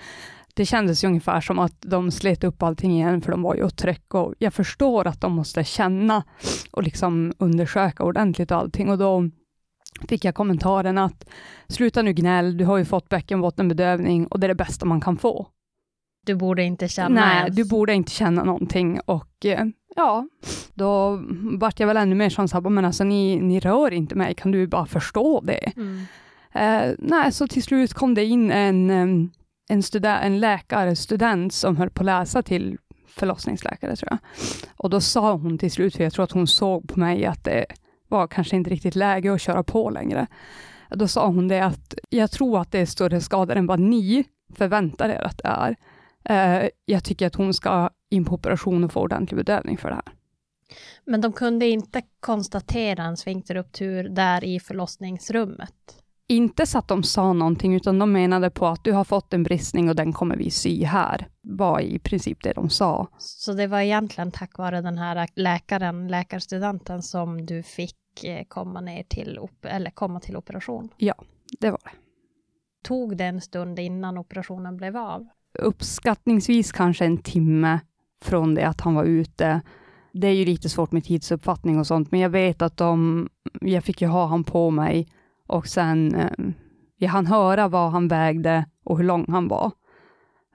Det 0.53 0.65
kändes 0.65 1.03
ju 1.03 1.07
ungefär 1.07 1.41
som 1.41 1.59
att 1.59 1.81
de 1.81 2.11
slet 2.11 2.43
upp 2.43 2.63
allting 2.63 2.91
igen 2.91 3.21
för 3.21 3.31
de 3.31 3.41
var 3.41 3.55
ju 3.55 3.63
och 3.63 3.75
tryck 3.75 4.13
och 4.13 4.33
jag 4.39 4.53
förstår 4.53 5.07
att 5.07 5.21
de 5.21 5.33
måste 5.33 5.63
känna 5.63 6.23
och 6.71 6.83
liksom 6.83 7.33
undersöka 7.37 8.03
ordentligt 8.03 8.51
och 8.51 8.57
allting 8.57 8.89
och 8.89 8.97
då 8.97 9.29
fick 10.09 10.25
jag 10.25 10.35
kommentaren 10.35 10.97
att 10.97 11.29
sluta 11.67 12.01
nu 12.01 12.13
gnäll, 12.13 12.57
du 12.57 12.65
har 12.65 12.77
ju 12.77 12.85
fått 12.85 13.09
bäckenbottenbedövning 13.09 14.27
och 14.27 14.39
det 14.39 14.45
är 14.45 14.47
det 14.47 14.55
bästa 14.55 14.85
man 14.85 15.01
kan 15.01 15.17
få. 15.17 15.47
Du 16.25 16.35
borde 16.35 16.63
inte 16.63 16.87
känna 16.87 17.25
Nej, 17.25 17.37
ens. 17.37 17.55
du 17.55 17.65
borde 17.65 17.93
inte 17.93 18.11
känna 18.11 18.43
någonting 18.43 18.99
och 19.05 19.45
eh, 19.45 19.65
ja, 19.99 20.27
då 20.73 21.19
vart 21.59 21.79
jag 21.79 21.87
väl 21.87 21.97
ännu 21.97 22.15
mer 22.15 22.29
som 22.29 22.47
så 22.47 22.61
här, 22.61 22.69
men 22.69 22.85
alltså 22.85 23.03
ni, 23.03 23.39
ni 23.39 23.59
rör 23.59 23.93
inte 23.93 24.15
mig, 24.15 24.33
kan 24.33 24.51
du 24.51 24.67
bara 24.67 24.85
förstå 24.85 25.41
det? 25.41 25.71
Mm. 25.75 26.05
Eh, 26.53 26.95
nej, 26.99 27.31
så 27.31 27.47
till 27.47 27.63
slut 27.63 27.93
kom 27.93 28.13
det 28.13 28.25
in 28.25 28.51
en, 28.51 28.89
en, 28.89 29.31
en 30.03 30.39
läkarstudent 30.39 31.53
som 31.53 31.77
höll 31.77 31.89
på 31.89 32.01
att 32.01 32.05
läsa 32.05 32.41
till 32.41 32.77
förlossningsläkare 33.07 33.95
tror 33.95 34.09
jag. 34.11 34.19
Och 34.77 34.89
då 34.89 35.01
sa 35.01 35.33
hon 35.33 35.57
till 35.57 35.71
slut, 35.71 35.95
för 35.95 36.03
jag 36.03 36.13
tror 36.13 36.23
att 36.23 36.31
hon 36.31 36.47
såg 36.47 36.87
på 36.87 36.99
mig 36.99 37.25
att 37.25 37.43
det 37.43 37.65
var 38.07 38.27
kanske 38.27 38.55
inte 38.55 38.69
riktigt 38.69 38.95
läge 38.95 39.33
att 39.33 39.41
köra 39.41 39.63
på 39.63 39.89
längre. 39.89 40.27
Då 40.89 41.07
sa 41.07 41.27
hon 41.27 41.47
det 41.47 41.59
att 41.65 41.93
jag 42.09 42.31
tror 42.31 42.61
att 42.61 42.71
det 42.71 42.79
är 42.79 42.85
större 42.85 43.21
skador 43.21 43.55
än 43.55 43.67
vad 43.67 43.79
ni 43.79 44.25
förväntar 44.55 45.09
er 45.09 45.21
att 45.21 45.37
det 45.37 45.47
är. 45.47 45.75
Eh, 46.23 46.69
jag 46.85 47.03
tycker 47.03 47.27
att 47.27 47.35
hon 47.35 47.53
ska 47.53 47.89
in 48.09 48.25
på 48.25 48.35
operation 48.35 48.83
och 48.83 48.91
få 48.91 49.01
ordentlig 49.01 49.37
bedövning 49.37 49.77
för 49.77 49.89
det 49.89 49.95
här. 49.95 50.13
Men 51.05 51.21
de 51.21 51.33
kunde 51.33 51.67
inte 51.67 52.01
konstatera 52.19 53.03
en 53.03 53.17
sfinkterruptur 53.17 54.09
där 54.09 54.43
i 54.43 54.59
förlossningsrummet. 54.59 55.73
Inte 56.27 56.65
så 56.65 56.77
att 56.77 56.87
de 56.87 57.03
sa 57.03 57.33
någonting, 57.33 57.75
utan 57.75 57.99
de 57.99 58.11
menade 58.11 58.49
på 58.49 58.67
att 58.67 58.83
du 58.83 58.91
har 58.91 59.03
fått 59.03 59.33
en 59.33 59.43
bristning 59.43 59.89
och 59.89 59.95
den 59.95 60.13
kommer 60.13 60.37
vi 60.37 60.51
sy 60.51 60.83
här. 60.83 61.27
var 61.41 61.79
i 61.79 61.99
princip 61.99 62.43
det 62.43 62.53
de 62.53 62.69
sa. 62.69 63.07
Så 63.17 63.53
det 63.53 63.67
var 63.67 63.79
egentligen 63.79 64.31
tack 64.31 64.57
vare 64.57 64.81
den 64.81 64.97
här 64.97 65.27
läkaren, 65.35 66.07
läkarstudenten, 66.07 67.03
som 67.03 67.45
du 67.45 67.63
fick 67.63 68.23
eh, 68.23 68.43
komma 68.47 68.81
ner 68.81 69.03
till, 69.03 69.39
eller 69.63 69.91
komma 69.91 70.19
till 70.19 70.37
operation. 70.37 70.89
Det 71.59 71.71
var 71.71 71.81
det. 71.83 71.91
Tog 72.83 73.17
det 73.17 73.25
en 73.25 73.41
stund 73.41 73.79
innan 73.79 74.17
operationen 74.17 74.77
blev 74.77 74.97
av? 74.97 75.27
Uppskattningsvis 75.59 76.71
kanske 76.71 77.05
en 77.05 77.17
timme 77.17 77.79
från 78.21 78.55
det 78.55 78.67
att 78.67 78.81
han 78.81 78.95
var 78.95 79.03
ute. 79.03 79.61
Det 80.11 80.27
är 80.27 80.33
ju 80.33 80.45
lite 80.45 80.69
svårt 80.69 80.91
med 80.91 81.03
tidsuppfattning 81.03 81.79
och 81.79 81.87
sånt, 81.87 82.11
men 82.11 82.19
jag 82.19 82.29
vet 82.29 82.61
att 82.61 82.77
de, 82.77 83.29
jag 83.61 83.83
fick 83.83 84.01
ju 84.01 84.07
ha 84.07 84.25
han 84.25 84.43
på 84.43 84.71
mig 84.71 85.07
och 85.47 85.67
sen 85.67 86.15
eh, 86.15 86.31
jag 86.97 87.09
hann 87.09 87.25
höra 87.25 87.67
vad 87.67 87.91
han 87.91 88.07
vägde 88.07 88.65
och 88.83 88.97
hur 88.97 89.05
lång 89.05 89.25
han 89.29 89.47
var. 89.47 89.71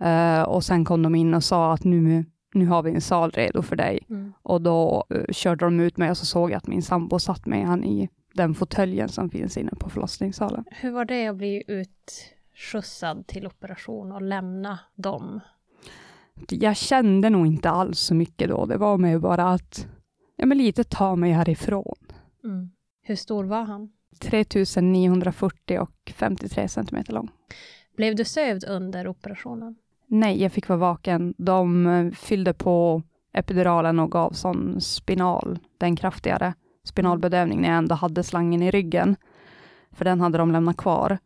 Eh, 0.01 0.43
och 0.43 0.65
sen 0.65 0.85
kom 0.85 1.03
de 1.03 1.15
in 1.15 1.35
och 1.35 1.45
sa 1.45 1.73
att 1.73 1.85
nu, 1.85 2.25
nu 2.55 2.67
har 2.67 2.83
vi 2.83 2.91
en 2.95 3.01
sal 3.01 3.31
redo 3.31 3.63
för 3.63 3.77
dig. 3.77 4.07
Och 4.43 4.63
då 4.63 5.05
eh, 5.11 5.33
körde 5.33 5.65
de 5.65 5.81
ut 5.81 5.97
mig 5.97 6.11
och 6.11 6.17
så 6.17 6.27
såg 6.27 6.51
jag 6.51 6.57
att 6.57 6.67
min 6.67 6.83
sambo 6.83 7.19
satt 7.19 7.47
med 7.47 7.67
han 7.67 7.85
i 7.85 8.09
den 8.35 8.55
fåtöljen 8.55 9.09
som 9.09 9.31
finns 9.31 9.57
inne 9.57 9.73
på 9.81 9.91
förlossningssalen. 9.91 10.65
Hur 10.71 10.91
var 10.91 11.05
det 11.05 11.27
att 11.27 11.37
bli 11.37 11.63
utskjutsad 11.67 13.27
till 13.27 13.47
operation 13.47 14.13
och 14.13 14.23
lämna 14.23 14.79
dem? 14.95 15.41
Jag 16.49 16.77
kände 16.77 17.31
nog 17.31 17.47
inte 17.47 17.71
alls 17.71 17.99
så 17.99 18.15
mycket 18.15 18.49
då. 18.49 18.67
Det 18.67 18.77
var 18.77 18.99
mer 18.99 19.19
bara 19.19 19.49
att, 19.49 19.87
ja 20.37 20.47
men 20.47 20.59
lite 20.59 20.85
ta 20.85 21.17
mig 21.17 21.33
härifrån. 21.33 21.97
Hur 23.03 23.17
stor 23.17 23.45
var 23.45 23.65
han? 23.65 23.91
3940 24.21 25.79
och 25.79 26.13
53 26.15 26.69
centimeter 26.69 27.13
lång. 27.13 27.31
Blev 27.97 28.17
du 28.17 28.25
sövd 28.25 28.65
under 28.69 29.09
operationen? 29.09 29.77
Nej, 30.07 30.43
jag 30.43 30.53
fick 30.53 30.69
vara 30.69 30.79
vaken. 30.79 31.35
De 31.39 31.87
eh, 31.87 32.11
fyllde 32.11 32.55
på 32.55 33.03
epiduralen 33.33 33.99
och 33.99 34.11
gav 34.11 34.31
sån 34.31 34.81
spinal, 34.81 35.59
den 35.79 35.97
kraftigare 35.97 36.55
spinalbedövning 36.85 37.61
när 37.61 37.69
jag 37.69 37.79
ändå 37.79 37.95
hade 37.95 38.23
slangen 38.23 38.63
i 38.63 38.71
ryggen. 38.71 39.17
För 39.93 40.05
den 40.05 40.21
hade 40.21 40.39
de 40.39 40.53
lämnat 40.53 40.77
kvar. 40.77 41.19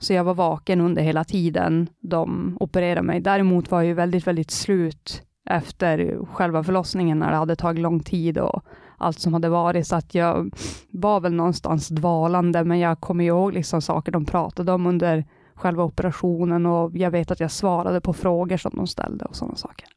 Så 0.00 0.12
jag 0.12 0.24
var 0.24 0.34
vaken 0.34 0.80
under 0.80 1.02
hela 1.02 1.24
tiden 1.24 1.88
de 2.00 2.56
opererade 2.60 3.02
mig. 3.02 3.20
Däremot 3.20 3.70
var 3.70 3.78
jag 3.78 3.86
ju 3.86 3.94
väldigt, 3.94 4.26
väldigt 4.26 4.50
slut 4.50 5.22
efter 5.50 6.24
själva 6.26 6.64
förlossningen 6.64 7.18
när 7.18 7.30
det 7.30 7.36
hade 7.36 7.56
tagit 7.56 7.82
lång 7.82 8.00
tid 8.00 8.38
och 8.38 8.64
allt 8.98 9.18
som 9.18 9.34
hade 9.34 9.48
varit, 9.48 9.86
så 9.86 9.96
att 9.96 10.14
jag 10.14 10.54
var 10.90 11.20
väl 11.20 11.32
någonstans 11.32 11.88
dvalande, 11.88 12.64
men 12.64 12.78
jag 12.78 13.00
kommer 13.00 13.24
ihåg 13.24 13.52
liksom 13.52 13.82
saker 13.82 14.12
de 14.12 14.24
pratade 14.24 14.72
om 14.72 14.86
under 14.86 15.24
själva 15.54 15.84
operationen 15.84 16.66
och 16.66 16.96
jag 16.96 17.10
vet 17.10 17.30
att 17.30 17.40
jag 17.40 17.50
svarade 17.50 18.00
på 18.00 18.12
frågor 18.12 18.56
som 18.56 18.72
de 18.74 18.86
ställde 18.86 19.24
och 19.24 19.36
sådana 19.36 19.56
saker. 19.56 19.88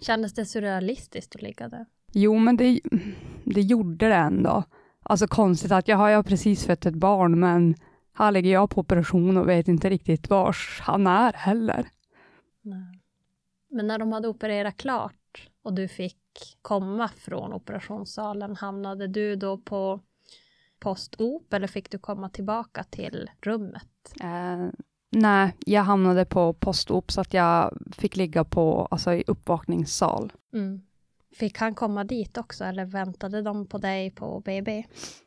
Kändes 0.00 0.34
det 0.34 0.44
surrealistiskt 0.44 1.34
att 1.34 1.42
ligga 1.42 1.68
där? 1.68 1.86
Jo, 2.12 2.38
men 2.38 2.56
det, 2.56 2.80
det 3.44 3.60
gjorde 3.60 4.08
det 4.08 4.14
ändå. 4.14 4.64
Alltså 5.02 5.26
konstigt 5.26 5.72
att 5.72 5.88
jag 5.88 5.96
har 5.96 6.08
jag 6.08 6.26
precis 6.26 6.66
fött 6.66 6.86
ett 6.86 6.94
barn, 6.94 7.40
men 7.40 7.74
här 8.24 8.32
ligger 8.32 8.52
jag 8.52 8.70
på 8.70 8.80
operation 8.80 9.36
och 9.36 9.48
vet 9.48 9.68
inte 9.68 9.90
riktigt 9.90 10.30
vars 10.30 10.80
han 10.82 11.06
är 11.06 11.32
heller. 11.32 11.86
Nej. 12.62 13.00
Men 13.70 13.86
när 13.86 13.98
de 13.98 14.12
hade 14.12 14.28
opererat 14.28 14.76
klart 14.76 15.48
och 15.62 15.74
du 15.74 15.88
fick 15.88 16.16
komma 16.62 17.08
från 17.08 17.52
operationssalen, 17.52 18.56
hamnade 18.56 19.06
du 19.06 19.36
då 19.36 19.58
på 19.58 20.00
post-op 20.78 21.52
eller 21.52 21.66
fick 21.66 21.90
du 21.90 21.98
komma 21.98 22.28
tillbaka 22.28 22.84
till 22.84 23.30
rummet? 23.40 24.14
Eh, 24.20 24.68
nej, 25.10 25.56
jag 25.66 25.82
hamnade 25.82 26.24
på 26.24 26.52
post-op 26.52 27.12
så 27.12 27.20
att 27.20 27.34
jag 27.34 27.78
fick 27.92 28.16
ligga 28.16 28.44
på, 28.44 28.88
alltså 28.90 29.12
i 29.12 29.24
uppvakningssal. 29.26 30.32
Mm. 30.52 30.82
Fick 31.32 31.58
han 31.58 31.74
komma 31.74 32.04
dit 32.04 32.38
också 32.38 32.64
eller 32.64 32.84
väntade 32.84 33.42
de 33.42 33.66
på 33.66 33.78
dig 33.78 34.10
på 34.10 34.40
BB? 34.40 34.84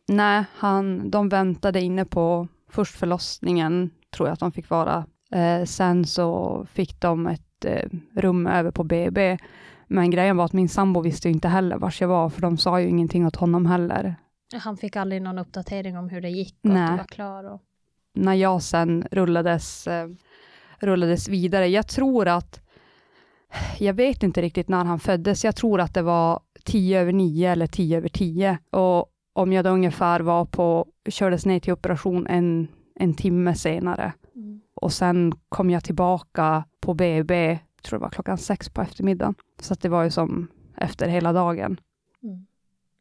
Nej, 0.08 0.44
han, 0.54 1.10
de 1.10 1.30
väntade 1.30 1.82
inne 1.82 2.06
på 2.06 2.48
först 2.74 2.96
förlossningen, 2.96 3.90
tror 4.16 4.28
jag 4.28 4.34
att 4.34 4.40
de 4.40 4.52
fick 4.52 4.70
vara. 4.70 5.06
Eh, 5.32 5.66
sen 5.66 6.06
så 6.06 6.66
fick 6.74 7.02
de 7.02 7.28
ett 7.28 7.66
eh, 7.66 7.90
rum 8.16 8.48
över 8.48 8.72
på 8.72 8.84
BB. 8.84 9.38
Men 9.88 10.12
grejen 10.12 10.38
var 10.38 10.46
att 10.46 10.54
min 10.54 10.70
sambo 10.70 11.02
visste 11.02 11.30
inte 11.30 11.48
heller 11.48 11.78
var 11.78 11.94
jag 12.00 12.08
var, 12.08 12.30
för 12.30 12.42
de 12.42 12.58
sa 12.58 12.82
ju 12.82 12.90
ingenting 12.90 13.26
åt 13.26 13.36
honom 13.36 13.66
heller. 13.66 14.16
Han 14.64 14.78
fick 14.78 14.96
aldrig 14.96 15.22
någon 15.22 15.38
uppdatering 15.40 15.98
om 15.98 16.10
hur 16.10 16.22
det 16.22 16.30
gick 16.30 16.56
och 16.64 16.70
Nej. 16.70 16.84
att 16.84 16.92
du 16.92 16.98
var 16.98 17.04
klar? 17.04 17.44
Och... 17.44 17.62
När 18.14 18.34
jag 18.34 18.62
sen 18.62 19.08
rullades, 19.12 19.88
eh, 19.88 20.08
rullades 20.80 21.30
vidare, 21.30 21.68
jag 21.68 21.88
tror 21.88 22.28
att 22.28 22.60
jag 23.80 23.94
vet 23.94 24.24
inte 24.24 24.42
riktigt 24.42 24.68
när 24.68 24.86
han 24.86 25.00
föddes. 25.00 25.46
Jag 25.46 25.56
tror 25.56 25.82
att 25.82 25.94
det 25.94 26.02
var 26.02 26.40
tio 26.64 27.02
över 27.02 27.14
nio 27.14 27.52
eller 27.52 27.68
tio 27.68 27.98
över 27.98 28.10
tio. 28.10 28.58
Och 28.70 29.08
om 29.34 29.54
jag 29.54 29.66
då 29.66 29.70
ungefär 29.70 30.20
var 30.20 30.46
på, 30.46 30.88
kördes 31.10 31.46
ner 31.46 31.60
till 31.60 31.74
operation 31.74 32.28
en, 32.28 32.68
en 32.96 33.14
timme 33.14 33.56
senare. 33.56 34.14
Mm. 34.36 34.62
Och 34.74 34.94
sen 34.94 35.34
kom 35.50 35.70
jag 35.70 35.84
tillbaka 35.84 36.64
på 36.80 36.94
BB, 36.94 37.60
tror 37.84 38.00
det 38.00 38.04
var 38.04 38.10
klockan 38.10 38.38
sex 38.38 38.70
på 38.70 38.82
eftermiddagen. 38.82 39.36
Så 39.60 39.76
det 39.82 39.90
var 39.90 40.04
ju 40.04 40.12
som 40.12 40.48
efter 40.78 41.08
hela 41.08 41.34
dagen. 41.34 41.80
Mm. 42.24 42.46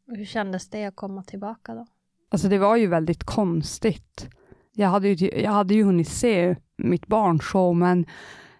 Hur 0.06 0.24
kändes 0.24 0.70
det 0.70 0.84
att 0.84 0.96
komma 0.96 1.22
tillbaka 1.22 1.74
då? 1.74 1.86
Alltså 2.30 2.48
det 2.48 2.58
var 2.58 2.76
ju 2.76 2.86
väldigt 2.86 3.24
konstigt. 3.24 4.28
Jag 4.72 4.88
hade 4.88 5.08
ju, 5.08 5.40
jag 5.42 5.50
hade 5.50 5.74
ju 5.74 5.84
hunnit 5.84 6.08
se 6.08 6.56
mitt 6.76 7.06
barn 7.06 7.40
så, 7.40 7.72
men 7.72 8.06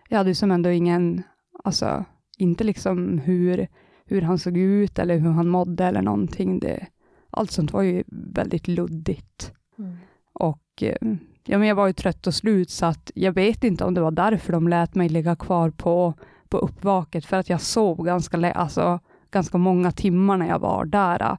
jag 0.09 0.18
hade 0.18 0.31
ju 0.31 0.35
som 0.35 0.50
ändå 0.50 0.70
ingen, 0.70 1.22
alltså 1.64 2.05
inte 2.38 2.64
liksom 2.64 3.18
hur, 3.18 3.68
hur 4.05 4.22
han 4.22 4.38
såg 4.38 4.57
ut 4.57 4.98
eller 4.98 5.18
hur 5.18 5.31
han 5.31 5.48
mådde 5.48 5.85
eller 5.85 6.02
någonting. 6.02 6.59
Det, 6.59 6.87
allt 7.33 7.51
sånt 7.51 7.73
var 7.73 7.83
ju 7.83 8.05
väldigt 8.07 8.68
luddigt. 8.68 9.53
Mm. 9.79 9.97
Och 10.33 10.83
eh, 10.83 10.97
ja, 11.45 11.59
men 11.59 11.68
jag 11.68 11.75
var 11.75 11.87
ju 11.87 11.92
trött 11.92 12.27
och 12.27 12.35
slut, 12.35 12.71
så 12.71 12.87
att 12.87 13.11
jag 13.14 13.33
vet 13.33 13.64
inte 13.64 13.85
om 13.85 13.95
det 13.95 14.01
var 14.01 14.11
därför 14.11 14.53
de 14.53 14.68
lät 14.68 14.95
mig 14.95 15.09
ligga 15.09 15.37
kvar 15.37 15.71
på, 15.71 16.14
på 16.49 16.59
uppvaket, 16.59 17.27
för 17.27 17.37
att 17.37 17.49
jag 17.49 17.61
sov 17.61 18.05
ganska, 18.05 18.53
alltså, 18.53 19.01
ganska 19.31 19.59
många 19.59 19.92
timmar 19.92 20.37
när 20.37 20.49
jag 20.49 20.59
var 20.59 20.85
där, 20.85 21.23
äh, 21.23 21.37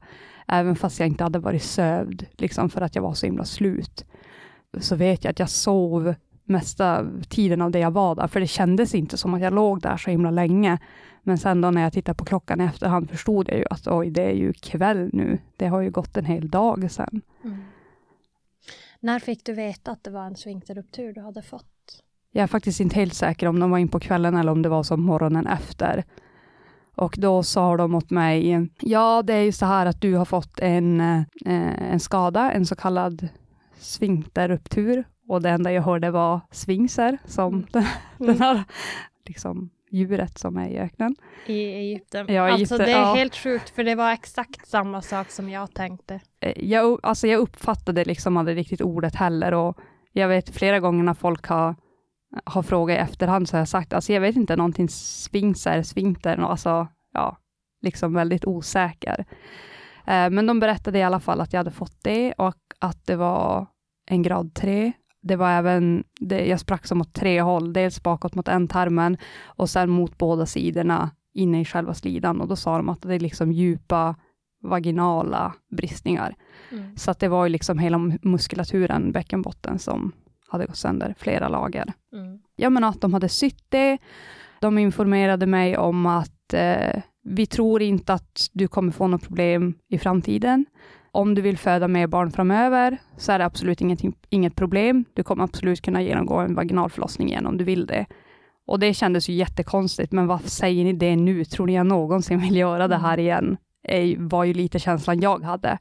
även 0.48 0.76
fast 0.76 1.00
jag 1.00 1.08
inte 1.08 1.24
hade 1.24 1.38
varit 1.38 1.62
sövd, 1.62 2.26
liksom 2.32 2.70
för 2.70 2.80
att 2.80 2.94
jag 2.94 3.02
var 3.02 3.14
så 3.14 3.26
himla 3.26 3.44
slut. 3.44 4.04
Så 4.78 4.96
vet 4.96 5.24
jag 5.24 5.30
att 5.30 5.38
jag 5.38 5.50
sov 5.50 6.14
mesta 6.44 7.06
tiden 7.28 7.62
av 7.62 7.70
det 7.70 7.78
jag 7.78 7.90
var 7.90 8.14
där, 8.14 8.26
för 8.26 8.40
det 8.40 8.46
kändes 8.46 8.94
inte 8.94 9.16
som 9.16 9.34
att 9.34 9.40
jag 9.40 9.54
låg 9.54 9.80
där 9.80 9.96
så 9.96 10.10
himla 10.10 10.30
länge. 10.30 10.78
Men 11.22 11.38
sen 11.38 11.60
då 11.60 11.70
när 11.70 11.82
jag 11.82 11.92
tittade 11.92 12.16
på 12.16 12.24
klockan 12.24 12.60
i 12.60 12.64
efterhand 12.64 13.10
förstod 13.10 13.48
jag 13.48 13.58
ju 13.58 13.64
att 13.70 13.86
oj, 13.86 14.10
det 14.10 14.22
är 14.22 14.34
ju 14.34 14.52
kväll 14.52 15.10
nu. 15.12 15.38
Det 15.56 15.66
har 15.66 15.80
ju 15.80 15.90
gått 15.90 16.16
en 16.16 16.24
hel 16.24 16.48
dag 16.48 16.90
sen. 16.90 17.22
Mm. 17.44 17.58
När 19.00 19.18
fick 19.18 19.44
du 19.44 19.52
veta 19.52 19.90
att 19.90 20.04
det 20.04 20.10
var 20.10 20.26
en 20.26 20.36
sfinkterruptur 20.36 21.12
du 21.12 21.20
hade 21.20 21.42
fått? 21.42 22.02
Jag 22.32 22.42
är 22.42 22.46
faktiskt 22.46 22.80
inte 22.80 22.96
helt 22.96 23.14
säker 23.14 23.46
om 23.46 23.60
de 23.60 23.70
var 23.70 23.78
in 23.78 23.88
på 23.88 24.00
kvällen 24.00 24.36
eller 24.36 24.52
om 24.52 24.62
det 24.62 24.68
var 24.68 24.82
som 24.82 25.02
morgonen 25.02 25.46
efter. 25.46 26.04
Och 26.94 27.14
då 27.18 27.42
sa 27.42 27.76
de 27.76 27.94
åt 27.94 28.10
mig, 28.10 28.68
ja 28.80 29.22
det 29.22 29.34
är 29.34 29.42
ju 29.42 29.52
så 29.52 29.66
här 29.66 29.86
att 29.86 30.00
du 30.00 30.14
har 30.14 30.24
fått 30.24 30.60
en, 30.60 31.00
eh, 31.00 31.22
en 31.92 32.00
skada, 32.00 32.52
en 32.52 32.66
så 32.66 32.76
kallad 32.76 33.28
sfinkterruptur. 33.78 35.04
Och 35.28 35.42
det 35.42 35.50
enda 35.50 35.72
jag 35.72 35.82
hörde 35.82 36.10
var 36.10 36.40
sfinkser, 36.50 37.18
som 37.24 37.54
Mm. 37.54 37.66
den, 37.72 37.84
den 38.26 38.38
här 38.40 38.64
liksom, 39.26 39.70
djuret 39.90 40.38
som 40.38 40.56
är 40.56 40.68
i 40.68 40.78
öknen. 40.78 41.16
I 41.46 41.58
Egypten? 41.64 42.26
Ja, 42.34 42.42
alltså 42.42 42.56
Egypten, 42.74 42.78
det 42.78 42.92
är 42.92 43.00
ja. 43.08 43.14
helt 43.14 43.36
sjukt, 43.36 43.70
för 43.70 43.84
det 43.84 43.94
var 43.94 44.12
exakt 44.12 44.66
samma 44.68 45.02
sak 45.02 45.30
som 45.30 45.48
jag 45.50 45.74
tänkte. 45.74 46.20
Eh, 46.40 46.64
Jag, 46.64 47.00
alltså 47.02 47.26
jag 47.26 47.38
uppfattade 47.40 48.04
liksom 48.04 48.36
aldrig 48.36 48.56
riktigt 48.56 48.80
ordet 48.80 49.14
heller 49.14 49.54
och 49.54 49.78
jag 50.12 50.28
vet 50.28 50.50
flera 50.50 50.80
gånger 50.80 51.04
när 51.04 51.14
folk 51.14 51.46
har, 51.46 51.76
har 52.44 52.62
frågat 52.62 52.96
i 52.96 53.00
efterhand 53.00 53.48
så 53.48 53.56
har 53.56 53.60
jag 53.60 53.68
sagt, 53.68 53.92
alltså 53.92 54.12
jag 54.12 54.20
vet 54.20 54.36
inte 54.36 54.56
någonting 54.56 54.88
sfinkser, 54.88 55.82
sfinkter, 55.82 56.36
alltså 56.38 56.86
ja, 57.12 57.36
liksom 57.82 58.14
väldigt 58.14 58.44
osäker. 58.44 59.24
Eh, 60.06 60.30
Men 60.30 60.46
de 60.46 60.60
berättade 60.60 60.98
i 60.98 61.02
alla 61.02 61.20
fall 61.20 61.40
att 61.40 61.52
jag 61.52 61.60
hade 61.60 61.70
fått 61.70 62.02
det 62.02 62.32
och 62.32 62.54
att 62.78 63.06
det 63.06 63.16
var 63.16 63.66
en 64.06 64.22
grad 64.22 64.54
3. 64.54 64.92
Det 65.24 65.36
var 65.36 65.50
även, 65.50 66.04
det, 66.20 66.46
jag 66.46 66.60
sprack 66.60 66.86
som 66.86 67.00
åt 67.00 67.12
tre 67.12 67.40
håll, 67.40 67.72
dels 67.72 68.02
bakåt 68.02 68.34
mot 68.34 68.48
ändtarmen 68.48 69.16
och 69.44 69.70
sen 69.70 69.90
mot 69.90 70.18
båda 70.18 70.46
sidorna 70.46 71.10
inne 71.34 71.60
i 71.60 71.64
själva 71.64 71.94
slidan 71.94 72.40
och 72.40 72.48
då 72.48 72.56
sa 72.56 72.76
de 72.76 72.88
att 72.88 73.02
det 73.02 73.14
är 73.14 73.20
liksom 73.20 73.52
djupa 73.52 74.16
vaginala 74.62 75.52
bristningar. 75.70 76.34
Mm. 76.72 76.96
Så 76.96 77.10
att 77.10 77.18
det 77.18 77.28
var 77.28 77.44
ju 77.44 77.48
liksom 77.48 77.78
hela 77.78 77.98
muskulaturen, 78.22 79.12
bäckenbotten, 79.12 79.78
som 79.78 80.12
hade 80.48 80.66
gått 80.66 80.76
sönder, 80.76 81.14
flera 81.18 81.48
lager. 81.48 81.92
Mm. 82.12 82.38
Ja, 82.56 82.70
men 82.70 82.84
att 82.84 83.00
de 83.00 83.14
hade 83.14 83.28
sytt 83.28 83.64
det. 83.68 83.98
De 84.60 84.78
informerade 84.78 85.46
mig 85.46 85.76
om 85.78 86.06
att 86.06 86.54
eh, 86.54 87.02
vi 87.24 87.46
tror 87.46 87.82
inte 87.82 88.12
att 88.12 88.50
du 88.52 88.68
kommer 88.68 88.92
få 88.92 89.06
något 89.06 89.22
problem 89.22 89.74
i 89.88 89.98
framtiden. 89.98 90.66
Om 91.10 91.34
du 91.34 91.42
vill 91.42 91.58
föda 91.58 91.88
mer 91.88 92.06
barn 92.06 92.30
framöver 92.30 92.98
så 93.16 93.32
är 93.32 93.38
det 93.38 93.44
absolut 93.44 93.80
ingenting, 93.80 94.16
inget 94.30 94.56
problem. 94.56 95.04
Du 95.14 95.22
kommer 95.22 95.44
absolut 95.44 95.82
kunna 95.82 96.02
genomgå 96.02 96.38
en 96.38 96.54
vaginalförlossning 96.54 97.28
igen 97.28 97.46
om 97.46 97.56
du 97.56 97.64
vill 97.64 97.86
det. 97.86 98.06
Och 98.66 98.78
det 98.78 98.94
kändes 98.94 99.28
ju 99.28 99.32
jättekonstigt, 99.32 100.12
men 100.12 100.26
varför 100.26 100.48
säger 100.48 100.84
ni 100.84 100.92
det 100.92 101.16
nu? 101.16 101.44
Tror 101.44 101.66
ni 101.66 101.74
jag 101.74 101.86
någonsin 101.86 102.38
vill 102.40 102.56
göra 102.56 102.88
det 102.88 102.96
här 102.96 103.18
igen? 103.18 103.56
Eh, 103.88 104.18
var 104.18 104.44
ju 104.44 104.54
lite 104.54 104.78
känslan 104.78 105.20
jag 105.20 105.44
hade. 105.44 105.78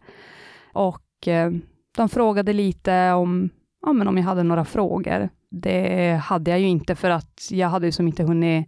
Och 0.73 1.27
eh, 1.27 1.51
de 1.97 2.09
frågade 2.09 2.53
lite 2.53 3.11
om, 3.11 3.49
ja, 3.85 3.93
men 3.93 4.07
om 4.07 4.17
jag 4.17 4.23
hade 4.23 4.43
några 4.43 4.65
frågor. 4.65 5.29
Det 5.51 6.13
hade 6.23 6.51
jag 6.51 6.59
ju 6.59 6.67
inte 6.67 6.95
för 6.95 7.09
att 7.09 7.47
jag 7.51 7.67
hade 7.67 7.85
ju 7.85 7.91
som 7.91 8.07
inte 8.07 8.23
hunnit, 8.23 8.67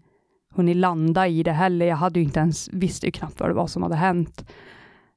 hunnit 0.56 0.78
landa 0.78 1.28
i 1.28 1.44
det 1.44 1.52
heller. 1.52 1.86
Jag 1.86 1.96
hade 1.96 2.20
ju 2.20 2.26
inte 2.26 2.40
ens, 2.40 2.70
visste 2.74 3.06
ju 3.06 3.12
knappt 3.12 3.40
vad 3.40 3.50
det 3.50 3.54
var 3.54 3.68
som 3.68 3.84
hade 3.84 3.96
hänt. 3.96 4.46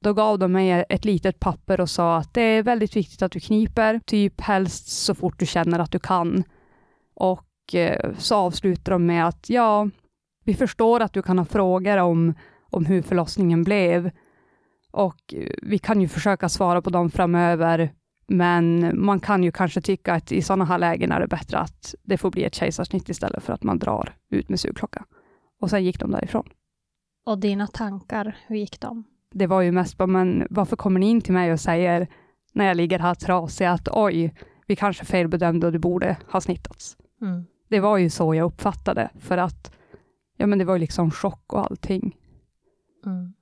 Då 0.01 0.13
gav 0.13 0.39
de 0.39 0.51
mig 0.51 0.85
ett 0.89 1.05
litet 1.05 1.39
papper 1.39 1.81
och 1.81 1.89
sa 1.89 2.17
att 2.17 2.33
det 2.33 2.41
är 2.41 2.63
väldigt 2.63 2.95
viktigt 2.95 3.21
att 3.21 3.31
du 3.31 3.39
kniper, 3.39 3.99
typ 4.05 4.41
helst 4.41 4.87
så 4.87 5.15
fort 5.15 5.39
du 5.39 5.45
känner 5.45 5.79
att 5.79 5.91
du 5.91 5.99
kan. 5.99 6.43
Och 7.15 7.75
eh, 7.75 8.11
så 8.17 8.35
avslutar 8.35 8.91
de 8.91 9.05
med 9.05 9.27
att 9.27 9.49
ja, 9.49 9.89
vi 10.45 10.53
förstår 10.53 10.99
att 10.99 11.13
du 11.13 11.21
kan 11.21 11.37
ha 11.37 11.45
frågor 11.45 11.97
om, 11.97 12.33
om 12.69 12.85
hur 12.85 13.01
förlossningen 13.01 13.63
blev 13.63 14.11
och 14.91 15.33
eh, 15.33 15.53
vi 15.61 15.79
kan 15.79 16.01
ju 16.01 16.07
försöka 16.07 16.49
svara 16.49 16.81
på 16.81 16.89
dem 16.89 17.11
framöver, 17.11 17.93
men 18.27 18.91
man 19.05 19.19
kan 19.19 19.43
ju 19.43 19.51
kanske 19.51 19.81
tycka 19.81 20.13
att 20.13 20.31
i 20.31 20.41
sådana 20.41 20.65
här 20.65 20.77
lägen 20.77 21.11
är 21.11 21.19
det 21.19 21.27
bättre 21.27 21.57
att 21.57 21.95
det 22.03 22.17
får 22.17 22.31
bli 22.31 22.43
ett 22.43 22.55
kejsarsnitt 22.55 23.09
istället 23.09 23.43
för 23.43 23.53
att 23.53 23.63
man 23.63 23.79
drar 23.79 24.15
ut 24.29 24.49
med 24.49 24.59
sugklocka. 24.59 25.05
Och 25.59 25.69
sen 25.69 25.83
gick 25.83 25.99
de 25.99 26.11
därifrån. 26.11 26.49
Och 27.25 27.39
dina 27.39 27.67
tankar, 27.67 28.37
hur 28.47 28.55
gick 28.55 28.79
de? 28.79 29.03
Det 29.31 29.47
var 29.47 29.61
ju 29.61 29.71
mest 29.71 29.97
bara, 29.97 30.07
men 30.07 30.47
varför 30.49 30.75
kommer 30.75 30.99
ni 30.99 31.09
in 31.09 31.21
till 31.21 31.33
mig 31.33 31.53
och 31.53 31.59
säger 31.59 32.07
när 32.53 32.65
jag 32.65 32.77
ligger 32.77 32.99
här 32.99 33.15
trasig 33.15 33.65
att 33.65 33.87
oj, 33.91 34.35
vi 34.67 34.75
kanske 34.75 35.05
felbedömde 35.05 35.67
och 35.67 35.73
det 35.73 35.79
borde 35.79 36.17
ha 36.31 36.41
snittats. 36.41 36.97
Mm. 37.21 37.45
Det 37.67 37.79
var 37.79 37.97
ju 37.97 38.09
så 38.09 38.35
jag 38.35 38.45
uppfattade, 38.45 39.09
för 39.19 39.37
att 39.37 39.71
ja, 40.37 40.47
men 40.47 40.59
det 40.59 40.65
var 40.65 40.75
ju 40.75 40.79
liksom 40.79 41.11
chock 41.11 41.53
och 41.53 41.65
allting. 41.65 42.17
Mm. 43.05 43.33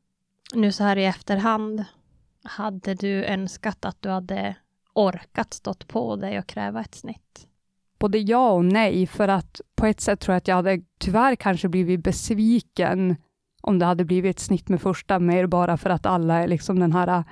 Nu 0.54 0.72
så 0.72 0.84
här 0.84 0.98
i 0.98 1.06
efterhand, 1.06 1.86
hade 2.44 2.94
du 2.94 3.26
önskat 3.26 3.86
att 3.86 4.02
du 4.02 4.10
hade 4.10 4.56
orkat 4.94 5.54
stått 5.54 5.88
på 5.88 6.16
dig 6.16 6.40
och 6.40 6.48
kräva 6.48 6.82
ett 6.82 6.96
snitt? 6.96 7.48
Både 8.00 8.18
ja 8.18 8.52
och 8.52 8.66
nej, 8.66 9.08
för 9.08 9.28
att 9.28 9.62
på 9.76 9.86
ett 9.86 10.02
sätt 10.02 10.20
tror 10.20 10.34
jag 10.34 10.38
att 10.38 10.48
jag 10.48 10.56
hade 10.56 10.82
tyvärr 10.98 11.36
kanske 11.36 11.70
blivit 11.70 12.04
besviken 12.04 13.16
om 13.62 13.80
det 13.80 13.86
hade 13.86 14.06
blivit 14.06 14.36
ett 14.36 14.42
snitt 14.42 14.70
med 14.70 14.82
första, 14.82 15.20
mer 15.20 15.46
bara 15.46 15.78
för 15.78 15.90
att 15.90 16.06
alla 16.06 16.44
är 16.44 16.48
liksom 16.48 16.80
den 16.80 16.94
här 16.94 17.24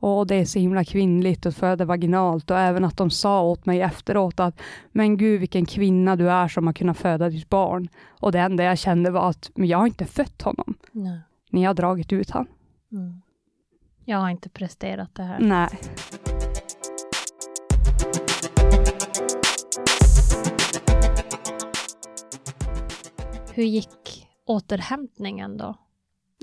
Åh, 0.00 0.26
det 0.26 0.34
är 0.34 0.44
så 0.44 0.58
himla 0.58 0.84
kvinnligt 0.84 1.46
att 1.46 1.56
föda 1.56 1.84
vaginalt 1.84 2.50
och 2.50 2.58
även 2.58 2.84
att 2.84 2.96
de 2.96 3.10
sa 3.10 3.42
åt 3.42 3.66
mig 3.66 3.80
efteråt 3.80 4.40
att 4.40 4.60
men 4.92 5.16
gud 5.16 5.40
vilken 5.40 5.66
kvinna 5.66 6.16
du 6.16 6.30
är 6.30 6.48
som 6.48 6.66
har 6.66 6.74
kunnat 6.74 6.98
föda 6.98 7.28
ditt 7.28 7.48
barn. 7.48 7.88
Och 8.20 8.32
det 8.32 8.38
enda 8.38 8.64
jag 8.64 8.78
kände 8.78 9.10
var 9.10 9.30
att 9.30 9.50
men 9.54 9.68
jag 9.68 9.78
har 9.78 9.86
inte 9.86 10.04
fött 10.04 10.42
honom. 10.42 10.74
Nej. 10.92 11.20
Ni 11.50 11.64
har 11.64 11.74
dragit 11.74 12.12
ut 12.12 12.30
honom. 12.30 12.48
Mm. 12.92 13.22
Jag 14.04 14.18
har 14.18 14.30
inte 14.30 14.48
presterat 14.48 15.14
det 15.14 15.22
här. 15.22 15.38
Nej. 15.40 15.68
Hur 23.58 23.64
gick 23.64 24.28
återhämtningen 24.46 25.56
då? 25.56 25.74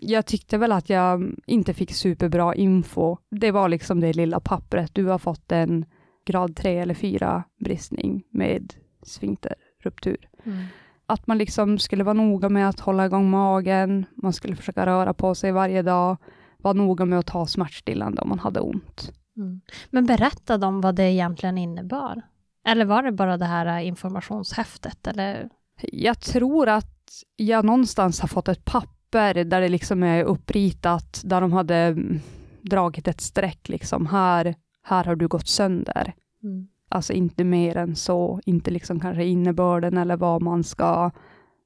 Jag 0.02 0.26
tyckte 0.26 0.58
väl 0.58 0.72
att 0.72 0.90
jag 0.90 1.36
inte 1.46 1.74
fick 1.74 1.94
superbra 1.94 2.56
info. 2.56 3.18
Det 3.32 3.52
var 3.52 3.70
liksom 3.70 4.00
det 4.00 4.14
lilla 4.14 4.40
pappret. 4.40 4.96
Du 4.96 5.06
har 5.06 5.18
fått 5.18 5.52
en 5.52 5.86
grad 6.26 6.56
3 6.56 6.80
eller 6.80 6.94
4 6.94 7.44
bristning 7.60 8.24
med 8.30 8.74
sfinkterruptur. 9.04 10.30
Mm. 10.44 10.66
Att 11.06 11.28
man 11.28 11.38
liksom 11.38 11.80
skulle 11.80 12.04
vara 12.04 12.14
noga 12.14 12.50
med 12.50 12.70
att 12.70 12.80
hålla 12.80 13.06
igång 13.06 13.30
magen, 13.30 14.06
man 14.16 14.34
skulle 14.34 14.56
försöka 14.56 14.86
röra 14.86 15.14
på 15.14 15.36
sig 15.36 15.52
varje 15.52 15.82
dag, 15.82 16.18
vara 16.58 16.74
noga 16.74 17.06
med 17.06 17.20
att 17.20 17.26
ta 17.26 17.46
smärtstillande 17.46 18.22
om 18.22 18.30
man 18.30 18.40
hade 18.40 18.60
ont. 18.60 19.12
Mm. 19.38 19.62
Men 19.90 20.06
berätta 20.06 20.58
de 20.58 20.82
vad 20.82 20.96
det 20.96 21.12
egentligen 21.12 21.58
innebar. 21.58 22.22
Eller 22.66 22.86
var 22.86 23.04
det 23.04 23.12
bara 23.12 23.38
det 23.38 23.46
här 23.46 23.80
informationshäftet? 23.80 25.08
Eller? 25.08 25.50
Jag 25.82 26.20
tror 26.20 26.70
att 26.70 26.95
jag 27.36 27.66
någonstans 27.66 28.20
har 28.20 28.28
fått 28.28 28.48
ett 28.48 28.66
papper 28.66 29.34
där 29.34 29.62
det 29.62 29.70
liksom 29.70 30.04
är 30.04 30.24
uppritat, 30.24 31.22
där 31.26 31.42
de 31.42 31.54
hade 31.54 31.76
mm, 31.76 32.20
dragit 32.62 33.08
ett 33.08 33.22
streck, 33.22 33.70
liksom 33.70 34.06
här, 34.06 34.56
här 34.84 35.04
har 35.04 35.16
du 35.16 35.28
gått 35.28 35.48
sönder. 35.48 36.14
Mm. 36.44 36.68
Alltså 36.90 37.14
inte 37.14 37.44
mer 37.44 37.78
än 37.78 37.96
så, 37.96 38.42
inte 38.46 38.72
liksom 38.72 39.00
kanske 39.00 39.26
innebörden 39.26 39.98
eller 39.98 40.18
vad 40.18 40.42
man 40.42 40.64
ska 40.64 41.12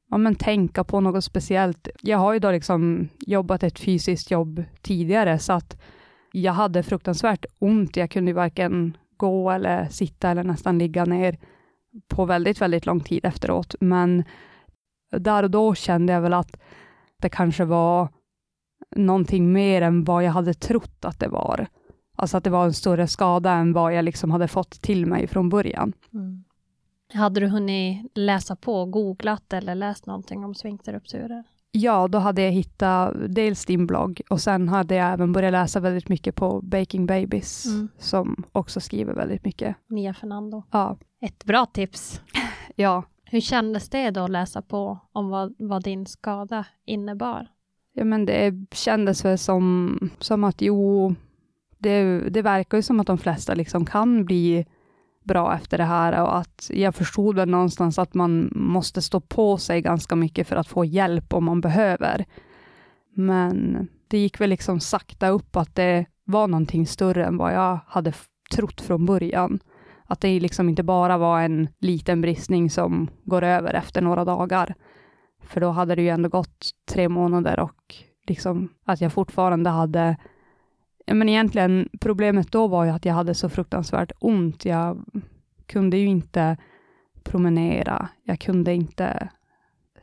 ja, 0.10 0.18
men 0.18 0.36
tänka 0.36 0.84
på 0.84 1.00
något 1.00 1.24
speciellt. 1.24 1.88
Jag 2.02 2.18
har 2.18 2.34
ju 2.34 2.40
då 2.40 2.52
liksom 2.52 3.10
jobbat 3.20 3.64
ett 3.64 3.80
fysiskt 3.80 4.32
jobb 4.32 4.64
tidigare, 4.82 5.40
så 5.40 5.54
att 5.54 5.82
jag 6.32 6.54
hade 6.54 6.84
fruktansvärt 6.84 7.46
ont. 7.60 7.98
Jag 7.98 8.12
kunde 8.12 8.34
varken 8.34 8.98
gå 9.18 9.52
eller 9.52 9.88
sitta 9.90 10.30
eller 10.30 10.44
nästan 10.44 10.78
ligga 10.78 11.06
ner 11.06 11.38
på 12.08 12.26
väldigt, 12.26 12.62
väldigt 12.62 12.86
lång 12.86 13.00
tid 13.00 13.26
efteråt. 13.26 13.76
Men 13.80 14.24
där 15.12 15.44
och 15.44 15.52
då 15.52 15.76
kände 15.76 16.14
jag 16.14 16.22
väl 16.22 16.34
att 16.34 16.60
det 17.22 17.30
kanske 17.30 17.66
var 17.66 18.08
någonting 18.96 19.52
mer 19.54 19.82
än 19.82 20.04
vad 20.04 20.24
jag 20.24 20.32
hade 20.32 20.54
trott 20.54 21.06
att 21.06 21.20
det 21.20 21.28
var. 21.28 21.68
Alltså 22.16 22.38
att 22.38 22.44
det 22.44 22.50
var 22.50 22.66
en 22.66 22.74
större 22.74 23.08
skada 23.08 23.52
än 23.52 23.74
vad 23.74 23.94
jag 23.96 24.06
liksom 24.06 24.32
hade 24.32 24.48
fått 24.48 24.72
till 24.82 25.06
mig 25.06 25.28
från 25.28 25.50
början. 25.50 25.94
Mm. 26.14 26.44
Hade 27.14 27.40
du 27.40 27.48
hunnit 27.48 28.12
läsa 28.16 28.56
på, 28.56 28.86
googlat 28.86 29.54
eller 29.54 29.76
läst 29.76 30.06
någonting 30.06 30.46
om 30.46 30.56
sfinkterrupturer? 30.56 31.44
Ja, 31.72 32.08
då 32.08 32.18
hade 32.18 32.42
jag 32.42 32.52
hittat 32.52 33.14
dels 33.30 33.66
din 33.66 33.88
blogg 33.88 34.22
och 34.30 34.42
sen 34.42 34.70
hade 34.70 34.96
jag 34.96 35.14
även 35.14 35.32
börjat 35.34 35.52
läsa 35.52 35.80
väldigt 35.80 36.10
mycket 36.10 36.36
på 36.36 36.62
Baking 36.62 37.06
Babies, 37.06 37.66
Mm. 37.66 37.90
som 37.98 38.44
också 38.52 38.80
skriver 38.80 39.14
väldigt 39.14 39.46
mycket. 39.46 39.76
Mia 39.88 40.14
Fernando. 40.14 40.64
Ja, 40.72 40.98
Ett 41.22 41.44
bra 41.46 41.66
tips. 41.66 42.22
ja. 42.76 43.04
Hur 43.32 43.42
kändes 43.42 43.90
det 43.90 44.12
då 44.12 44.22
att 44.22 44.30
läsa 44.30 44.62
på 44.62 45.00
om 45.12 45.30
vad, 45.30 45.56
vad 45.58 45.84
din 45.84 46.06
skada 46.06 46.66
innebar? 46.86 47.48
ja 47.94 48.06
men 48.06 48.26
det 48.26 48.54
kändes 48.72 49.26
väl 49.26 49.38
som, 49.38 49.98
som 50.20 50.44
att 50.44 50.62
jo, 50.62 51.16
det, 51.78 52.20
det 52.30 52.42
verkar 52.42 52.78
ju 52.78 52.82
som 52.82 53.00
att 53.00 53.08
de 53.08 53.18
flesta 53.18 53.54
liksom 53.54 53.86
kan 53.86 54.26
bli 54.26 54.66
bra 55.24 55.56
efter 55.56 55.78
det 55.78 55.84
här 55.84 56.22
och 56.22 56.38
att 56.38 56.72
jag 56.74 56.96
förstod 56.96 57.36
väl 57.36 57.50
någonstans 57.50 58.00
att 58.00 58.14
man 58.14 58.52
måste 58.56 59.02
stå 59.02 59.20
på 59.20 59.58
sig 59.58 59.82
ganska 59.82 60.16
mycket 60.16 60.48
för 60.48 60.56
att 60.56 60.68
få 60.68 60.86
hjälp 60.86 61.34
om 61.34 61.46
man 61.46 61.62
behöver. 61.62 62.26
Men 63.14 63.88
det 64.08 64.18
gick 64.18 64.42
väl 64.42 64.50
liksom 64.50 64.80
sakta 64.80 65.30
upp 65.30 65.56
att 65.56 65.76
det 65.76 66.06
var 66.24 66.48
någonting 66.48 66.88
större 66.88 67.26
än 67.26 67.38
vad 67.38 67.54
jag 67.54 67.80
hade 67.88 68.14
trott 68.56 68.82
från 68.82 69.06
början. 69.06 69.60
Att 70.10 70.22
det 70.22 70.40
liksom 70.40 70.70
inte 70.70 70.84
bara 70.84 71.18
var 71.18 71.42
en 71.42 71.68
liten 71.80 72.22
bristning 72.22 72.70
som 72.70 73.10
går 73.24 73.44
över 73.44 73.74
efter 73.74 74.02
några 74.02 74.26
dagar. 74.26 74.76
För 75.44 75.62
då 75.62 75.70
hade 75.70 75.96
det 75.96 76.02
ju 76.02 76.10
ändå 76.10 76.30
gått 76.30 76.70
tre 76.92 77.10
månader 77.10 77.60
och 77.60 77.96
liksom 78.28 78.70
att 78.86 79.02
jag 79.02 79.14
fortfarande 79.14 79.70
hade 79.70 80.18
men 81.12 81.30
egentligen 81.30 81.90
problemet 82.02 82.52
då 82.52 82.68
var 82.68 82.86
ju 82.86 82.92
att 82.92 83.06
jag 83.06 83.14
hade 83.14 83.34
så 83.34 83.50
fruktansvärt 83.50 84.12
ont. 84.20 84.66
Jag 84.66 85.06
kunde 85.66 85.98
ju 85.98 86.06
inte 86.06 86.58
promenera. 87.24 88.10
Jag 88.24 88.40
kunde 88.40 88.74
inte 88.74 89.30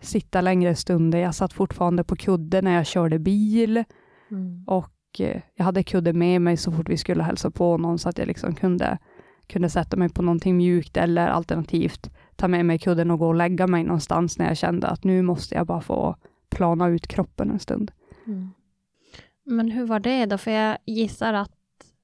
sitta 0.00 0.40
längre 0.40 0.74
stunder. 0.74 1.18
Jag 1.18 1.34
satt 1.34 1.52
fortfarande 1.52 2.04
på 2.04 2.16
kudde 2.16 2.62
när 2.62 2.74
jag 2.74 2.86
körde 2.86 3.18
bil 3.18 3.84
Mm. 4.30 4.64
och 4.66 5.20
eh, 5.20 5.40
jag 5.54 5.64
hade 5.64 5.82
kudde 5.82 6.12
med 6.12 6.40
mig 6.40 6.56
så 6.56 6.72
fort 6.72 6.88
vi 6.88 6.96
skulle 6.96 7.22
hälsa 7.22 7.50
på 7.50 7.78
någon 7.78 7.98
så 7.98 8.08
att 8.08 8.18
jag 8.18 8.28
liksom 8.28 8.54
kunde, 8.54 8.98
kunde 9.46 9.70
sätta 9.70 9.96
mig 9.96 10.08
på 10.08 10.22
någonting 10.22 10.56
mjukt 10.56 10.96
eller 10.96 11.28
alternativt 11.28 12.10
ta 12.36 12.48
med 12.48 12.66
mig 12.66 12.78
kudden 12.78 13.10
och 13.10 13.18
gå 13.18 13.28
och 13.28 13.34
lägga 13.34 13.66
mig 13.66 13.84
någonstans 13.84 14.38
när 14.38 14.46
jag 14.46 14.56
kände 14.56 14.86
att 14.86 15.04
nu 15.04 15.22
måste 15.22 15.54
jag 15.54 15.66
bara 15.66 15.80
få 15.80 16.16
plana 16.50 16.88
ut 16.88 17.06
kroppen 17.06 17.50
en 17.50 17.58
stund. 17.58 17.90
Mm. 18.26 18.50
Men 19.44 19.70
hur 19.70 19.86
var 19.86 20.00
det 20.00 20.26
då? 20.26 20.38
För 20.38 20.50
jag 20.50 20.78
gissar 20.84 21.32
att 21.32 21.52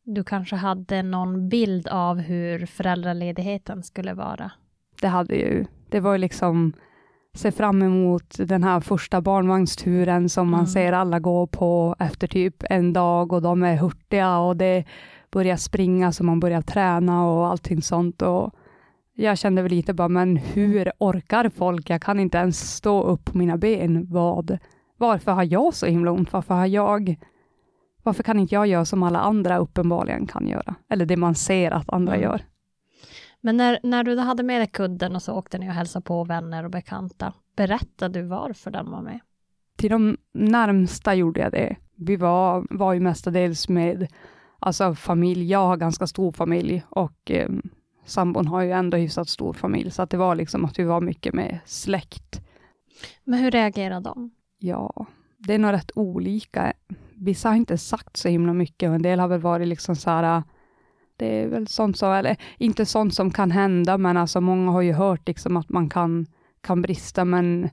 du 0.04 0.24
kanske 0.24 0.56
hade 0.56 1.02
någon 1.02 1.48
bild 1.48 1.88
av 1.88 2.18
hur 2.18 2.66
föräldraledigheten 2.66 3.82
skulle 3.82 4.14
vara. 4.14 4.50
det 5.00 5.08
hade 5.08 5.34
ju, 5.34 5.66
det 5.88 6.00
var 6.00 6.12
ju 6.12 6.18
liksom 6.18 6.72
se 7.34 7.52
fram 7.52 7.82
emot 7.82 8.36
den 8.38 8.64
här 8.64 8.80
första 8.80 9.20
barnvagnsturen 9.20 10.28
som 10.28 10.50
man 10.50 10.60
Mm. 10.60 10.66
ser 10.66 10.92
alla 10.92 11.20
gå 11.20 11.46
på 11.46 11.96
efter 11.98 12.26
typ 12.26 12.64
en 12.70 12.92
dag 12.92 13.32
och 13.32 13.42
de 13.42 13.62
är 13.62 13.76
hurtiga 13.76 14.38
och 14.38 14.56
det 14.56 14.84
börjar 15.32 15.56
springa 15.56 16.12
så 16.12 16.24
man 16.24 16.40
börjar 16.40 16.62
träna 16.62 17.26
och 17.26 17.46
allting 17.46 17.82
sånt 17.82 18.22
och 18.22 18.54
jag 19.14 19.38
kände 19.38 19.62
väl 19.62 19.70
lite 19.70 19.94
bara, 19.94 20.08
men 20.08 20.36
hur 20.36 20.92
orkar 20.98 21.48
folk? 21.48 21.90
Jag 21.90 22.02
kan 22.02 22.20
inte 22.20 22.38
ens 22.38 22.76
stå 22.76 23.02
upp 23.02 23.24
på 23.24 23.38
mina 23.38 23.56
ben. 23.56 24.06
Vad, 24.10 24.58
varför 24.96 25.32
har 25.32 25.44
jag 25.44 25.74
så 25.74 25.86
himla 25.86 26.10
ont? 26.10 26.32
Varför 26.32 26.54
har 26.54 26.66
jag 26.66 27.16
varför 28.02 28.22
kan 28.22 28.38
inte 28.38 28.54
jag 28.54 28.66
göra 28.66 28.84
som 28.84 29.02
alla 29.02 29.20
andra 29.20 29.58
uppenbarligen 29.58 30.26
kan 30.26 30.48
göra? 30.48 30.74
Eller 30.88 31.06
det 31.06 31.16
man 31.16 31.34
ser 31.34 31.70
att 31.70 31.90
andra 31.90 32.14
Mm. 32.14 32.22
gör. 32.22 32.44
Men 33.40 33.56
när, 33.56 33.78
när 33.82 34.04
du 34.04 34.18
hade 34.18 34.42
med 34.42 34.60
dig 34.60 34.66
kudden 34.66 35.16
och 35.16 35.22
så 35.22 35.34
åkte 35.34 35.58
ni 35.58 35.68
och 35.68 35.72
hälsade 35.74 36.02
på 36.02 36.24
vänner 36.24 36.64
och 36.64 36.70
bekanta, 36.70 37.32
berättade 37.56 38.20
du 38.20 38.26
varför 38.26 38.70
den 38.70 38.90
var 38.90 39.02
med? 39.02 39.20
Till 39.76 39.90
de 39.90 40.16
närmsta 40.34 41.14
gjorde 41.14 41.40
jag 41.40 41.52
det. 41.52 41.76
Vi 41.96 42.16
var, 42.16 42.66
var 42.70 42.92
ju 42.92 43.00
mestadels 43.00 43.68
med 43.68 44.08
alltså 44.62 44.94
familj. 44.94 45.50
Jag 45.50 45.66
har 45.66 45.76
ganska 45.76 46.06
stor 46.06 46.32
familj 46.32 46.82
och 46.88 47.30
eh, 47.30 47.48
sambon 48.04 48.46
har 48.46 48.62
ju 48.62 48.70
ändå 48.70 48.96
hyfsat 48.96 49.28
stor 49.28 49.52
familj, 49.52 49.90
så 49.90 50.02
att 50.02 50.10
det 50.10 50.16
var 50.16 50.34
liksom 50.34 50.64
att 50.64 50.78
vi 50.78 50.84
var 50.84 51.00
mycket 51.00 51.34
med 51.34 51.58
släkt. 51.64 52.40
Men 53.24 53.40
hur 53.40 53.50
reagerade 53.50 54.00
de? 54.00 54.30
Ja, 54.58 55.06
det 55.38 55.54
är 55.54 55.58
nog 55.58 55.72
rätt 55.72 55.90
olika. 55.94 56.72
Vissa 57.14 57.48
har 57.48 57.56
inte 57.56 57.78
sagt 57.78 58.16
så 58.16 58.28
himla 58.28 58.52
mycket 58.52 58.88
och 58.88 58.94
en 58.94 59.02
del 59.02 59.20
har 59.20 59.28
väl 59.28 59.40
varit 59.40 59.68
liksom 59.68 59.96
så 59.96 60.10
här, 60.10 60.42
det 61.16 61.42
är 61.42 61.46
väl 61.46 61.68
sånt 61.68 61.96
som, 61.96 62.12
eller 62.12 62.36
inte 62.58 62.86
sånt 62.86 63.14
som 63.14 63.30
kan 63.30 63.50
hända, 63.50 63.98
men 63.98 64.16
alltså 64.16 64.40
många 64.40 64.70
har 64.70 64.82
ju 64.82 64.92
hört 64.92 65.28
liksom 65.28 65.56
att 65.56 65.68
man 65.68 65.88
kan, 65.88 66.26
kan 66.60 66.82
brista, 66.82 67.24
men 67.24 67.70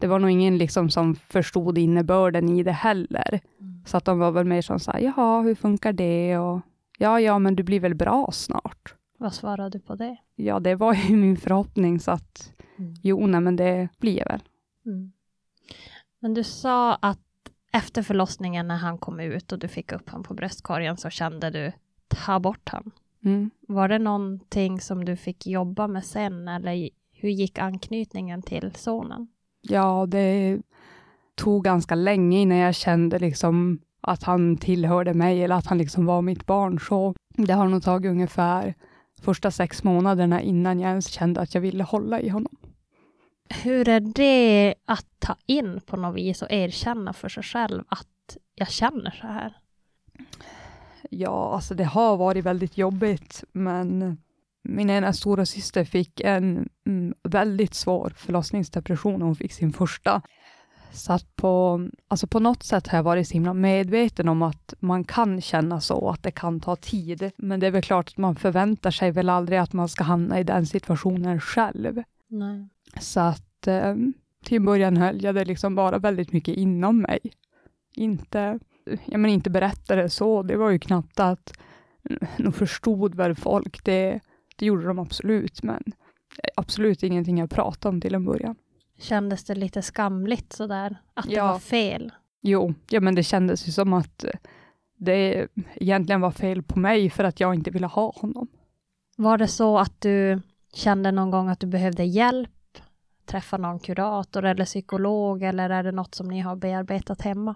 det 0.00 0.06
var 0.06 0.18
nog 0.18 0.30
ingen 0.30 0.58
liksom 0.58 0.90
som 0.90 1.14
förstod 1.14 1.78
innebörden 1.78 2.48
i 2.48 2.62
det 2.62 2.72
heller. 2.72 3.40
Så 3.86 3.96
att 3.96 4.04
de 4.04 4.18
var 4.18 4.30
väl 4.30 4.44
mer 4.44 4.62
som 4.62 4.80
så 4.80 4.90
här, 4.92 5.00
jaha, 5.00 5.42
hur 5.42 5.54
funkar 5.54 5.92
det? 5.92 6.38
Och 6.38 6.60
ja, 6.98 7.20
ja, 7.20 7.38
men 7.38 7.56
du 7.56 7.62
blir 7.62 7.80
väl 7.80 7.94
bra 7.94 8.30
snart. 8.32 8.94
Vad 9.18 9.34
svarade 9.34 9.70
du 9.70 9.80
på 9.80 9.94
det? 9.94 10.16
Ja, 10.36 10.60
det 10.60 10.74
var 10.74 10.94
ju 10.94 11.16
min 11.16 11.36
förhoppning, 11.36 12.00
så 12.00 12.10
att 12.10 12.52
Mm. 12.78 12.94
jo, 13.02 13.26
nej, 13.26 13.40
men 13.40 13.56
det 13.56 13.88
blir 13.98 14.18
jag 14.18 14.26
väl. 14.28 14.40
Mm. 14.86 15.12
Men 16.20 16.34
du 16.34 16.44
sa 16.44 16.94
att 16.94 17.18
efter 17.72 18.02
förlossningen 18.02 18.68
när 18.68 18.76
han 18.76 18.98
kom 18.98 19.20
ut 19.20 19.52
och 19.52 19.58
du 19.58 19.68
fick 19.68 19.92
upp 19.92 20.08
honom 20.08 20.24
på 20.24 20.34
bröstkorgen 20.34 20.96
så 20.96 21.10
kände 21.10 21.50
du 21.50 21.72
ha 22.26 22.38
bort 22.38 22.68
han. 22.68 22.90
Mm. 23.24 23.50
Var 23.68 23.88
det 23.88 23.98
någonting 23.98 24.80
som 24.80 25.04
du 25.04 25.16
fick 25.16 25.46
jobba 25.46 25.86
med 25.86 26.04
sen 26.04 26.48
eller 26.48 26.90
hur 27.12 27.28
gick 27.28 27.58
anknytningen 27.58 28.42
till 28.42 28.72
sonen? 28.74 29.28
Ja, 29.60 30.06
det 30.08 30.58
tog 31.34 31.64
ganska 31.64 31.94
länge 31.94 32.40
innan 32.40 32.58
jag 32.58 32.74
kände 32.74 33.18
liksom 33.18 33.78
att 34.00 34.22
han 34.22 34.56
tillhörde 34.56 35.14
mig 35.14 35.44
eller 35.44 35.54
att 35.54 35.66
han 35.66 35.78
liksom 35.78 36.06
var 36.06 36.22
mitt 36.22 36.46
barn. 36.46 36.80
Så 36.80 37.14
det 37.36 37.52
har 37.52 37.68
nog 37.68 37.82
tagit 37.82 38.10
ungefär 38.10 38.74
första 39.22 39.50
sex 39.50 39.84
månaderna 39.84 40.40
innan 40.40 40.80
jag 40.80 40.88
ens 40.90 41.08
kände 41.08 41.40
att 41.40 41.54
jag 41.54 41.62
ville 41.62 41.84
hålla 41.84 42.20
i 42.20 42.28
honom. 42.28 42.56
Hur 43.62 43.88
är 43.88 44.00
det 44.00 44.74
att 44.84 45.06
ta 45.18 45.36
in 45.46 45.80
på 45.86 45.96
något 45.96 46.16
vis 46.16 46.42
och 46.42 46.50
erkänna 46.50 47.12
för 47.12 47.28
sig 47.28 47.42
själv 47.42 47.84
att 47.88 48.36
jag 48.54 48.70
känner 48.70 49.10
så 49.10 49.26
här? 49.26 49.56
Ja, 51.10 51.54
alltså 51.54 51.74
det 51.74 51.84
har 51.84 52.16
varit 52.16 52.44
väldigt 52.44 52.78
jobbigt, 52.78 53.44
men 53.52 54.18
min 54.62 54.90
ena 54.90 55.12
stora 55.12 55.46
syster 55.46 55.84
fick 55.84 56.20
en 56.20 56.68
mm, 56.86 57.14
väldigt 57.22 57.74
svår 57.74 58.12
förlossningsdepression. 58.16 59.22
Hon 59.22 59.36
fick 59.36 59.52
sin 59.52 59.72
första. 59.72 60.22
Så 60.92 61.12
att 61.12 61.36
på, 61.36 61.88
alltså 62.08 62.26
på 62.26 62.40
något 62.40 62.62
sätt 62.62 62.88
har 62.88 62.98
jag 62.98 63.02
varit 63.02 63.28
så 63.28 63.34
himla 63.34 63.54
medveten 63.54 64.28
om 64.28 64.42
att 64.42 64.74
man 64.80 65.04
kan 65.04 65.40
känna 65.40 65.80
så, 65.80 66.10
att 66.10 66.22
det 66.22 66.30
kan 66.30 66.60
ta 66.60 66.76
tid. 66.76 67.30
Men 67.36 67.60
det 67.60 67.66
är 67.66 67.70
väl 67.70 67.82
klart 67.82 68.08
att 68.08 68.16
man 68.16 68.36
förväntar 68.36 68.90
sig 68.90 69.10
väl 69.10 69.28
aldrig 69.28 69.58
att 69.58 69.72
man 69.72 69.88
ska 69.88 70.04
hamna 70.04 70.40
i 70.40 70.44
den 70.44 70.66
situationen 70.66 71.40
själv. 71.40 72.02
Nej. 72.28 72.68
Så 73.00 73.20
att 73.20 73.66
eh, 73.66 73.94
till 74.44 74.62
början 74.62 74.96
höll 74.96 75.24
jag 75.24 75.34
det 75.34 75.44
liksom 75.44 75.74
bara 75.74 75.98
väldigt 75.98 76.32
mycket 76.32 76.56
inom 76.56 76.98
mig. 76.98 77.20
Inte, 77.94 78.58
ja 79.04 79.18
men 79.18 79.30
inte 79.30 79.50
berättade 79.50 80.08
så, 80.08 80.42
det 80.42 80.56
var 80.56 80.70
ju 80.70 80.78
knappt 80.78 81.20
att 81.20 81.58
de 82.36 82.52
förstod 82.52 83.14
väl 83.14 83.34
folk, 83.34 83.84
det, 83.84 84.20
det 84.60 84.66
gjorde 84.66 84.86
de 84.86 84.98
absolut, 84.98 85.62
men 85.62 85.82
absolut 86.56 87.02
ingenting 87.02 87.38
jag 87.38 87.50
pratade 87.50 87.94
om 87.94 88.00
till 88.00 88.14
en 88.14 88.24
början. 88.24 88.54
Kändes 88.98 89.44
det 89.44 89.54
lite 89.54 89.82
skamligt 89.82 90.52
sådär, 90.52 90.96
att 91.14 91.26
det 91.26 91.32
Ja. 91.32 91.46
var 91.52 91.58
fel? 91.58 92.12
Jo, 92.42 92.74
ja 92.90 93.00
men 93.00 93.14
det 93.14 93.22
kändes 93.22 93.68
ju 93.68 93.72
som 93.72 93.92
att 93.92 94.24
det 94.96 95.48
egentligen 95.74 96.20
var 96.20 96.30
fel 96.30 96.62
på 96.62 96.78
mig 96.78 97.10
för 97.10 97.24
att 97.24 97.40
jag 97.40 97.54
inte 97.54 97.70
ville 97.70 97.86
ha 97.86 98.12
honom. 98.16 98.48
Var 99.16 99.38
det 99.38 99.46
så 99.48 99.78
att 99.78 100.00
du 100.00 100.40
kände 100.74 101.12
någon 101.12 101.30
gång 101.30 101.48
att 101.48 101.60
du 101.60 101.66
behövde 101.66 102.04
hjälp? 102.04 102.50
Träffa 103.26 103.56
någon 103.56 103.78
kurator 103.78 104.44
eller 104.44 104.64
psykolog 104.64 105.42
eller 105.42 105.70
är 105.70 105.82
det 105.82 105.92
något 105.92 106.14
som 106.14 106.28
ni 106.28 106.40
har 106.40 106.56
bearbetat 106.56 107.22
hemma? 107.22 107.54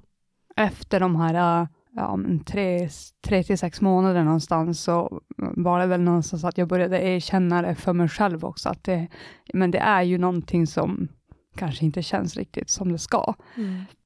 Efter 0.57 1.01
de 1.01 1.17
här 1.17 1.69
ja, 1.97 2.17
men 2.17 2.45
tre, 2.45 2.89
tre 3.25 3.43
till 3.43 3.59
sex 3.59 3.81
månader 3.81 4.25
någonstans 4.25 4.81
så 4.81 5.21
var 5.37 5.81
det 5.81 5.87
väl 5.87 6.01
någonstans 6.01 6.45
att 6.45 6.59
jag 6.59 6.69
började 6.69 7.03
erkänna 7.03 7.63
det 7.63 7.75
för 7.75 7.93
mig 7.93 8.09
själv 8.09 8.45
också. 8.45 8.69
Att 8.69 8.85
det, 8.85 9.09
men 9.53 9.71
det 9.71 9.79
är 9.79 10.03
ju 10.03 10.19
någonting 10.19 10.67
som 10.67 11.09
kanske 11.57 11.85
inte 11.85 12.03
känns 12.03 12.37
riktigt 12.37 12.71
som 12.71 12.93
det 12.93 12.99
ska. 12.99 13.35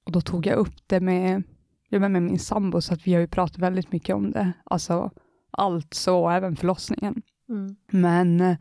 Och 0.05 0.13
då 0.13 0.21
tog 0.21 0.47
jag 0.47 0.57
upp 0.57 0.75
det 0.87 1.01
med, 1.01 1.43
med 1.91 2.11
min 2.11 2.39
sambo, 2.39 2.81
så 2.81 2.95
att 2.95 3.07
vi 3.07 3.15
har 3.15 3.21
ju 3.21 3.27
pratat 3.27 3.59
väldigt 3.59 3.93
mycket 3.93 4.17
om 4.17 4.31
det. 4.31 4.53
Alltså 4.65 5.11
allt 5.51 5.95
så, 5.95 6.31
även 6.31 6.57
förlossningen. 6.57 7.23
Mm. 7.49 7.77
Men 7.91 8.41
eh, 8.41 8.57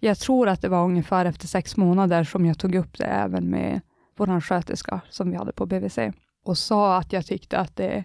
jag 0.00 0.18
tror 0.18 0.48
att 0.48 0.62
det 0.62 0.68
var 0.68 0.84
ungefär 0.84 1.24
efter 1.24 1.46
sex 1.46 1.76
månader 1.76 2.24
som 2.24 2.46
jag 2.46 2.58
tog 2.58 2.74
upp 2.74 2.98
det 2.98 3.04
även 3.04 3.50
med 3.50 3.80
vår 4.16 4.40
sköterska 4.40 5.00
som 5.10 5.30
vi 5.30 5.36
hade 5.36 5.52
på 5.52 5.66
BVC 5.66 5.98
och 6.44 6.58
sa 6.58 6.96
att 6.96 7.12
jag 7.12 7.26
tyckte 7.26 7.58
att 7.58 7.76
det, 7.76 8.04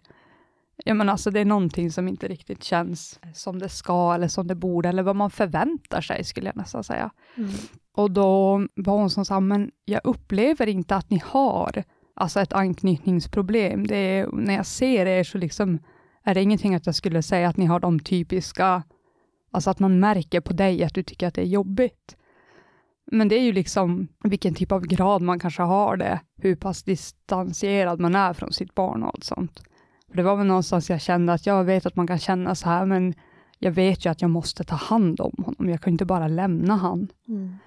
ja 0.83 0.93
men 0.93 1.09
alltså 1.09 1.31
det 1.31 1.39
är 1.39 1.45
någonting 1.45 1.91
som 1.91 2.07
inte 2.07 2.27
riktigt 2.27 2.63
känns 2.63 3.19
som 3.33 3.59
det 3.59 3.69
ska 3.69 4.13
eller 4.13 4.27
som 4.27 4.47
det 4.47 4.55
borde 4.55 4.89
eller 4.89 5.03
vad 5.03 5.15
man 5.15 5.31
förväntar 5.31 6.01
sig 6.01 6.23
skulle 6.23 6.47
jag 6.47 6.55
nästan 6.55 6.83
säga. 6.83 7.11
Mm. 7.37 7.49
Och 7.95 8.11
då 8.11 8.61
var 8.75 8.97
hon 8.97 9.09
som 9.09 9.25
sa, 9.25 9.39
men 9.39 9.71
jag 9.85 10.01
upplever 10.03 10.67
inte 10.67 10.95
att 10.95 11.09
ni 11.09 11.21
har 11.25 11.83
alltså 12.13 12.39
ett 12.39 12.53
anknytningsproblem. 12.53 13.87
Det 13.87 13.97
är, 13.97 14.27
när 14.27 14.53
jag 14.53 14.65
ser 14.65 15.05
er 15.05 15.23
så 15.23 15.37
liksom 15.37 15.79
är 16.23 16.33
det 16.33 16.41
ingenting 16.41 16.75
att 16.75 16.85
jag 16.85 16.95
skulle 16.95 17.21
säga 17.21 17.49
att 17.49 17.57
ni 17.57 17.65
har 17.65 17.79
de 17.79 17.99
typiska, 17.99 18.83
alltså 19.51 19.69
att 19.69 19.79
man 19.79 19.99
märker 19.99 20.41
på 20.41 20.53
dig 20.53 20.83
att 20.83 20.93
du 20.93 21.03
tycker 21.03 21.27
att 21.27 21.33
det 21.33 21.41
är 21.41 21.45
jobbigt. 21.45 22.17
Men 23.11 23.27
det 23.27 23.35
är 23.35 23.43
ju 23.43 23.51
liksom 23.51 24.07
vilken 24.23 24.53
typ 24.53 24.71
av 24.71 24.87
grad 24.87 25.21
man 25.21 25.39
kanske 25.39 25.61
har 25.61 25.97
det, 25.97 26.19
hur 26.37 26.55
pass 26.55 26.83
distanserad 26.83 27.99
man 27.99 28.15
är 28.15 28.33
från 28.33 28.53
sitt 28.53 28.75
barn 28.75 29.03
och 29.03 29.09
allt 29.09 29.23
sånt. 29.23 29.63
För 30.15 30.17
det 30.17 30.23
var 30.23 30.35
väl 30.35 30.47
någonstans 30.47 30.89
jag 30.89 31.01
kände 31.01 31.33
att 31.33 31.45
jag 31.45 31.63
vet 31.63 31.85
att 31.85 31.95
man 31.95 32.07
kan 32.07 32.19
känna 32.19 32.55
så 32.55 32.69
här, 32.69 32.85
men 32.85 33.13
jag 33.59 33.71
vet 33.71 34.05
ju 34.05 34.09
att 34.09 34.21
jag 34.21 34.31
måste 34.31 34.63
ta 34.63 34.75
hand 34.75 35.21
om 35.21 35.43
honom. 35.45 35.69
Jag 35.69 35.81
kan 35.81 35.93
inte 35.93 36.05
bara 36.05 36.27
lämna 36.27 36.75
han. 36.75 37.07
Mm. 37.27 37.57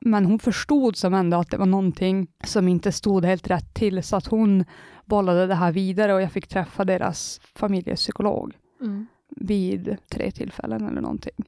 Men 0.00 0.26
hon 0.26 0.38
förstod 0.38 0.96
som 0.96 1.14
ändå 1.14 1.36
att 1.36 1.50
det 1.50 1.56
var 1.56 1.66
någonting 1.66 2.26
som 2.44 2.68
inte 2.68 2.92
stod 2.92 3.24
helt 3.24 3.50
rätt 3.50 3.74
till, 3.74 4.02
så 4.02 4.16
att 4.16 4.26
hon 4.26 4.64
bollade 5.04 5.46
det 5.46 5.54
här 5.54 5.72
vidare 5.72 6.14
och 6.14 6.22
jag 6.22 6.32
fick 6.32 6.46
träffa 6.46 6.84
deras 6.84 7.40
familjepsykolog 7.54 8.56
Mm. 8.80 9.06
vid 9.36 9.96
tre 10.12 10.30
tillfällen 10.30 10.88
eller 10.88 11.00
någonting. 11.00 11.44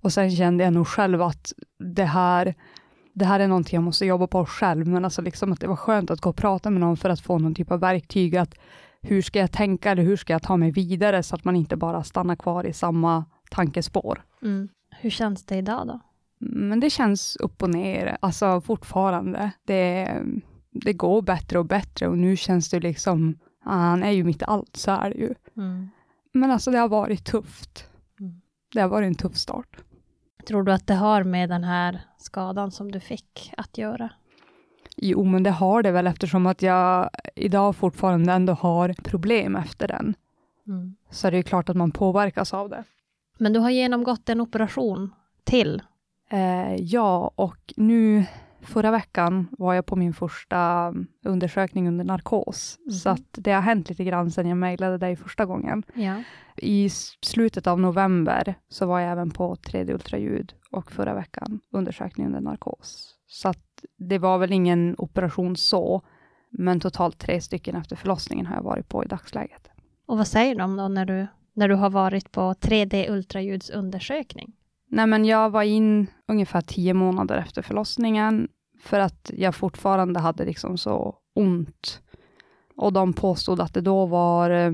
Och 0.00 0.12
sen 0.12 0.30
kände 0.30 0.64
jag 0.64 0.72
nog 0.72 0.86
själv 0.86 1.22
att 1.22 1.52
det 1.78 2.04
här, 2.04 2.54
det 3.12 3.24
här 3.24 3.40
är 3.40 3.48
någonting 3.48 3.76
jag 3.76 3.84
måste 3.84 4.06
jobba 4.06 4.26
på 4.26 4.46
själv, 4.46 4.86
men 4.86 5.04
alltså 5.04 5.22
liksom 5.22 5.52
att 5.52 5.60
det 5.60 5.66
var 5.66 5.76
skönt 5.76 6.10
att 6.10 6.20
gå 6.20 6.30
och 6.30 6.36
prata 6.36 6.70
med 6.70 6.80
någon 6.80 6.96
för 6.96 7.08
att 7.08 7.20
få 7.20 7.38
någon 7.38 7.54
typ 7.54 7.70
av 7.70 7.80
verktyg, 7.80 8.36
att 8.36 8.54
hur 9.04 9.22
ska 9.22 9.38
jag 9.38 9.52
tänka 9.52 9.90
eller 9.90 10.02
hur 10.02 10.16
ska 10.16 10.32
jag 10.32 10.42
ta 10.42 10.56
mig 10.56 10.70
vidare 10.70 11.22
så 11.22 11.34
att 11.34 11.44
man 11.44 11.56
inte 11.56 11.76
bara 11.76 12.04
stannar 12.04 12.36
kvar 12.36 12.66
i 12.66 12.72
samma 12.72 13.24
tankespår. 13.50 14.24
Mm. 14.42 14.68
Hur 14.90 15.10
känns 15.10 15.44
det 15.44 15.56
idag 15.56 15.86
då? 15.86 16.00
Men 16.38 16.80
det 16.80 16.90
känns 16.90 17.36
upp 17.36 17.62
och 17.62 17.70
ner, 17.70 18.16
alltså 18.20 18.60
fortfarande. 18.60 19.50
Det, 19.64 20.14
det 20.70 20.92
går 20.92 21.22
bättre 21.22 21.58
och 21.58 21.66
bättre 21.66 22.08
och 22.08 22.18
nu 22.18 22.36
känns 22.36 22.70
det 22.70 22.80
liksom, 22.80 23.38
ah, 23.64 23.76
han 23.76 24.02
är 24.02 24.10
ju 24.10 24.24
mitt 24.24 24.42
allt, 24.42 24.76
så 24.76 24.90
är 24.90 25.10
det 25.10 25.16
ju. 25.16 25.34
Mm. 25.56 25.88
Men 26.32 26.50
alltså 26.50 26.70
det 26.70 26.78
har 26.78 26.88
varit 26.88 27.24
tufft. 27.24 27.88
Mm. 28.20 28.40
Det 28.72 28.80
har 28.80 28.88
varit 28.88 29.06
en 29.06 29.14
tuff 29.14 29.36
start. 29.36 29.76
Tror 30.46 30.62
du 30.62 30.72
att 30.72 30.86
det 30.86 30.94
har 30.94 31.24
med 31.24 31.48
den 31.48 31.64
här 31.64 32.00
skadan 32.18 32.70
som 32.70 32.92
du 32.92 33.00
fick 33.00 33.52
att 33.56 33.78
göra? 33.78 34.10
Jo, 35.06 35.24
men 35.24 35.42
det 35.42 35.50
har 35.50 35.82
det 35.82 35.90
väl 35.90 36.06
eftersom 36.06 36.46
att 36.46 36.62
jag 36.62 37.10
idag 37.34 37.76
fortfarande 37.76 38.32
ändå 38.32 38.52
har 38.52 38.94
problem 39.02 39.56
efter 39.56 39.88
den. 39.88 40.14
Mm. 40.66 40.94
Så 41.10 41.30
det 41.30 41.38
är 41.38 41.42
klart 41.42 41.68
att 41.68 41.76
man 41.76 41.90
påverkas 41.90 42.54
av 42.54 42.68
det. 42.68 42.84
Men 43.38 43.52
du 43.52 43.60
har 43.60 43.70
genomgått 43.70 44.28
en 44.28 44.40
operation 44.40 45.14
till. 45.44 45.82
Eh, 46.30 46.74
ja, 46.74 47.32
och 47.34 47.72
nu 47.76 48.24
förra 48.60 48.90
veckan 48.90 49.48
var 49.58 49.74
jag 49.74 49.86
på 49.86 49.96
min 49.96 50.14
första 50.14 50.94
undersökning 51.24 51.88
under 51.88 52.04
narkos. 52.04 52.78
Mhm. 52.86 52.92
Så 52.92 53.08
att 53.10 53.28
det 53.32 53.52
har 53.52 53.62
hänt 53.62 53.88
lite 53.88 54.04
grann 54.04 54.30
sedan 54.30 54.48
jag 54.48 54.58
mejlade 54.58 54.98
dig 54.98 55.16
första 55.16 55.44
gången. 55.44 55.82
Ja. 55.94 56.22
I 56.56 56.90
slutet 57.20 57.66
av 57.66 57.80
november 57.80 58.54
så 58.68 58.86
var 58.86 59.00
jag 59.00 59.12
även 59.12 59.30
på 59.30 59.54
3D-ultraljud 59.54 60.52
och 60.70 60.92
förra 60.92 61.14
veckan 61.14 61.60
undersökning 61.70 62.26
under 62.26 62.40
narkos. 62.40 63.14
Så 63.26 63.48
att 63.48 63.73
det 63.98 64.18
var 64.18 64.38
väl 64.38 64.52
ingen 64.52 64.94
operation 64.98 65.56
så, 65.56 66.02
men 66.50 66.80
totalt 66.80 67.18
tre 67.18 67.40
stycken 67.40 67.76
efter 67.76 67.96
förlossningen 67.96 68.46
har 68.46 68.56
jag 68.56 68.62
varit 68.62 68.88
på 68.88 69.04
i 69.04 69.06
dagsläget. 69.06 69.68
Och 70.06 70.16
vad 70.16 70.26
säger 70.26 70.54
de 70.54 70.76
då 70.76 70.88
när 70.88 71.06
du, 71.06 71.26
när 71.52 71.68
du 71.68 71.74
har 71.74 71.90
varit 71.90 72.32
på 72.32 72.40
3D 72.40 73.10
ultraljudsundersökning? 73.10 74.52
Nej, 74.90 75.06
men 75.06 75.24
jag 75.24 75.50
var 75.50 75.62
in 75.62 76.06
ungefär 76.28 76.60
tio 76.60 76.94
månader 76.94 77.36
efter 77.36 77.62
förlossningen 77.62 78.48
för 78.80 79.00
att 79.00 79.30
jag 79.34 79.54
fortfarande 79.54 80.20
hade 80.20 80.44
liksom 80.44 80.78
så 80.78 81.16
ont. 81.34 82.00
Och 82.76 82.92
de 82.92 83.12
påstod 83.12 83.60
att 83.60 83.74
det 83.74 83.80
då 83.80 84.06
var, 84.06 84.50
eh, 84.50 84.72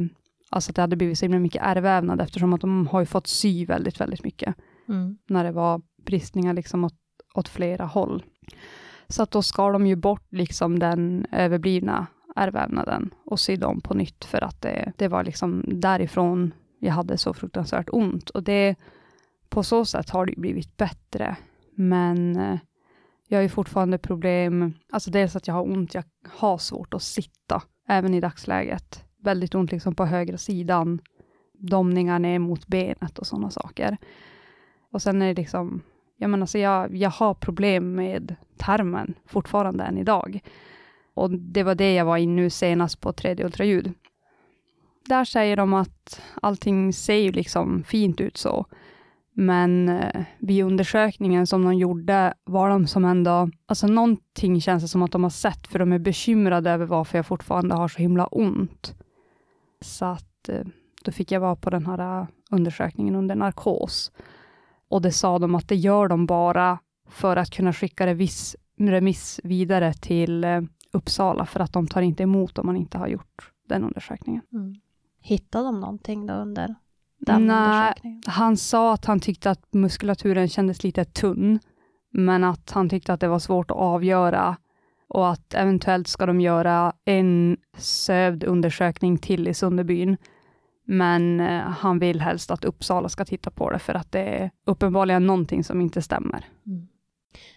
alltså 0.50 0.70
att 0.70 0.76
det 0.76 0.82
hade 0.82 0.96
blivit 0.96 1.18
så 1.18 1.24
himla 1.24 1.38
mycket 1.38 1.62
ärrvävnad 1.62 2.20
eftersom 2.20 2.52
att 2.52 2.60
de 2.60 2.86
har 2.86 3.00
ju 3.00 3.06
fått 3.06 3.26
sy 3.26 3.66
väldigt, 3.66 4.00
väldigt 4.00 4.24
mycket. 4.24 4.54
Mm. 4.88 5.18
när 5.28 5.44
det 5.44 5.52
var 5.52 5.82
bristningar 6.04 6.54
liksom 6.54 6.84
åt, 6.84 6.94
åt 7.34 7.48
flera 7.48 7.84
håll. 7.84 8.22
Så 9.10 9.22
att 9.22 9.30
då 9.30 9.42
skar 9.42 9.72
de 9.72 9.86
ju 9.86 9.96
bort 9.96 10.26
liksom 10.30 10.78
den 10.78 11.26
överblivna 11.32 12.06
ärrvävnaden 12.36 13.10
och 13.24 13.40
sydde 13.40 13.66
om 13.66 13.80
på 13.80 13.94
nytt 13.94 14.24
för 14.24 14.44
att 14.44 14.62
det, 14.62 14.92
det 14.96 15.08
var 15.08 15.24
liksom 15.24 15.64
därifrån 15.66 16.52
jag 16.78 16.92
hade 16.92 17.18
så 17.18 17.34
fruktansvärt 17.34 17.88
ont. 17.92 18.30
Och 18.30 18.42
det, 18.42 18.76
på 19.48 19.62
så 19.62 19.84
sätt 19.84 20.10
har 20.10 20.26
det 20.26 20.32
ju 20.32 20.40
blivit 20.40 20.76
bättre. 20.76 21.36
Men 21.74 22.36
eh, 22.36 22.58
jag 23.28 23.38
har 23.38 23.42
ju 23.42 23.48
fortfarande 23.48 23.98
problem, 23.98 24.74
alltså 24.92 25.10
dels 25.10 25.36
att 25.36 25.46
jag 25.46 25.54
har 25.54 25.62
ont, 25.62 25.94
jag 25.94 26.04
har 26.28 26.58
svårt 26.58 26.94
att 26.94 27.02
sitta, 27.02 27.62
även 27.88 28.14
i 28.14 28.20
dagsläget. 28.20 29.04
Väldigt 29.22 29.54
ont 29.54 29.72
liksom 29.72 29.94
på 29.94 30.04
högra 30.04 30.38
sidan, 30.38 31.00
domningar 31.58 32.18
ner 32.18 32.38
mot 32.38 32.66
benet 32.66 33.18
och 33.18 33.26
sådana 33.26 33.50
saker. 33.50 33.96
Och 34.92 35.02
sen 35.02 35.22
är 35.22 35.26
det 35.26 35.40
liksom, 35.40 35.82
jag 36.20 36.30
menar, 36.30 36.42
alltså 36.42 36.58
jag, 36.58 36.96
jag 36.96 37.10
har 37.10 37.34
problem 37.34 37.94
med 37.94 38.36
tarmen 38.56 39.14
fortfarande 39.26 39.84
än 39.84 39.98
idag. 39.98 40.40
Och 41.14 41.30
det 41.30 41.62
var 41.62 41.74
det 41.74 41.94
jag 41.94 42.04
var 42.04 42.16
in 42.16 42.36
nu 42.36 42.50
senast 42.50 43.00
på 43.00 43.12
3D 43.12 43.44
ultraljud. 43.44 43.92
där 45.08 45.24
säger 45.24 45.56
de 45.56 45.74
att 45.74 46.22
allting 46.42 46.92
ser 46.92 47.14
ju 47.14 47.32
liksom 47.32 47.84
fint 47.84 48.20
ut 48.20 48.36
så. 48.36 48.66
Men 49.32 49.88
eh, 49.88 50.24
vid 50.38 50.64
undersökningen 50.64 51.46
som 51.46 51.64
de 51.64 51.74
gjorde 51.74 52.34
var 52.44 52.70
de 52.70 52.86
som 52.86 53.04
ändå, 53.04 53.50
alltså 53.66 53.86
någonting 53.86 54.60
känns 54.60 54.82
det 54.82 54.88
som 54.88 55.02
att 55.02 55.12
de 55.12 55.22
har 55.22 55.30
sett, 55.30 55.66
för 55.66 55.78
de 55.78 55.92
är 55.92 55.98
bekymrade 55.98 56.70
över 56.70 56.86
varför 56.86 57.18
jag 57.18 57.26
fortfarande 57.26 57.74
har 57.74 57.88
så 57.88 57.98
himla 57.98 58.26
ont. 58.26 58.94
Så 59.80 60.04
att 60.04 60.48
eh, 60.48 60.64
då 61.04 61.12
fick 61.12 61.32
jag 61.32 61.40
vara 61.40 61.56
på 61.56 61.70
den 61.70 61.86
här 61.86 62.20
eh, 62.20 62.26
undersökningen 62.50 63.14
under 63.14 63.34
narkos. 63.34 64.12
Och 64.90 65.02
det 65.02 65.12
sa 65.12 65.38
de 65.38 65.54
att 65.54 65.68
det 65.68 65.76
gör 65.76 66.08
de 66.08 66.26
bara 66.26 66.78
för 67.08 67.36
att 67.36 67.50
kunna 67.50 67.72
skicka 67.72 68.06
remiss, 68.06 68.56
remiss 68.78 69.40
vidare 69.44 69.92
till 69.92 70.44
eh, 70.44 70.60
Uppsala, 70.92 71.46
för 71.46 71.60
att 71.60 71.72
de 71.72 71.86
tar 71.86 72.02
inte 72.02 72.22
emot 72.22 72.58
om 72.58 72.66
man 72.66 72.76
inte 72.76 72.98
har 72.98 73.08
gjort 73.08 73.50
den 73.68 73.84
undersökningen. 73.84 74.42
Mm. 74.52 74.74
Hittade 75.20 75.64
de 75.64 75.80
någonting 75.80 76.26
då 76.26 76.34
under 76.34 76.74
den 77.18 77.46
Nej, 77.46 77.66
undersökningen? 77.66 78.22
Han 78.26 78.56
sa 78.56 78.94
att 78.94 79.04
han 79.04 79.20
tyckte 79.20 79.50
att 79.50 79.74
muskulaturen 79.74 80.48
kändes 80.48 80.84
lite 80.84 81.04
tunn, 81.04 81.58
men 82.12 82.44
att 82.44 82.70
han 82.70 82.88
tyckte 82.88 83.12
att 83.12 83.20
det 83.20 83.28
var 83.28 83.38
svårt 83.38 83.70
att 83.70 83.76
avgöra 83.76 84.56
och 85.08 85.30
att 85.30 85.54
eventuellt 85.54 86.08
ska 86.08 86.26
de 86.26 86.40
göra 86.40 86.92
en 87.04 87.56
sövd 87.76 88.44
undersökning 88.44 89.18
till 89.18 89.48
i 89.48 89.54
Sunderbyn. 89.54 90.16
Men 90.92 91.40
eh, 91.40 91.60
han 91.60 91.98
vill 91.98 92.20
helst 92.20 92.50
att 92.50 92.64
Uppsala 92.64 93.08
ska 93.08 93.24
titta 93.24 93.50
på 93.50 93.70
det, 93.70 93.78
för 93.78 93.94
att 93.94 94.12
det 94.12 94.20
är 94.20 94.50
uppenbarligen 94.64 95.26
någonting 95.26 95.64
som 95.64 95.80
inte 95.80 96.02
stämmer. 96.02 96.44
Mm. 96.66 96.88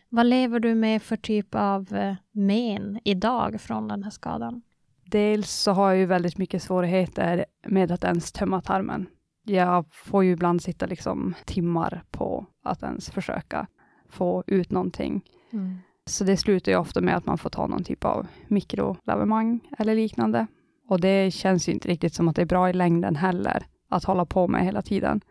Vad 0.10 0.26
lever 0.26 0.60
du 0.60 0.76
med 0.76 1.02
för 1.02 1.16
typ 1.16 1.56
av 1.56 1.94
eh, 1.96 2.16
men 2.32 3.00
idag 3.04 3.62
från 3.62 3.88
den 3.88 4.04
här 4.04 4.12
skadan? 4.12 4.62
Dels 5.06 5.52
så 5.52 5.72
har 5.72 5.90
jag 5.90 5.98
ju 5.98 6.06
väldigt 6.06 6.38
mycket 6.38 6.64
svårigheter 6.64 7.46
med 7.68 7.92
att 7.92 8.04
ens 8.04 8.32
tömma 8.32 8.62
tarmen. 8.62 9.06
Jag 9.44 9.86
får 9.92 10.24
ju 10.24 10.32
ibland 10.32 10.62
sitta 10.62 10.86
liksom 10.86 11.34
timmar 11.46 12.04
på 12.12 12.46
att 12.64 12.84
ens 12.84 13.10
försöka 13.10 13.68
få 14.10 14.44
ut 14.48 14.72
någonting. 14.72 15.22
Mm. 15.54 15.78
Så 16.06 16.24
det 16.24 16.38
slutar 16.38 16.72
ju 16.72 16.78
ofta 16.78 17.02
med 17.02 17.18
att 17.18 17.26
man 17.26 17.38
får 17.38 17.50
ta 17.50 17.68
någon 17.68 17.84
typ 17.84 18.06
av 18.06 18.28
mikrolavemang 18.48 19.60
eller 19.78 19.96
liknande. 19.96 20.48
Och 20.88 21.02
det 21.02 21.34
känns 21.34 21.70
ju 21.70 21.72
inte 21.72 21.88
riktigt 21.88 22.14
som 22.14 22.28
att 22.28 22.36
det 22.36 22.42
är 22.42 22.46
bra 22.46 22.70
i 22.70 22.74
längden 22.74 23.16
heller, 23.16 23.66
att 23.90 24.04
hålla 24.04 24.26
på 24.26 24.48
med 24.48 24.66
hela 24.66 24.82
tiden. 24.82 25.22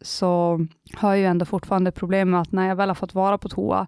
Så 0.00 0.60
har 0.94 1.10
jag 1.10 1.18
ju 1.18 1.24
ändå 1.24 1.44
fortfarande 1.44 1.92
problem 1.92 2.30
med 2.30 2.40
att 2.40 2.52
när 2.52 2.68
jag 2.68 2.76
väl 2.76 2.88
har 2.90 2.94
fått 2.94 3.14
vara 3.14 3.38
på 3.38 3.48
toa, 3.48 3.86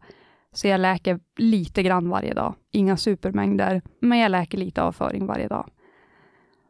så 0.53 0.69
jag 0.69 0.81
läker 0.81 1.21
lite 1.37 1.83
grann 1.83 2.09
varje 2.09 2.35
dag. 2.35 2.55
Inga 2.71 2.97
supermängder, 2.97 3.83
men 4.01 4.19
jag 4.19 4.31
läker 4.31 4.59
lite 4.59 4.83
avföring 4.83 5.27
varje 5.27 5.49
dag. 5.49 5.71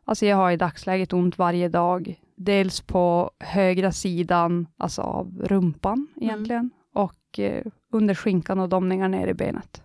Alltså 0.05 0.27
jag 0.27 0.37
har 0.37 0.51
i 0.51 0.57
dagsläget 0.57 1.13
ont 1.13 1.39
varje 1.39 1.69
dag. 1.69 2.21
Dels 2.37 2.81
på 2.81 3.31
högra 3.39 3.93
sidan, 3.93 4.67
alltså 4.77 5.03
av 5.03 5.43
rumpan 5.45 6.09
egentligen, 6.17 6.71
och 6.95 7.39
eh, 7.39 7.65
under 7.93 8.15
skinkan 8.15 8.61
och 8.61 8.69
domningar 8.69 9.09
ner 9.09 9.27
i 9.27 9.35
benet. 9.35 9.83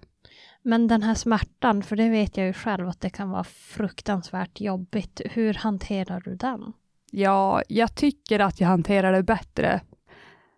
Men 0.68 0.88
den 0.88 1.04
här 1.04 1.14
smärtan, 1.16 1.84
för 1.84 1.96
det 1.96 2.10
vet 2.10 2.38
jag 2.38 2.48
ju 2.48 2.54
själv 2.54 2.88
att 2.90 3.02
det 3.02 3.10
kan 3.10 3.30
vara 3.30 3.44
fruktansvärt 3.44 4.62
jobbigt. 4.62 5.22
Hur 5.26 5.54
hanterar 5.54 6.22
du 6.26 6.36
den? 6.36 6.74
Ja, 7.12 7.62
jag 7.68 7.96
tycker 7.96 8.40
att 8.40 8.60
jag 8.62 8.68
hanterar 8.68 9.12
det 9.14 9.24
bättre. 9.24 9.82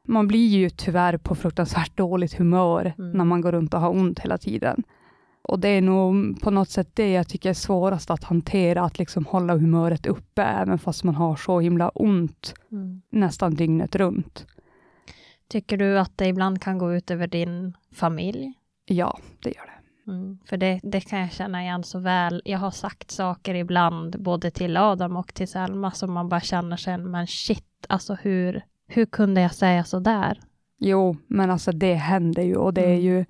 Man 0.07 0.27
blir 0.27 0.47
ju 0.47 0.69
tyvärr 0.69 1.17
på 1.17 1.35
fruktansvärt 1.35 1.97
dåligt 1.97 2.33
humör 2.33 2.93
Mm. 2.97 3.11
när 3.11 3.25
man 3.25 3.41
går 3.41 3.51
runt 3.51 3.73
och 3.73 3.79
har 3.79 3.89
ont 3.89 4.19
hela 4.19 4.37
tiden. 4.37 4.83
Och 5.41 5.59
det 5.59 5.67
är 5.69 5.81
nog 5.81 6.41
på 6.41 6.51
något 6.51 6.69
sätt 6.69 6.89
det 6.93 7.11
jag 7.11 7.27
tycker 7.27 7.49
är 7.49 7.53
svårast 7.53 8.09
att 8.11 8.23
hantera, 8.23 8.81
att 8.81 8.99
liksom 8.99 9.25
hålla 9.25 9.53
humöret 9.57 10.05
uppe, 10.05 10.43
även 10.43 10.79
fast 10.79 11.03
man 11.03 11.15
har 11.15 11.35
så 11.35 11.59
himla 11.59 11.89
ont 11.89 12.53
nästan 13.09 13.55
dygnet 13.55 13.95
runt. 13.95 14.45
Tycker 15.47 15.77
du 15.77 15.99
att 15.99 16.17
det 16.17 16.27
ibland 16.27 16.61
kan 16.61 16.77
gå 16.77 16.93
ut 16.93 17.11
över 17.11 17.27
din 17.27 17.77
familj? 17.93 18.53
Ja, 18.85 19.19
det 19.43 19.49
gör 19.49 19.65
det. 19.65 19.78
Mm, 20.09 20.37
för 20.45 20.57
det, 20.57 20.79
det 20.83 21.01
kan 21.01 21.19
jag 21.19 21.31
känna 21.31 21.61
igen 21.61 21.83
så 21.83 21.99
väl. 21.99 22.41
Jag 22.45 22.59
har 22.59 22.71
sagt 22.71 23.11
saker 23.11 23.55
ibland, 23.55 24.21
både 24.23 24.51
till 24.51 24.77
Adam 24.77 25.17
och 25.17 25.33
till 25.33 25.47
Selma, 25.47 25.91
som 25.91 26.13
man 26.13 26.29
bara 26.29 26.41
känner 26.41 26.77
sen, 26.77 27.11
men 27.11 27.27
shit, 27.27 27.65
alltså 27.89 28.13
hur, 28.21 28.61
hur 28.87 29.05
kunde 29.05 29.41
jag 29.41 29.53
säga 29.55 29.83
så 29.83 29.99
där? 29.99 30.39
Jo, 30.79 31.17
men 31.27 31.51
alltså 31.51 31.71
det 31.71 31.93
händer 31.93 32.43
ju 32.43 32.55
och 32.55 32.73
det 32.73 32.81
är 32.81 32.85
Mm. 32.93 33.01
ju 33.01 33.25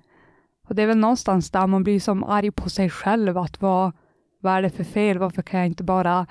och 0.68 0.74
det 0.74 0.82
är 0.82 0.86
väl 0.86 0.98
någonstans 0.98 1.50
där 1.50 1.66
man 1.66 1.84
blir 1.84 2.00
som 2.00 2.24
arg 2.24 2.50
på 2.50 2.70
sig 2.70 2.90
själv, 2.90 3.38
att 3.38 3.60
vad, 3.60 3.92
vad 4.40 4.52
är 4.52 4.62
det 4.62 4.70
för 4.70 4.84
fel? 4.84 5.18
Varför 5.18 5.42
kan 5.42 5.60
jag 5.60 5.66
inte 5.66 5.84
bara 5.84 6.26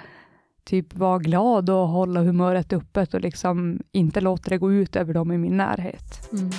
typ 0.63 0.93
vara 0.93 1.17
glad 1.19 1.69
och 1.69 1.87
hålla 1.87 2.21
humöret 2.21 2.73
öppet 2.73 3.13
och 3.13 3.21
liksom 3.21 3.79
inte 3.91 4.21
låta 4.21 4.49
det 4.49 4.57
gå 4.57 4.71
ut 4.73 4.95
över 4.95 5.13
dem 5.13 5.31
i 5.31 5.37
min 5.37 5.57
närhet? 5.57 6.29
Mm. 6.33 6.49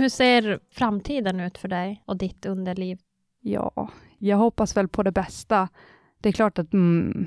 Hur 0.00 0.08
ser 0.08 0.60
framtiden 0.70 1.40
ut 1.40 1.58
för 1.58 1.68
dig 1.68 2.02
och 2.06 2.16
ditt 2.16 2.46
underliv? 2.46 2.98
Ja, 3.40 3.88
jag 4.18 4.36
hoppas 4.36 4.76
väl 4.76 4.88
på 4.88 5.02
det 5.02 5.12
bästa. 5.12 5.68
Det 6.20 6.28
är 6.28 6.32
klart 6.32 6.58
att 6.58 6.72
mm, 6.72 7.26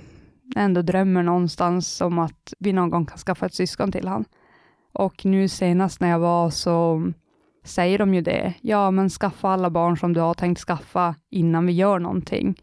jag 0.56 0.64
ändå 0.64 0.82
drömmer 0.82 1.24
någonstans 1.24 2.02
om 2.02 2.20
att 2.20 2.54
vi 2.60 2.74
någon 2.74 2.90
gång 2.90 3.06
kan 3.06 3.18
skaffa 3.18 3.46
ett 3.46 3.54
syskon 3.54 3.92
till 3.92 4.08
han. 4.08 4.26
Och 4.94 5.26
nu 5.26 5.48
senast 5.48 6.02
när 6.02 6.10
jag 6.10 6.20
var 6.20 6.50
så 6.50 7.12
säger 7.64 8.00
de 8.00 8.14
ju 8.14 8.22
det. 8.22 8.54
Ja, 8.62 8.92
men 8.92 9.10
skaffa 9.10 9.50
alla 9.50 9.70
barn 9.70 9.98
som 9.98 10.14
du 10.14 10.20
har 10.20 10.34
tänkt 10.34 10.60
skaffa 10.60 11.16
innan 11.30 11.66
vi 11.66 11.74
gör 11.74 12.00
någonting. 12.00 12.56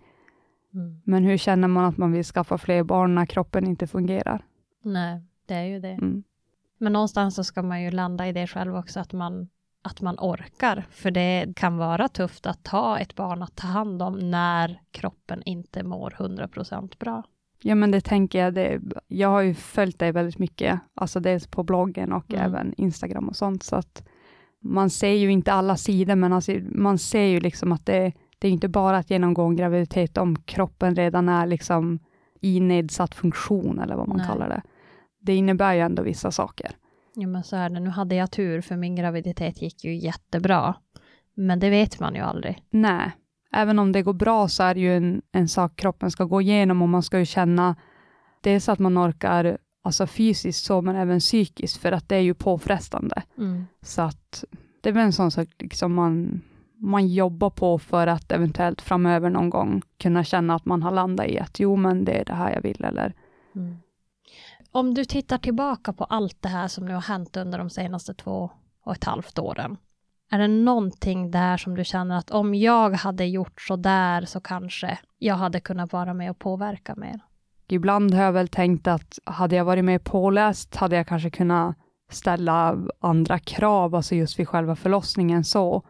Men 1.04 1.24
hur 1.24 1.36
känner 1.36 1.68
man 1.68 1.84
att 1.84 1.96
man 1.96 2.12
vill 2.12 2.24
skaffa 2.24 2.58
fler 2.58 2.82
barn 2.82 3.14
när 3.14 3.26
kroppen 3.26 3.66
inte 3.66 3.86
fungerar? 3.86 4.44
Nej, 4.82 5.22
det 5.46 5.54
är 5.54 5.64
ju 5.64 5.80
det. 5.80 5.88
Mm. 5.92 6.22
Men 6.78 6.92
någonstans 6.92 7.34
så 7.34 7.44
ska 7.44 7.62
man 7.62 7.82
ju 7.82 7.90
landa 7.90 8.28
i 8.28 8.32
det 8.32 8.46
själv 8.46 8.76
också, 8.76 9.00
att 9.00 9.12
man, 9.12 9.48
att 9.82 10.00
man 10.00 10.16
orkar. 10.18 10.84
För 10.90 11.10
det 11.10 11.52
kan 11.56 11.76
vara 11.76 12.08
tufft 12.08 12.46
att 12.46 12.68
ha 12.68 12.98
ett 12.98 13.14
barn 13.14 13.42
att 13.42 13.56
ta 13.56 13.66
hand 13.66 14.02
om 14.02 14.30
när 14.30 14.80
kroppen 14.90 15.42
inte 15.44 15.82
mår 15.82 16.10
100% 16.18 16.98
bra. 16.98 17.22
Ja, 17.62 17.74
men 17.74 17.90
det 17.90 18.00
tänker 18.00 18.44
jag. 18.44 18.54
Det, 18.54 18.80
jag 19.08 19.28
har 19.28 19.40
ju 19.40 19.54
följt 19.54 19.98
dig 19.98 20.12
väldigt 20.12 20.38
mycket, 20.38 20.80
alltså 20.94 21.20
dels 21.20 21.46
på 21.46 21.62
bloggen 21.62 22.12
och 22.12 22.32
Mm. 22.32 22.44
även 22.44 22.74
Instagram 22.76 23.28
och 23.28 23.36
sånt, 23.36 23.62
så 23.62 23.76
att 23.76 24.08
man 24.62 24.90
ser 24.90 25.12
ju 25.12 25.32
inte 25.32 25.52
alla 25.52 25.76
sidor, 25.76 26.14
men 26.14 26.32
alltså, 26.32 26.52
man 26.70 26.98
ser 26.98 27.24
ju 27.24 27.40
liksom 27.40 27.72
att 27.72 27.86
det, 27.86 28.12
det 28.38 28.48
är 28.48 28.52
inte 28.52 28.68
bara 28.68 28.96
att 28.98 29.10
genomgå 29.10 29.42
en 29.44 29.56
graviditet 29.56 30.18
om 30.18 30.36
kroppen 30.36 30.94
redan 30.96 31.28
är 31.28 31.46
liksom 31.46 31.98
i 32.40 32.60
nedsatt 32.60 33.14
funktion, 33.14 33.78
eller 33.80 33.96
vad 33.96 34.08
man 34.08 34.16
Nej. 34.16 34.26
kallar 34.26 34.48
det. 34.48 34.62
Det 35.20 35.34
innebär 35.34 35.74
ju 35.74 35.80
ändå 35.80 36.02
vissa 36.02 36.30
saker. 36.30 36.70
Jo, 37.14 37.28
men 37.28 37.44
så 37.44 37.56
är 37.56 37.68
det. 37.68 37.80
Nu 37.80 37.90
hade 37.90 38.14
jag 38.14 38.30
tur, 38.30 38.60
för 38.60 38.76
min 38.76 38.96
graviditet 38.96 39.62
gick 39.62 39.84
ju 39.84 39.94
jättebra. 39.94 40.74
Men 41.34 41.58
det 41.58 41.70
vet 41.70 42.00
man 42.00 42.14
ju 42.14 42.20
aldrig. 42.20 42.62
Nej, 42.70 43.10
även 43.52 43.78
om 43.78 43.92
det 43.92 44.02
går 44.02 44.12
bra 44.12 44.48
så 44.48 44.62
är 44.62 44.74
det 44.74 44.80
ju 44.80 44.96
en, 44.96 45.22
en 45.32 45.48
sak 45.48 45.76
kroppen 45.76 46.10
ska 46.10 46.24
gå 46.24 46.40
igenom 46.40 46.82
och 46.82 46.88
man 46.88 47.02
ska 47.02 47.18
ju 47.18 47.24
känna 47.26 47.76
dels 48.40 48.68
att 48.68 48.78
man 48.78 48.98
orkar 48.98 49.58
alltså 49.82 50.06
fysiskt 50.06 50.64
så, 50.64 50.82
men 50.82 50.96
även 50.96 51.20
psykiskt, 51.20 51.76
för 51.76 51.92
att 51.92 52.08
det 52.08 52.16
är 52.16 52.20
ju 52.20 52.34
påfrestande. 52.34 53.22
Så 53.82 54.02
att 54.02 54.44
det 54.80 54.88
är 54.88 54.92
väl 54.92 55.04
en 55.04 55.12
sån 55.12 55.30
sak 55.30 55.48
liksom 55.58 55.94
man, 55.94 56.40
man 56.78 57.08
jobbar 57.08 57.50
på 57.50 57.78
för 57.78 58.06
att 58.06 58.32
eventuellt 58.32 58.80
framöver 58.80 59.30
någon 59.30 59.50
gång 59.50 59.82
kunna 59.98 60.24
känna 60.24 60.54
att 60.54 60.64
man 60.64 60.82
har 60.82 60.90
landat 60.90 61.26
i 61.26 61.38
att 61.38 61.60
jo, 61.60 61.76
men 61.76 62.04
det 62.04 62.12
är 62.12 62.24
det 62.24 62.34
här 62.34 62.52
jag 62.54 62.62
vill, 62.62 62.84
eller 62.84 63.14
om 64.72 64.94
du 64.94 65.04
tittar 65.04 65.38
tillbaka 65.38 65.92
på 65.92 66.04
allt 66.04 66.42
det 66.42 66.48
här 66.48 66.68
som 66.68 66.86
nu 66.86 66.94
har 66.94 67.00
hänt 67.00 67.36
under 67.36 67.58
de 67.58 67.70
senaste 67.70 68.14
två 68.14 68.50
och 68.84 68.92
ett 68.92 69.04
halvt 69.04 69.38
åren. 69.38 69.76
Är 70.30 70.38
det 70.38 70.48
någonting 70.48 71.30
där 71.30 71.56
som 71.56 71.74
du 71.74 71.84
känner 71.84 72.18
att 72.18 72.30
om 72.30 72.54
jag 72.54 72.90
hade 72.94 73.24
gjort 73.24 73.60
så 73.60 73.76
där 73.76 74.24
så 74.24 74.40
kanske 74.40 74.98
jag 75.18 75.34
hade 75.34 75.60
kunnat 75.60 75.92
vara 75.92 76.14
med 76.14 76.30
och 76.30 76.38
påverka 76.38 76.94
mer? 76.94 77.20
ibland 77.72 78.14
har 78.14 78.22
jag 78.22 78.32
väl 78.32 78.48
tänkt 78.48 78.86
att 78.86 79.18
hade 79.24 79.56
jag 79.56 79.64
varit 79.64 79.84
mer 79.84 79.98
påläst 79.98 80.76
hade 80.76 80.96
jag 80.96 81.06
kanske 81.06 81.30
kunnat 81.30 81.76
ställa 82.10 82.78
andra 83.00 83.38
krav, 83.38 83.94
alltså 83.94 84.14
just 84.14 84.38
vid 84.38 84.48
själva 84.48 84.76
förlossningen 84.76 85.44
så. 85.44 85.82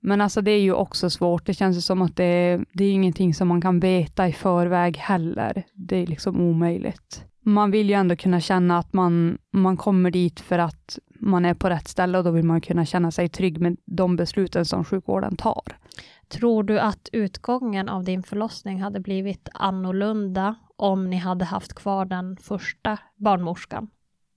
Men 0.00 0.20
alltså 0.20 0.40
det 0.40 0.50
är 0.50 0.60
ju 0.60 0.72
också 0.72 1.10
svårt. 1.10 1.46
Det 1.46 1.54
känns 1.54 1.76
ju 1.76 1.80
som 1.80 2.02
att 2.02 2.16
det, 2.16 2.64
det 2.72 2.84
är 2.84 2.92
ingenting 2.92 3.34
som 3.34 3.48
man 3.48 3.60
kan 3.60 3.80
veta 3.80 4.28
i 4.28 4.32
förväg 4.32 4.96
heller. 4.96 5.62
Det 5.72 5.96
är 5.96 6.06
liksom 6.06 6.40
omöjligt. 6.40 7.24
Man 7.46 7.70
vill 7.70 7.88
ju 7.88 7.94
ändå 7.94 8.16
kunna 8.16 8.40
känna 8.40 8.78
att 8.78 8.92
man, 8.92 9.38
man 9.50 9.76
kommer 9.76 10.10
dit 10.10 10.40
för 10.40 10.58
att 10.58 10.98
man 11.20 11.44
är 11.44 11.54
på 11.54 11.70
rätt 11.70 11.88
ställe 11.88 12.18
och 12.18 12.24
då 12.24 12.30
vill 12.30 12.44
man 12.44 12.60
kunna 12.60 12.84
känna 12.84 13.10
sig 13.10 13.28
trygg 13.28 13.60
med 13.60 13.76
de 13.84 14.16
besluten 14.16 14.64
som 14.64 14.84
sjukvården 14.84 15.36
tar. 15.36 15.62
Tror 16.28 16.62
du 16.62 16.80
att 16.80 17.08
utgången 17.12 17.88
av 17.88 18.04
din 18.04 18.22
förlossning 18.22 18.82
hade 18.82 19.00
blivit 19.00 19.48
annorlunda 19.54 20.54
om 20.76 21.10
ni 21.10 21.16
hade 21.16 21.44
haft 21.44 21.74
kvar 21.74 22.04
den 22.04 22.36
första 22.36 22.98
barnmorskan? 23.16 23.90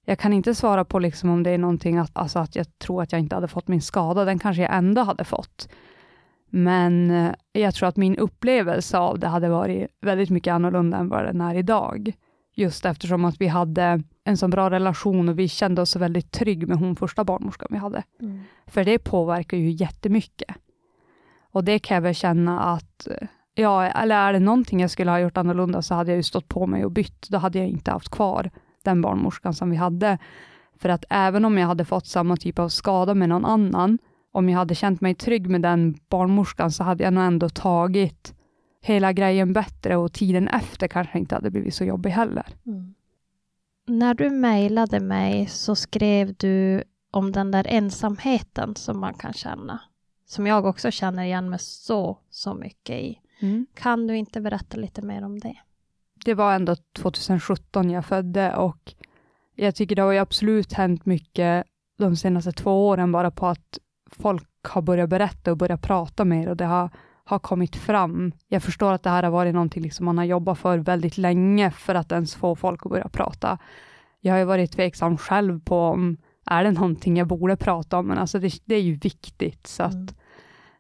Jag 0.05 0.20
kan 0.20 0.34
inte 0.34 0.55
svara 0.55 0.86
på 0.86 0.99
liksom 0.99 1.30
om 1.30 1.43
det 1.43 1.49
är 1.49 1.58
någonting 1.58 1.97
att, 1.97 2.12
alltså 2.14 2.39
att 2.39 2.55
jag 2.55 2.80
tror 2.80 3.03
att 3.03 3.12
jag 3.12 3.22
inte 3.22 3.36
hade 3.36 3.47
fått 3.47 3.68
min 3.68 3.82
skada. 3.82 4.26
Den 4.26 4.39
kanske 4.39 4.62
jag 4.62 4.76
ändå 4.76 5.01
hade 5.01 5.24
fått. 5.24 5.70
Men 6.49 7.12
eh, 7.12 7.32
jag 7.51 7.76
tror 7.76 7.89
att 7.89 7.97
min 7.97 8.18
upplevelse 8.18 8.97
av 8.97 9.20
det 9.20 9.28
hade 9.28 9.49
varit 9.49 9.88
väldigt 10.01 10.30
mycket 10.30 10.51
annorlunda 10.51 10.97
än 10.97 11.10
vad 11.10 11.26
den 11.26 11.41
är 11.41 11.55
idag. 11.55 12.14
Just 12.60 12.86
eftersom 12.86 13.26
att 13.26 13.41
vi 13.41 13.47
hade 13.47 14.03
en 14.24 14.38
så 14.38 14.47
bra 14.47 14.70
relation 14.70 15.30
och 15.30 15.39
vi 15.39 15.47
kände 15.47 15.82
oss 15.82 15.95
väldigt 15.95 16.32
trygg 16.32 16.68
med 16.68 16.78
hon 16.78 16.95
första 16.95 17.24
barnmorskan 17.24 17.68
vi 17.72 17.78
hade. 17.78 18.03
Mm. 18.22 18.41
För 18.68 18.84
det 18.84 18.99
påverkar 18.99 19.58
ju 19.58 19.72
jättemycket. 19.72 20.55
Och 21.51 21.64
det 21.64 21.80
kan 21.80 21.95
jag 21.95 22.01
väl 22.01 22.16
känna 22.16 22.60
att, 22.60 23.08
ja, 23.55 23.86
eller 23.86 24.16
är 24.16 24.34
det 24.34 24.39
någonting 24.39 24.82
jag 24.82 24.91
skulle 24.91 25.12
ha 25.12 25.20
gjort 25.20 25.38
annorlunda 25.38 25.82
så 25.82 25.95
hade 25.95 26.12
jag 26.12 26.18
ju 26.18 26.24
stått 26.24 26.47
på 26.47 26.68
mig 26.68 26.86
och 26.86 26.91
bytt. 26.91 27.30
Då 27.30 27.38
hade 27.38 27.60
jag 27.60 27.68
inte 27.68 27.91
haft 27.91 28.10
kvar 28.10 28.51
den 28.84 29.01
barnmorskan 29.01 29.53
som 29.53 29.70
vi 29.70 29.78
hade. 29.78 30.18
För 30.80 30.89
att 30.89 31.05
även 31.10 31.45
om 31.45 31.58
jag 31.58 31.68
hade 31.68 31.86
fått 31.86 32.08
samma 32.08 32.38
typ 32.38 32.60
av 32.60 32.70
skada 32.70 33.14
med 33.14 33.30
någon 33.30 33.45
annan, 33.45 33.97
om 34.32 34.49
jag 34.49 34.58
hade 34.58 34.76
känt 34.76 35.01
mig 35.01 35.16
trygg 35.16 35.49
med 35.49 35.62
den 35.62 35.95
barnmorskan 36.10 36.72
så 36.72 36.84
hade 36.84 37.03
jag 37.03 37.14
nog 37.14 37.24
ändå 37.24 37.49
tagit 37.49 38.34
hela 38.82 39.14
grejen 39.14 39.54
bättre 39.54 39.96
och 39.96 40.14
tiden 40.14 40.48
efter 40.48 40.88
kanske 40.88 41.20
inte 41.20 41.36
hade 41.36 41.52
blivit 41.52 41.74
så 41.74 41.84
jobbig 41.84 42.10
heller. 42.10 42.46
Mm. 42.66 42.94
När 43.88 44.14
du 44.14 44.30
mejlade 44.30 45.00
mig 45.00 45.48
så 45.48 45.76
skrev 45.76 46.34
du 46.38 46.84
om 47.12 47.32
den 47.32 47.52
där 47.52 47.68
ensamheten 47.68 48.76
som 48.76 49.00
man 49.00 49.14
kan 49.14 49.34
känna. 49.34 49.80
Som 50.26 50.48
jag 50.48 50.66
också 50.66 50.92
känner 50.92 51.24
igen 51.24 51.50
mig 51.50 51.60
så, 51.60 52.18
så 52.30 52.54
mycket 52.54 52.96
i. 52.96 53.20
Mm. 53.40 53.68
Kan 53.74 54.08
du 54.08 54.18
inte 54.18 54.42
berätta 54.42 54.78
lite 54.78 55.02
mer 55.02 55.24
om 55.26 55.40
det? 55.40 55.58
Det 56.26 56.34
var 56.34 56.56
ändå 56.56 56.76
2017 56.76 57.90
jag 57.90 58.06
födde 58.06 58.56
och 58.56 58.94
jag 59.56 59.76
tycker 59.76 59.96
det 59.96 60.02
har 60.02 60.12
ju 60.12 60.20
absolut 60.20 60.74
hänt 60.74 61.06
mycket 61.06 61.66
de 61.98 62.16
senaste 62.16 62.52
två 62.52 62.88
åren 62.88 63.12
bara 63.12 63.32
på 63.32 63.48
att 63.48 63.80
folk 64.12 64.50
har 64.62 64.82
börjat 64.82 65.10
berätta 65.10 65.52
och 65.52 65.58
börjat 65.58 65.82
prata 65.82 66.26
mer 66.26 66.50
och 66.50 66.58
det 66.58 66.66
har, 66.66 66.90
har 67.28 67.40
kommit 67.40 67.76
fram. 67.76 68.32
Jag 68.48 68.64
förstår 68.64 68.94
att 68.94 69.04
det 69.04 69.10
här 69.10 69.24
har 69.24 69.32
varit 69.32 69.54
någonting 69.54 69.84
liksom 69.84 70.06
man 70.06 70.18
har 70.18 70.26
jobbat 70.26 70.60
för 70.60 70.78
väldigt 70.78 71.18
länge 71.18 71.72
för 71.72 71.96
att 71.96 72.12
ens 72.12 72.36
få 72.36 72.56
folk 72.56 72.86
att 72.86 72.92
börja 72.92 73.10
prata. 73.10 73.58
Jag 74.20 74.34
har 74.34 74.40
ju 74.40 74.46
varit 74.46 74.72
tveksam 74.72 75.18
själv 75.18 75.60
på 75.60 75.80
om 75.80 76.18
är 76.46 76.64
det 76.64 76.72
någonting 76.72 77.18
jag 77.18 77.28
borde 77.28 77.58
prata 77.58 77.98
om, 77.98 78.08
men 78.08 78.18
alltså 78.18 78.40
det, 78.40 78.62
det 78.66 78.76
är 78.76 78.82
ju 78.82 78.96
viktigt, 78.96 79.68
så 79.68 79.84
mm. 79.84 79.96
att 80.04 80.16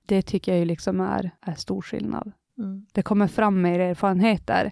det 0.05 0.21
tycker 0.21 0.51
jag 0.51 0.59
ju 0.59 0.65
liksom 0.65 1.01
är, 1.01 1.31
är 1.41 1.53
stor 1.53 1.81
skillnad. 1.81 2.31
Mm. 2.57 2.85
Det 2.91 3.01
kommer 3.01 3.27
fram 3.27 3.61
mer 3.61 3.79
erfarenheter. 3.79 4.71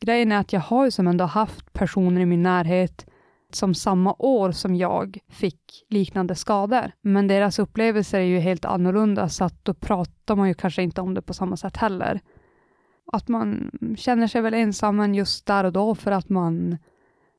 Grejen 0.00 0.32
är 0.32 0.38
att 0.38 0.52
jag 0.52 0.60
har 0.60 0.84
ju 0.84 0.90
som 0.90 1.06
ändå 1.06 1.24
haft 1.24 1.72
personer 1.72 2.20
i 2.20 2.26
min 2.26 2.42
närhet 2.42 3.06
som 3.54 3.74
samma 3.74 4.14
år 4.18 4.52
som 4.52 4.74
jag 4.76 5.18
fick 5.28 5.86
liknande 5.88 6.34
skador. 6.34 6.92
Men 7.02 7.28
deras 7.28 7.58
upplevelser 7.58 8.18
är 8.18 8.24
ju 8.24 8.38
helt 8.38 8.64
annorlunda, 8.64 9.28
så 9.28 9.44
att 9.44 9.64
då 9.64 9.74
pratar 9.74 10.36
man 10.36 10.48
ju 10.48 10.54
kanske 10.54 10.82
inte 10.82 11.00
om 11.00 11.14
det 11.14 11.22
på 11.22 11.34
samma 11.34 11.56
sätt 11.56 11.76
heller. 11.76 12.20
Att 13.12 13.28
man 13.28 13.70
känner 13.96 14.26
sig 14.26 14.42
väl 14.42 14.54
ensam 14.54 15.14
just 15.14 15.46
där 15.46 15.64
och 15.64 15.72
då 15.72 15.94
för 15.94 16.10
att 16.10 16.28
man, 16.28 16.78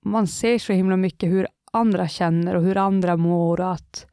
man 0.06 0.28
ser 0.28 0.60
så 0.60 0.74
himla 0.74 0.98
mycket 0.98 1.30
hur 1.30 1.48
andra 1.74 2.08
känner 2.08 2.56
och 2.56 2.64
hur 2.64 2.78
andra 2.78 3.18
mår 3.18 3.62
och 3.62 3.72
att 3.72 4.06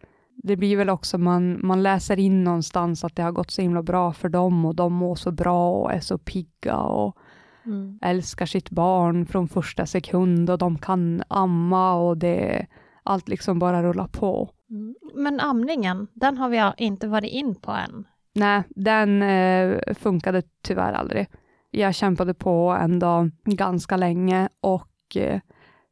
det 0.42 0.57
blir 0.57 0.76
väl 0.76 0.90
också 0.90 1.18
man, 1.18 1.66
man 1.66 1.82
läser 1.82 2.18
in 2.18 2.44
någonstans 2.44 3.05
att 3.05 3.16
det 3.16 3.22
har 3.22 3.32
gått 3.32 3.51
så 3.51 3.62
himla 3.62 3.82
bra 3.82 4.12
för 4.12 4.28
dem 4.28 4.64
och 4.64 4.74
de 4.74 4.92
mår 4.92 5.14
så 5.14 5.30
bra 5.30 5.72
och 5.72 5.92
är 5.92 6.01
så 6.01 6.18
pigga 6.18 6.76
och 6.76 7.16
mm. 7.68 7.98
älskar 8.02 8.46
sitt 8.46 8.70
barn 8.70 9.26
från 9.26 9.48
första 9.48 9.86
sekund 9.86 10.50
och 10.50 10.58
de 10.58 10.78
kan 10.78 11.22
amma 11.28 11.94
och 11.94 12.18
det 12.18 12.66
allt 13.02 13.28
liksom 13.28 13.58
bara 13.58 13.82
rullar 13.82 14.08
på. 14.08 14.50
Mm. 14.70 14.94
Men 15.14 15.40
amningen, 15.40 16.06
den 16.14 16.38
har 16.38 16.48
vi 16.48 16.84
inte 16.84 17.08
varit 17.08 17.32
in 17.32 17.54
på 17.54 17.72
än. 17.72 18.04
Nej, 18.34 18.62
den 18.68 19.22
eh, 19.22 19.94
funkade 19.94 20.42
tyvärr 20.62 20.92
aldrig. 20.92 21.26
Jag 21.70 21.94
kämpade 21.94 22.34
på 22.34 22.78
ändå 22.80 23.30
ganska 23.44 23.96
länge 23.96 24.48
och 24.60 25.16
eh, 25.16 25.40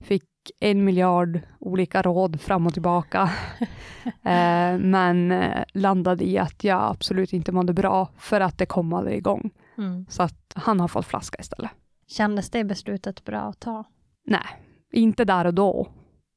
fick 0.00 0.24
en 0.60 0.84
miljard 0.84 1.40
olika 1.58 2.02
råd 2.02 2.40
fram 2.40 2.66
och 2.66 2.72
tillbaka. 2.72 3.22
eh, 4.04 4.78
men 4.78 5.32
eh, 5.32 5.64
landade 5.74 6.24
i 6.24 6.38
att 6.38 6.64
jag 6.64 6.82
absolut 6.82 7.32
inte 7.32 7.52
mådde 7.52 7.72
bra 7.72 8.08
för 8.18 8.40
att 8.40 8.58
det 8.58 8.66
kom 8.66 8.92
aldrig 8.92 9.16
igång. 9.16 9.50
Mm. 9.78 10.06
Så 10.08 10.22
att 10.22 10.52
han 10.54 10.80
har 10.80 10.88
fått 10.88 11.06
flaska 11.06 11.38
istället. 11.40 11.70
Kändes 12.06 12.50
det 12.50 12.64
beslutet 12.64 13.24
bra 13.24 13.40
att 13.40 13.60
ta? 13.60 13.84
Nej, 14.26 14.46
inte 14.92 15.24
där 15.24 15.44
och 15.44 15.54
då. 15.54 15.88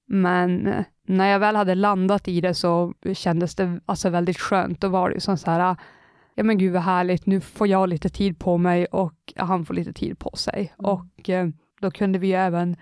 Men 0.08 0.68
eh, 0.68 0.86
när 1.08 1.28
jag 1.28 1.40
väl 1.40 1.56
hade 1.56 1.76
landat 1.76 2.28
i 2.28 2.42
det 2.42 2.54
så 2.54 2.94
kändes 3.14 3.56
det 3.56 3.80
alltså 3.86 4.10
väldigt 4.10 4.40
skönt. 4.40 4.82
Då 4.82 4.88
var 4.88 5.10
det 5.10 5.20
som 5.20 5.38
så 5.38 5.52
här, 5.52 5.76
ja 6.36 6.44
men 6.44 6.58
gud 6.58 6.74
vad 6.74 6.82
härligt, 6.82 7.26
nu 7.26 7.42
får 7.42 7.68
jag 7.68 7.90
lite 7.90 8.10
tid 8.10 8.40
på 8.40 8.58
mig 8.58 8.86
och 8.86 9.34
han 9.36 9.66
får 9.66 9.74
lite 9.74 9.94
tid 9.94 10.20
på 10.20 10.32
sig. 10.36 10.74
Mm. 10.80 10.92
Och 10.92 11.30
eh, 11.30 11.48
då 11.82 11.92
kunde 11.92 12.20
vi 12.20 12.34
även 12.34 12.78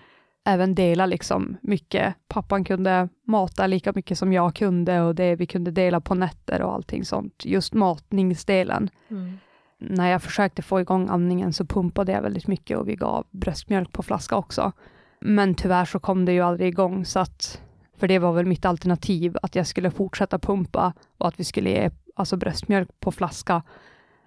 även 0.48 0.74
dela 0.74 1.06
liksom 1.06 1.56
mycket. 1.62 2.14
Pappan 2.28 2.64
kunde 2.64 3.08
mata 3.26 3.66
lika 3.66 3.92
mycket 3.94 4.18
som 4.18 4.32
jag 4.32 4.54
kunde 4.54 5.00
och 5.00 5.14
det 5.14 5.36
vi 5.36 5.46
kunde 5.46 5.70
dela 5.70 6.00
på 6.00 6.14
nätter 6.14 6.62
och 6.62 6.74
allting 6.74 7.04
sånt. 7.04 7.44
Just 7.44 7.74
matningsdelen. 7.74 8.90
Mm. 9.08 9.38
När 9.78 10.10
jag 10.10 10.22
försökte 10.22 10.62
få 10.62 10.80
igång 10.80 11.08
amningen 11.08 11.52
så 11.52 11.64
pumpade 11.64 12.12
jag 12.12 12.22
väldigt 12.22 12.46
mycket 12.46 12.78
och 12.78 12.88
vi 12.88 12.96
gav 12.96 13.26
bröstmjölk 13.30 13.92
på 13.92 14.02
flaska 14.02 14.36
också. 14.36 14.72
Men 15.20 15.54
tyvärr 15.54 15.84
så 15.84 15.98
kom 15.98 16.24
det 16.24 16.32
ju 16.32 16.40
aldrig 16.40 16.68
igång 16.68 17.04
så 17.04 17.18
att, 17.18 17.62
för 17.96 18.08
det 18.08 18.18
var 18.18 18.32
väl 18.32 18.46
mitt 18.46 18.64
alternativ, 18.64 19.36
att 19.42 19.54
jag 19.54 19.66
skulle 19.66 19.90
fortsätta 19.90 20.38
pumpa 20.38 20.92
och 21.18 21.28
att 21.28 21.40
vi 21.40 21.44
skulle 21.44 21.70
ge 21.70 21.90
alltså 22.16 22.36
bröstmjölk 22.36 23.00
på 23.00 23.12
flaska. 23.12 23.62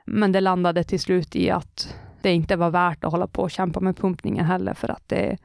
Men 0.06 0.32
det 0.32 0.42
landade 0.42 0.84
till 0.84 1.00
slut 1.00 1.36
i 1.36 1.50
att 1.50 1.96
det 2.22 2.34
inte 2.34 2.56
var 2.56 2.70
värt 2.70 3.04
att 3.04 3.12
hålla 3.12 3.28
på 3.28 3.42
och 3.42 3.52
kämpa 3.52 3.80
med 3.80 3.98
pumpningen 3.98 4.46
heller, 4.46 4.74
för 4.74 4.90
att 4.90 5.10
det, 5.10 5.38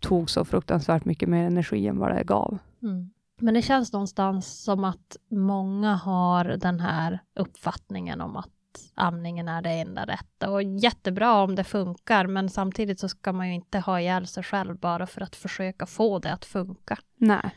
tog 0.00 0.30
så 0.30 0.44
fruktansvärt 0.44 1.04
mycket 1.04 1.28
mer 1.28 1.44
energi 1.44 1.86
än 1.86 1.98
vad 1.98 2.16
det 2.16 2.24
gav. 2.24 2.58
Mm. 2.82 3.10
Men 3.40 3.54
det 3.54 3.62
känns 3.62 3.92
någonstans 3.92 4.62
som 4.62 4.84
att 4.84 5.16
många 5.30 5.94
har 5.94 6.44
den 6.44 6.80
här 6.80 7.18
uppfattningen 7.34 8.20
om 8.20 8.36
att 8.36 8.50
amningen 8.94 9.48
är 9.48 9.62
det 9.62 9.70
enda 9.70 10.04
rätta 10.04 10.50
och 10.50 10.62
jättebra 10.62 11.42
om 11.42 11.54
det 11.54 11.64
funkar, 11.64 12.26
men 12.26 12.48
samtidigt 12.48 13.00
så 13.00 13.08
ska 13.08 13.32
man 13.32 13.48
ju 13.48 13.54
inte 13.54 13.78
ha 13.78 14.00
ihjäl 14.00 14.26
sig 14.26 14.42
själv 14.42 14.78
bara 14.78 15.06
för 15.06 15.20
att 15.20 15.36
försöka 15.36 15.86
få 15.86 16.18
det 16.18 16.32
att 16.32 16.44
funka. 16.44 16.98
Nej. 17.16 17.50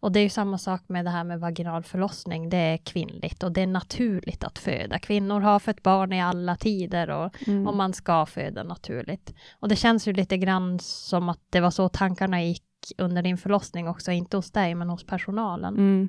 Och 0.00 0.12
det 0.12 0.20
är 0.20 0.22
ju 0.22 0.28
samma 0.28 0.58
sak 0.58 0.82
med 0.86 1.04
det 1.04 1.10
här 1.10 1.24
med 1.24 1.40
vaginal 1.40 1.82
förlossning. 1.82 2.48
Det 2.48 2.56
är 2.56 2.76
kvinnligt 2.76 3.42
och 3.42 3.52
det 3.52 3.60
är 3.60 3.66
naturligt 3.66 4.44
att 4.44 4.58
föda. 4.58 4.98
Kvinnor 4.98 5.40
har 5.40 5.58
fött 5.58 5.82
barn 5.82 6.12
i 6.12 6.22
alla 6.22 6.56
tider 6.56 7.10
och, 7.10 7.48
mm. 7.48 7.66
och 7.66 7.76
man 7.76 7.92
ska 7.92 8.26
föda 8.26 8.62
naturligt. 8.62 9.34
Och 9.60 9.68
det 9.68 9.76
känns 9.76 10.08
ju 10.08 10.12
lite 10.12 10.36
grann 10.36 10.78
som 10.78 11.28
att 11.28 11.40
det 11.50 11.60
var 11.60 11.70
så 11.70 11.88
tankarna 11.88 12.42
gick 12.42 12.62
under 12.98 13.22
din 13.22 13.38
förlossning 13.38 13.88
också, 13.88 14.12
inte 14.12 14.36
hos 14.36 14.50
dig 14.50 14.74
men 14.74 14.90
hos 14.90 15.06
personalen. 15.06 15.74
Mm. 15.74 16.08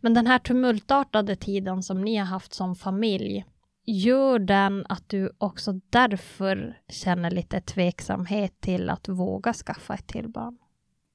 Men 0.00 0.14
den 0.14 0.26
här 0.26 0.38
tumultartade 0.38 1.36
tiden 1.36 1.82
som 1.82 2.02
ni 2.02 2.16
har 2.16 2.26
haft 2.26 2.54
som 2.54 2.74
familj, 2.74 3.44
gör 3.84 4.38
den 4.38 4.86
att 4.88 5.08
du 5.08 5.30
också 5.38 5.80
därför 5.90 6.78
känner 6.88 7.30
lite 7.30 7.60
tveksamhet 7.60 8.60
till 8.60 8.90
att 8.90 9.08
våga 9.08 9.52
skaffa 9.52 9.94
ett 9.94 10.06
till 10.06 10.28
barn? 10.28 10.58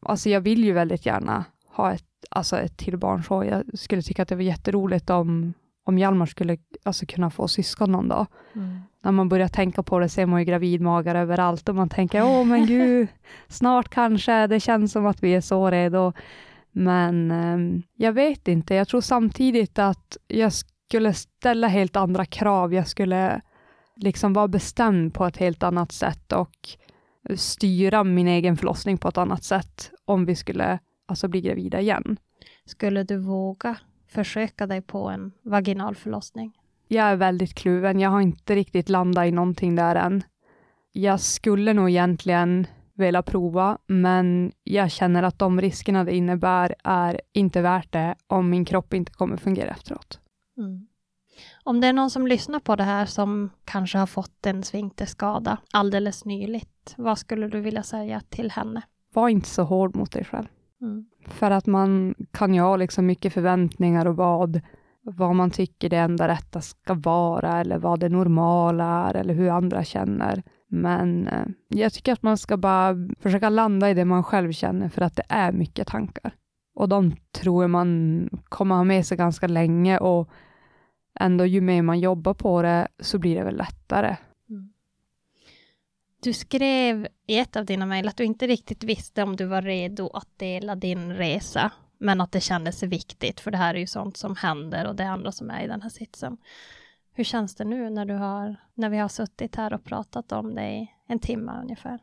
Alltså 0.06 0.30
jag 0.30 0.42
vill 0.42 0.64
ju 0.64 0.74
väldigt 0.74 1.06
gärna 1.06 1.46
ha 1.68 1.94
ett, 1.94 2.06
alltså 2.30 2.58
ett 2.58 2.78
till 2.78 2.98
barn 2.98 3.24
så. 3.24 3.44
Jag 3.44 3.80
skulle 3.80 4.02
tycka 4.02 4.22
att 4.22 4.28
det 4.28 4.36
var 4.36 4.42
jätteroligt 4.42 5.10
om, 5.10 5.54
om 5.84 5.98
Hjalmar 5.98 6.26
skulle 6.26 6.58
alltså, 6.84 7.06
kunna 7.06 7.30
få 7.30 7.48
syskon 7.48 7.92
någon 7.92 8.08
dag. 8.08 8.28
Mm. 8.56 8.80
När 9.02 9.12
man 9.12 9.30
börjar 9.30 9.48
tänka 9.48 9.84
på 9.84 10.00
det 10.00 10.10
ser 10.10 10.26
man 10.26 10.40
ju 10.40 10.46
gravidmagar 10.46 11.16
överallt 11.16 11.70
och 11.70 11.76
man 11.76 11.90
tänker, 11.90 12.24
åh 12.24 12.46
men 12.46 12.66
gud, 12.68 13.08
snart 13.48 13.90
kanske, 13.90 14.48
det 14.48 14.60
känns 14.60 14.92
som 14.92 15.06
att 15.06 15.24
vi 15.24 15.36
är 15.36 15.42
så 15.42 15.72
redo. 15.72 16.14
Men 16.78 17.32
eh, 17.32 17.82
jag 17.96 18.14
vet 18.14 18.48
inte, 18.48 18.76
jag 18.76 18.88
tror 18.88 19.02
samtidigt 19.02 19.80
att 19.80 20.18
jag 20.28 20.52
skulle 20.54 21.14
ställa 21.14 21.68
helt 21.68 21.96
andra 21.96 22.26
krav. 22.26 22.74
Jag 22.74 22.88
skulle 22.88 23.42
liksom 23.96 24.34
vara 24.34 24.48
bestämd 24.48 25.14
på 25.14 25.26
ett 25.26 25.38
helt 25.38 25.64
annat 25.64 25.92
sätt 25.92 26.32
och 26.32 26.70
styra 27.36 28.04
min 28.04 28.28
egen 28.28 28.58
förlossning 28.58 28.98
på 28.98 29.08
ett 29.08 29.18
annat 29.18 29.44
sätt 29.44 29.92
om 30.06 30.26
vi 30.26 30.36
skulle 30.36 30.80
alltså 31.06 31.28
bli 31.28 31.42
gravida 31.42 31.82
igen. 31.82 32.18
Skulle 32.66 33.04
du 33.04 33.18
våga 33.18 33.78
försöka 34.08 34.68
dig 34.68 34.82
på 34.82 35.10
en 35.10 35.32
vaginal 35.42 35.96
förlossning? 35.96 36.54
Jag 36.88 37.06
är 37.06 37.16
väldigt 37.16 37.54
kluven. 37.54 38.00
Jag 38.00 38.10
har 38.10 38.22
inte 38.22 38.56
riktigt 38.56 38.90
landat 38.90 39.26
i 39.26 39.32
någonting 39.32 39.76
där 39.76 39.96
än. 39.96 40.24
Jag 40.92 41.20
skulle 41.20 41.74
nog 41.74 41.90
egentligen 41.90 42.68
vilja 42.98 43.22
prova, 43.22 43.78
men 43.88 44.52
jag 44.64 44.92
känner 44.92 45.24
att 45.24 45.40
de 45.40 45.62
riskerna 45.62 46.04
det 46.04 46.16
innebär 46.16 46.76
är 46.84 47.22
inte 47.34 47.62
värt 47.62 47.92
det 47.92 48.16
om 48.28 48.50
min 48.50 48.66
kropp 48.66 48.94
inte 48.94 49.12
kommer 49.12 49.38
fungera 49.38 49.70
efteråt. 49.70 50.20
Mm. 50.58 50.88
Om 51.64 51.82
det 51.82 51.88
är 51.88 51.94
någon 51.94 52.10
som 52.10 52.28
lyssnar 52.28 52.60
på 52.60 52.76
det 52.76 52.84
här 52.84 53.06
som 53.06 53.50
kanske 53.66 53.98
har 53.98 54.08
fått 54.08 54.46
en 54.46 54.64
svinterskada 54.64 55.58
alldeles 55.74 56.26
nyligt, 56.26 56.94
vad 56.98 57.20
skulle 57.20 57.48
du 57.48 57.62
vilja 57.62 57.84
säga 57.84 58.22
till 58.30 58.52
henne? 58.52 58.82
var 59.14 59.30
inte 59.30 59.50
så 59.50 59.64
hård 59.64 59.96
mot 59.96 60.12
dig 60.12 60.26
själv. 60.26 60.48
Mm. 60.82 61.06
För 61.28 61.52
att 61.52 61.66
man 61.66 62.16
kan 62.32 62.54
ju 62.54 62.62
ha 62.62 62.76
liksom 62.76 63.06
mycket 63.06 63.34
förväntningar 63.34 64.06
och 64.06 64.16
vad, 64.16 64.62
vad 65.02 65.36
man 65.36 65.52
tycker 65.52 65.90
det 65.90 65.98
enda 65.98 66.28
rätta 66.28 66.62
ska 66.62 66.94
vara 66.94 67.60
eller 67.60 67.78
vad 67.78 68.00
det 68.00 68.10
normala 68.10 68.86
är 68.86 69.14
eller 69.14 69.34
hur 69.34 69.50
andra 69.50 69.84
känner. 69.84 70.44
Men 70.68 71.28
eh, 71.28 71.46
jag 71.68 71.94
tycker 71.94 72.14
att 72.14 72.24
man 72.24 72.38
ska 72.38 72.58
bara 72.58 72.96
försöka 73.20 73.50
landa 73.50 73.90
i 73.90 73.94
det 73.94 74.06
man 74.06 74.24
själv 74.24 74.52
känner 74.52 74.90
för 74.90 75.02
att 75.02 75.16
det 75.16 75.26
är 75.30 75.52
mycket 75.52 75.88
tankar. 75.88 76.36
Och 76.76 76.90
de 76.90 77.16
tror 77.32 77.64
jag 77.64 77.70
man 77.70 78.30
kommer 78.44 78.76
ha 78.76 78.84
med 78.84 79.06
sig 79.06 79.18
ganska 79.18 79.48
länge 79.48 79.98
och 79.98 80.30
ändå 81.20 81.46
ju 81.46 81.62
mer 81.62 81.82
man 81.82 82.00
jobbar 82.00 82.34
på 82.34 82.62
det 82.62 82.88
så 83.00 83.18
blir 83.18 83.36
det 83.36 83.44
väl 83.44 83.58
lättare. 83.58 84.18
Mm. 84.50 84.74
Du 86.24 86.34
skrev 86.34 87.08
i 87.28 87.40
ett 87.40 87.56
av 87.56 87.66
dina 87.66 87.86
mejl 87.86 88.08
att 88.08 88.18
du 88.18 88.24
inte 88.24 88.48
riktigt 88.48 88.84
visste 88.84 89.24
om 89.24 89.36
du 89.36 89.46
var 89.46 89.62
redo 89.62 90.10
att 90.14 90.40
dela 90.40 90.76
din 90.76 91.14
resa, 91.14 91.72
men 91.98 92.22
att 92.22 92.32
det 92.32 92.42
kändes 92.42 92.84
viktigt, 92.84 93.40
för 93.40 93.52
det 93.52 93.58
här 93.58 93.76
är 93.76 93.80
ju 93.80 93.88
sånt 93.88 94.18
som 94.18 94.36
händer 94.36 94.88
och 94.88 94.96
det 94.96 95.04
är 95.04 95.10
andra 95.10 95.32
som 95.32 95.50
är 95.50 95.64
i 95.64 95.68
den 95.68 95.82
här 95.82 95.90
sitsen. 95.90 96.38
Hur 97.18 97.24
känns 97.24 97.56
det 97.56 97.66
nu 97.66 97.90
när, 97.90 98.06
du 98.06 98.14
har, 98.14 98.56
när 98.74 98.90
vi 98.90 98.98
har 98.98 99.08
suttit 99.08 99.56
här 99.56 99.74
och 99.74 99.84
pratat 99.84 100.32
om 100.32 100.56
det 100.56 100.70
i 100.70 100.92
en 101.08 101.20
timme 101.20 101.60
ungefär? 101.62 102.00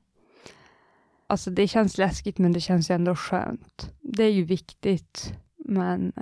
Alltså 1.26 1.50
det 1.50 1.68
känns 1.68 1.98
läskigt 1.98 2.38
men 2.38 2.52
det 2.52 2.60
känns 2.60 2.90
ju 2.90 2.94
ändå 2.94 3.14
skönt. 3.16 3.90
Det 4.00 4.24
är 4.24 4.32
ju 4.32 4.44
viktigt 4.44 5.32
men 5.56 6.12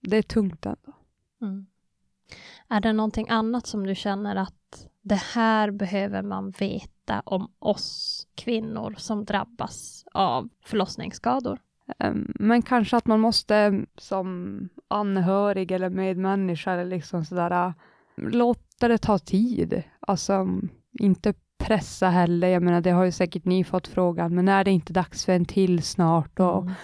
det 0.00 0.16
är 0.16 0.22
tungt 0.22 0.66
ändå. 0.66 0.92
Mm. 1.42 1.66
Är 2.68 2.80
det 2.80 2.92
någonting 2.92 3.28
annat 3.28 3.66
som 3.66 3.86
du 3.86 3.94
känner 3.94 4.36
att 4.36 4.88
det 5.02 5.22
här 5.34 5.70
behöver 5.70 6.22
man 6.22 6.50
veta 6.50 7.22
om 7.24 7.52
oss 7.58 8.26
kvinnor 8.34 8.94
som 8.98 9.24
drabbas 9.24 10.04
av 10.12 10.48
förlossningsskador? 10.64 11.60
Ehm, 11.98 12.32
Men 12.34 12.62
kanske 12.62 12.96
att 12.96 13.06
man 13.06 13.20
måste 13.20 13.84
som 13.96 14.68
anhörig 14.88 15.70
eller 15.70 15.90
medmänniska 15.90 16.72
eller 16.72 16.84
liksom 16.84 17.24
sådär 17.24 17.74
låta 18.22 18.88
det 18.88 18.98
ta 18.98 19.18
tid. 19.18 19.82
Alltså 20.00 20.46
inte 21.00 21.34
pressa 21.58 22.08
heller. 22.08 22.48
Jag 22.48 22.62
menar 22.62 22.80
det 22.80 22.90
har 22.90 23.04
ju 23.04 23.12
säkert 23.12 23.44
ni 23.44 23.64
fått 23.64 23.86
frågan, 23.88 24.34
men 24.34 24.48
är 24.48 24.64
det 24.64 24.70
inte 24.70 24.92
dags 24.92 25.24
för 25.24 25.32
en 25.32 25.44
till 25.44 25.82
snart? 25.82 26.40
Och 26.40 26.62
Mm. 26.62 26.74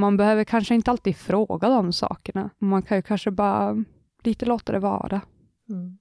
Man 0.00 0.16
behöver 0.16 0.44
kanske 0.44 0.74
inte 0.74 0.90
alltid 0.90 1.16
fråga 1.16 1.68
de 1.68 1.92
sakerna. 1.92 2.50
Man 2.58 2.82
kan 2.82 2.98
ju 2.98 3.02
kanske 3.02 3.30
bara 3.30 3.84
lite 4.24 4.46
låta 4.46 4.72
det 4.72 4.78
vara. 4.78 5.20
Mm. 5.68 5.98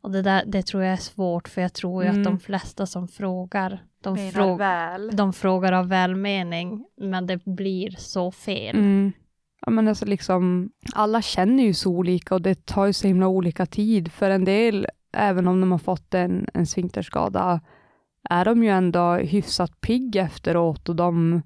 Och 0.00 0.10
det, 0.10 0.22
där, 0.22 0.42
det 0.46 0.62
tror 0.62 0.82
jag 0.82 0.92
är 0.92 0.96
svårt, 0.96 1.48
för 1.48 1.62
jag 1.62 1.72
tror 1.72 2.02
ju 2.04 2.08
Mm. 2.08 2.20
att 2.20 2.24
de 2.26 2.38
flesta 2.40 2.86
som 2.86 3.08
frågar, 3.08 3.84
de, 4.02 4.16
frå- 4.16 4.58
väl. 4.58 5.16
de 5.16 5.32
frågar 5.32 5.72
av 5.72 5.88
välmening, 5.88 6.84
men 7.00 7.26
det 7.26 7.44
blir 7.44 7.90
så 7.98 8.30
fel. 8.32 8.76
Mm. 8.76 9.12
Ja, 9.66 9.70
men 9.70 9.88
alltså 9.88 10.04
liksom, 10.04 10.70
alla 10.94 11.22
känner 11.22 11.62
ju 11.62 11.74
så 11.74 11.90
olika 11.90 12.34
och 12.34 12.42
det 12.42 12.66
tar 12.66 12.86
ju 12.86 12.92
så 12.92 13.06
himla 13.06 13.28
olika 13.28 13.66
tid. 13.66 14.12
För 14.12 14.30
en 14.30 14.44
del, 14.44 14.86
även 15.12 15.48
om 15.48 15.60
de 15.60 15.72
har 15.72 15.78
fått 15.78 16.14
en, 16.14 16.46
en 16.54 16.66
sfinkterskada, 16.66 17.60
är 18.30 18.44
de 18.44 18.64
ju 18.64 18.70
ändå 18.70 19.14
hyfsat 19.14 19.80
pigg 19.80 20.16
efteråt 20.16 20.88
och 20.88 20.96
de, 20.96 21.42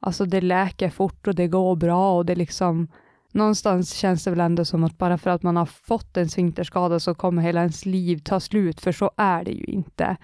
alltså 0.00 0.24
det 0.24 0.40
läker 0.40 0.90
fort 0.90 1.26
och 1.26 1.34
det 1.34 1.48
går 1.48 1.76
bra 1.76 2.16
och 2.16 2.26
det 2.26 2.34
liksom, 2.34 2.88
någonstans 3.32 3.94
känns 3.94 4.24
det 4.24 4.30
väl 4.30 4.40
ändå 4.40 4.64
som 4.64 4.84
att 4.84 4.98
bara 4.98 5.18
för 5.18 5.30
att 5.30 5.42
man 5.42 5.56
har 5.56 5.66
fått 5.66 6.16
en 6.16 6.28
sfinkterskada 6.28 7.00
så 7.00 7.14
kommer 7.14 7.42
hela 7.42 7.60
ens 7.60 7.86
liv 7.86 8.18
ta 8.18 8.40
slut, 8.40 8.80
för 8.80 8.92
så 8.92 9.10
är 9.16 9.44
det 9.44 9.52
ju 9.52 9.64
inte. 9.64 10.16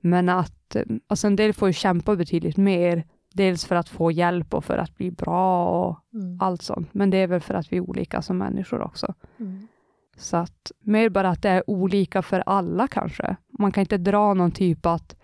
Men 0.00 0.28
att, 0.28 0.76
alltså 1.06 1.26
en 1.26 1.36
del 1.36 1.52
får 1.52 1.68
ju 1.68 1.72
kämpa 1.72 2.16
betydligt 2.16 2.56
mer, 2.56 3.04
dels 3.32 3.64
för 3.64 3.76
att 3.76 3.88
få 3.88 4.10
hjälp 4.10 4.54
och 4.54 4.64
för 4.64 4.78
att 4.78 4.96
bli 4.96 5.10
bra 5.10 5.66
och 5.68 5.98
Mm. 6.14 6.38
allt 6.40 6.62
sånt. 6.62 6.94
Men 6.94 7.10
det 7.10 7.16
är 7.16 7.26
väl 7.26 7.40
för 7.40 7.54
att 7.54 7.72
vi 7.72 7.76
är 7.76 7.80
olika 7.80 8.22
som 8.22 8.38
människor 8.38 8.82
också. 8.82 9.14
Mm. 9.40 9.68
Så 10.16 10.36
att 10.36 10.72
mer 10.80 11.08
bara 11.08 11.28
att 11.28 11.42
det 11.42 11.48
är 11.48 11.70
olika 11.70 12.22
för 12.22 12.42
alla 12.46 12.88
kanske. 12.88 13.36
Man 13.58 13.72
kan 13.72 13.80
inte 13.80 13.98
dra 13.98 14.34
någon 14.34 14.50
typ 14.50 14.86
att 14.86 15.16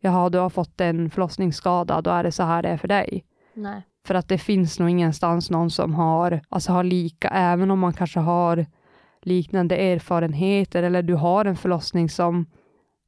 jaha, 0.00 0.28
du 0.28 0.38
har 0.38 0.50
fått 0.50 0.80
en 0.80 1.10
förlossningsskada, 1.10 2.00
då 2.00 2.10
är 2.10 2.22
det 2.22 2.32
så 2.32 2.42
här 2.42 2.62
det 2.62 2.68
är 2.68 2.76
för 2.76 2.88
dig. 2.88 3.24
Nej. 3.54 3.82
För 4.06 4.14
att 4.14 4.28
det 4.28 4.38
finns 4.38 4.78
nog 4.78 4.90
ingenstans 4.90 5.50
någon 5.50 5.70
som 5.70 5.94
har, 5.94 6.40
alltså 6.48 6.72
har 6.72 6.84
lika, 6.84 7.28
även 7.28 7.70
om 7.70 7.78
man 7.78 7.92
kanske 7.92 8.20
har 8.20 8.66
liknande 9.22 9.76
erfarenheter 9.76 10.82
eller 10.82 11.02
du 11.02 11.14
har 11.14 11.44
en 11.44 11.56
förlossning 11.56 12.08
som, 12.08 12.46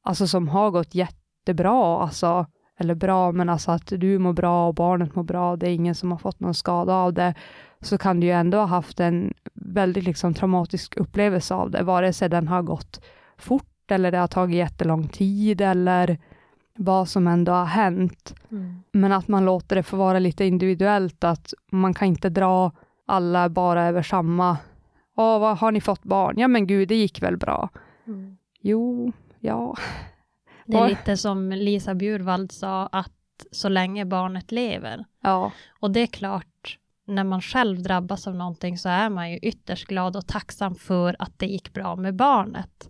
alltså 0.03 0.27
som 0.27 0.47
har 0.47 0.71
gått 0.71 0.95
jättebra, 0.95 2.01
alltså, 2.03 2.45
eller 2.79 2.95
bra, 2.95 3.31
men 3.31 3.49
alltså 3.49 3.71
att 3.71 3.93
du 3.97 4.19
mår 4.19 4.33
bra 4.33 4.67
och 4.67 4.75
barnet 4.75 5.15
mår 5.15 5.23
bra, 5.23 5.55
det 5.55 5.67
är 5.67 5.73
ingen 5.73 5.95
som 5.95 6.11
har 6.11 6.17
fått 6.17 6.39
någon 6.39 6.53
skada 6.53 6.93
av 6.93 7.13
det, 7.13 7.33
så 7.81 7.97
kan 7.97 8.19
du 8.19 8.27
ju 8.27 8.33
ändå 8.33 8.57
ha 8.57 8.65
haft 8.65 8.99
en 8.99 9.33
väldigt 9.53 10.03
liksom 10.03 10.33
traumatisk 10.33 10.97
upplevelse 10.97 11.53
av 11.53 11.71
det, 11.71 11.83
vare 11.83 12.13
sig 12.13 12.29
den 12.29 12.47
har 12.47 12.61
gått 12.61 13.01
fort 13.37 13.91
eller 13.91 14.11
det 14.11 14.17
har 14.17 14.27
tagit 14.27 14.55
jättelång 14.55 15.07
tid 15.07 15.61
eller 15.61 16.17
vad 16.75 17.09
som 17.09 17.27
ändå 17.27 17.51
har 17.51 17.65
hänt. 17.65 18.35
Mm. 18.51 18.83
Men 18.91 19.11
att 19.11 19.27
man 19.27 19.45
låter 19.45 19.75
det 19.75 19.83
få 19.83 19.97
vara 19.97 20.19
lite 20.19 20.45
individuellt, 20.45 21.23
att 21.23 21.53
man 21.71 21.93
kan 21.93 22.07
inte 22.07 22.29
dra 22.29 22.71
alla 23.05 23.49
bara 23.49 23.87
över 23.87 24.01
samma. 24.01 24.57
Åh, 25.15 25.39
vad 25.39 25.57
har 25.57 25.71
ni 25.71 25.81
fått 25.81 26.03
barn? 26.03 26.35
Ja, 26.37 26.47
men 26.47 26.67
gud, 26.67 26.87
det 26.87 26.95
gick 26.95 27.21
väl 27.21 27.37
bra. 27.37 27.69
Mm. 28.07 28.37
Jo, 28.61 29.11
ja. 29.39 29.75
Det 30.71 30.77
är 30.77 30.89
lite 30.89 31.17
som 31.17 31.49
Lisa 31.49 31.95
Bjurvald 31.95 32.51
sa, 32.51 32.85
att 32.85 33.11
så 33.51 33.69
länge 33.69 34.05
barnet 34.05 34.51
lever. 34.51 35.05
Ja, 35.23 35.51
Och 35.79 35.91
det 35.91 35.99
är 35.99 36.07
klart, 36.07 36.77
när 37.07 37.23
man 37.23 37.41
själv 37.41 37.83
drabbas 37.83 38.27
av 38.27 38.35
någonting 38.35 38.77
så 38.77 38.89
är 38.89 39.09
man 39.09 39.31
ju 39.31 39.37
ytterst 39.37 39.87
glad 39.87 40.15
och 40.15 40.27
tacksam 40.27 40.75
för 40.75 41.15
att 41.19 41.39
det 41.39 41.45
gick 41.45 41.73
bra 41.73 41.95
med 41.95 42.15
barnet. 42.15 42.89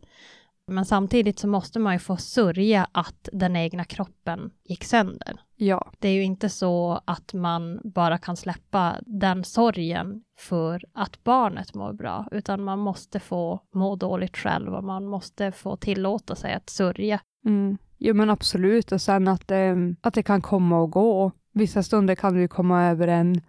Men 0.68 0.86
samtidigt 0.86 1.40
så 1.40 1.48
måste 1.48 1.80
man 1.80 1.94
ju 1.94 2.00
få 2.00 2.18
sörja 2.18 2.88
att 2.92 3.30
den 3.34 3.56
egna 3.56 3.84
kroppen 3.86 4.52
gick 4.64 4.84
sönder. 4.84 5.42
ja, 5.56 5.92
Det 6.00 6.08
är 6.08 6.14
ju 6.14 6.24
inte 6.24 6.50
så 6.50 7.02
att 7.06 7.34
man 7.34 7.82
bara 7.84 8.18
kan 8.18 8.38
släppa 8.38 8.96
den 9.06 9.44
sorgen 9.44 10.24
för 10.40 10.86
att 10.94 11.24
barnet 11.24 11.74
mår 11.74 11.94
bra, 11.94 12.28
utan 12.32 12.64
man 12.64 12.80
måste 12.80 13.20
få 13.20 13.60
må 13.74 13.96
dåligt 13.96 14.38
själv 14.38 14.74
och 14.74 14.84
man 14.84 15.06
måste 15.06 15.52
få 15.52 15.76
tillåta 15.76 16.36
sig 16.36 16.54
att 16.54 16.70
sörja 16.70 17.20
mm. 17.46 17.78
jo 17.98 18.14
men 18.14 18.30
absolut. 18.30 18.92
Och 18.92 19.02
sen 19.02 19.28
att, 19.28 19.48
det- 19.48 19.96
att 20.02 20.14
det 20.14 20.24
kan 20.24 20.42
komma 20.42 20.80
och 20.80 20.92
gå. 20.92 21.32
Vissa 21.54 21.84
stunder 21.84 22.16
kan 22.16 22.34
du 22.34 22.48
komma 22.48 22.84
över 22.86 23.08
en 23.08 23.42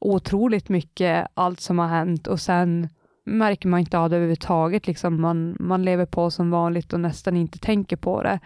otroligt 0.00 0.68
mycket, 0.68 1.26
allt 1.34 1.60
som 1.60 1.78
har 1.78 1.88
hänt 1.88 2.26
och 2.26 2.40
sen 2.40 2.88
märker 3.26 3.68
man 3.68 3.80
inte 3.80 3.98
av 3.98 4.10
det 4.10 4.16
överhuvudtaget. 4.16 4.86
Liksom 4.86 5.20
man, 5.20 5.56
man 5.60 5.82
lever 5.82 6.06
på 6.06 6.30
som 6.30 6.50
vanligt 6.50 6.92
och 6.92 7.00
nästan 7.00 7.36
inte 7.36 7.58
tänker 7.58 7.96
på 7.96 8.22
det. 8.22 8.40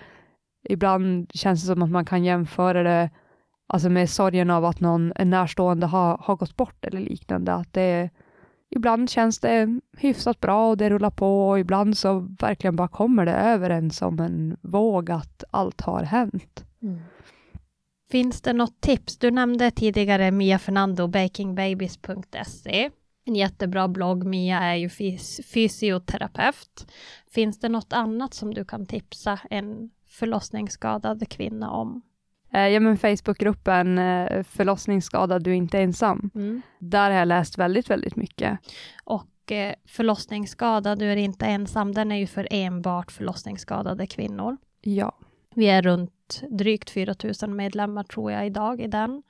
Ibland 0.68 1.30
känns 1.34 1.60
det 1.62 1.66
som 1.66 1.82
att 1.82 1.90
man 1.90 2.04
kan 2.04 2.24
jämföra 2.24 2.82
det 2.82 3.10
alltså 3.68 3.88
med 3.88 4.10
sorgen 4.10 4.50
av 4.50 4.64
att 4.64 4.80
någon 4.80 5.12
en 5.16 5.30
närstående 5.30 5.86
har, 5.86 6.18
har 6.20 6.36
gått 6.36 6.56
bort 6.56 6.84
eller 6.84 7.00
liknande. 7.00 7.52
Att 7.54 7.72
det, 7.72 8.10
ibland 8.70 9.10
känns 9.10 9.38
det 9.38 9.80
hyfsat 9.96 10.40
bra 10.40 10.70
och 10.70 10.76
det 10.76 10.90
rullar 10.90 11.10
på 11.10 11.48
och 11.48 11.58
ibland 11.58 11.98
så 11.98 12.18
verkligen 12.40 12.76
bara 12.76 12.88
kommer 12.88 13.26
det 13.26 13.32
över 13.34 13.70
en 13.70 13.90
som 13.90 14.20
en 14.20 14.56
våg 14.60 15.10
att 15.10 15.44
allt 15.50 15.80
har 15.80 16.02
hänt. 16.02 16.64
Mm. 16.82 17.00
Finns 18.10 18.40
det 18.40 18.52
något 18.52 18.80
tips? 18.80 19.18
Du 19.18 19.30
nämnde 19.30 19.70
tidigare 19.70 20.30
Mia 20.30 20.58
Fernando, 20.58 21.06
bakingbabies.se. 21.06 22.90
En 23.24 23.36
jättebra 23.36 23.88
blogg. 23.88 24.24
Mia 24.24 24.58
är 24.58 24.74
ju 24.74 24.88
fys- 24.88 25.42
fysioterapeut. 25.42 26.86
Finns 27.30 27.60
det 27.60 27.68
något 27.68 27.92
annat 27.92 28.34
som 28.34 28.54
du 28.54 28.64
kan 28.64 28.86
tipsa 28.86 29.38
en 29.50 29.90
förlossningsskadad 30.08 31.28
kvinna 31.28 31.70
om? 31.70 32.02
Eh, 32.56 32.68
ja 32.68 32.80
men 32.80 32.96
Facebookgruppen 32.96 33.98
eh, 33.98 34.42
förlossningsskadad, 34.42 35.42
du 35.42 35.50
är 35.50 35.54
inte 35.54 35.78
ensam. 35.78 36.30
Där 36.78 37.10
har 37.10 37.18
jag 37.18 37.28
läst 37.28 37.58
väldigt, 37.58 37.90
väldigt 37.90 38.16
mycket. 38.16 38.58
Och 39.04 39.52
eh, 39.52 39.74
förlossningsskadad, 39.84 40.98
du 40.98 41.12
är 41.12 41.16
inte 41.16 41.46
ensam, 41.46 41.94
den 41.94 42.12
är 42.12 42.16
ju 42.16 42.26
för 42.26 42.48
enbart 42.50 43.12
förlossningsskadade 43.12 44.06
kvinnor. 44.06 44.56
Ja. 44.80 45.18
Vi 45.54 45.66
är 45.66 45.82
runt 45.82 46.42
drygt 46.50 46.90
4 46.90 47.14
000 47.42 47.50
medlemmar 47.50 48.04
tror 48.04 48.32
jag 48.32 48.46
idag 48.46 48.80
i 48.80 48.86
den. 48.86 49.22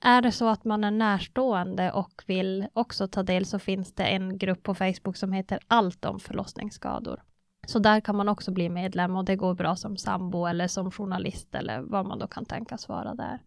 Är 0.00 0.22
det 0.22 0.32
så 0.32 0.48
att 0.48 0.64
man 0.64 0.84
är 0.84 0.90
närstående 0.90 1.92
och 1.92 2.22
vill 2.26 2.66
också 2.72 3.08
ta 3.08 3.22
del 3.22 3.46
så 3.46 3.58
finns 3.58 3.94
det 3.94 4.04
en 4.04 4.38
grupp 4.38 4.62
på 4.62 4.74
Facebook 4.74 5.16
som 5.16 5.32
heter 5.32 5.58
Allt 5.68 6.04
om 6.04 6.20
förlossningsskador. 6.20 7.22
Så 7.70 7.78
där 7.78 8.00
kan 8.00 8.16
man 8.16 8.28
också 8.28 8.50
bli 8.50 8.68
medlem 8.68 9.16
och 9.16 9.24
det 9.24 9.36
går 9.36 9.54
bra 9.54 9.76
som 9.76 9.96
sambo 9.96 10.46
eller 10.46 10.68
som 10.68 10.90
journalist 10.90 11.54
eller 11.54 11.80
vad 11.80 12.06
man 12.06 12.18
då 12.18 12.26
kan 12.26 12.44
tänkas 12.44 12.88
vara 12.88 13.14
där. 13.14 13.38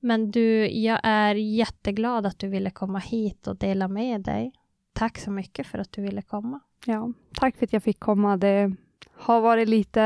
Men 0.00 0.30
du, 0.30 0.70
jag 0.70 1.00
är 1.02 1.34
jätteglad 1.34 2.26
att 2.26 2.38
du 2.38 2.48
ville 2.48 2.70
komma 2.70 2.98
hit 2.98 3.46
och 3.46 3.56
dela 3.56 3.88
med 3.88 4.20
dig. 4.20 4.52
Tack 4.92 5.18
så 5.18 5.30
mycket 5.30 5.66
för 5.66 5.78
att 5.78 5.92
du 5.92 6.02
ville 6.02 6.22
komma. 6.22 6.60
ja. 6.86 7.12
Tack 7.34 7.56
för 7.56 7.66
att 7.66 7.72
jag 7.72 7.82
fick 7.82 8.00
komma. 8.00 8.36
Det 8.36 8.76
har 9.14 9.40
varit 9.40 9.68
lite 9.68 10.00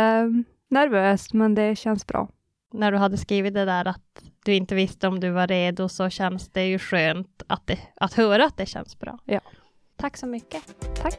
nervöst, 0.69 1.33
men 1.33 1.55
det 1.55 1.77
känns 1.77 2.07
bra. 2.07 2.29
när 2.73 2.93
du 2.93 2.99
hade 2.99 3.17
skrivit 3.17 3.55
det 3.55 3.65
där 3.65 3.85
att 3.85 4.23
du 4.45 4.55
inte 4.55 4.75
visste 4.75 5.09
om 5.09 5.21
du 5.21 5.31
var 5.31 5.47
redo 5.47 5.89
så 5.89 6.11
känns 6.11 6.49
det 6.49 6.67
ju 6.67 6.79
skönt 6.79 7.43
att, 7.47 7.67
det, 7.67 7.79
att 7.97 8.13
höra 8.15 8.45
att 8.45 8.57
det 8.57 8.67
känns 8.67 8.99
bra. 8.99 9.19
Ja. 9.25 9.41
Tack 9.97 10.17
så 10.17 10.27
mycket. 10.27 10.63
Tack. 11.03 11.19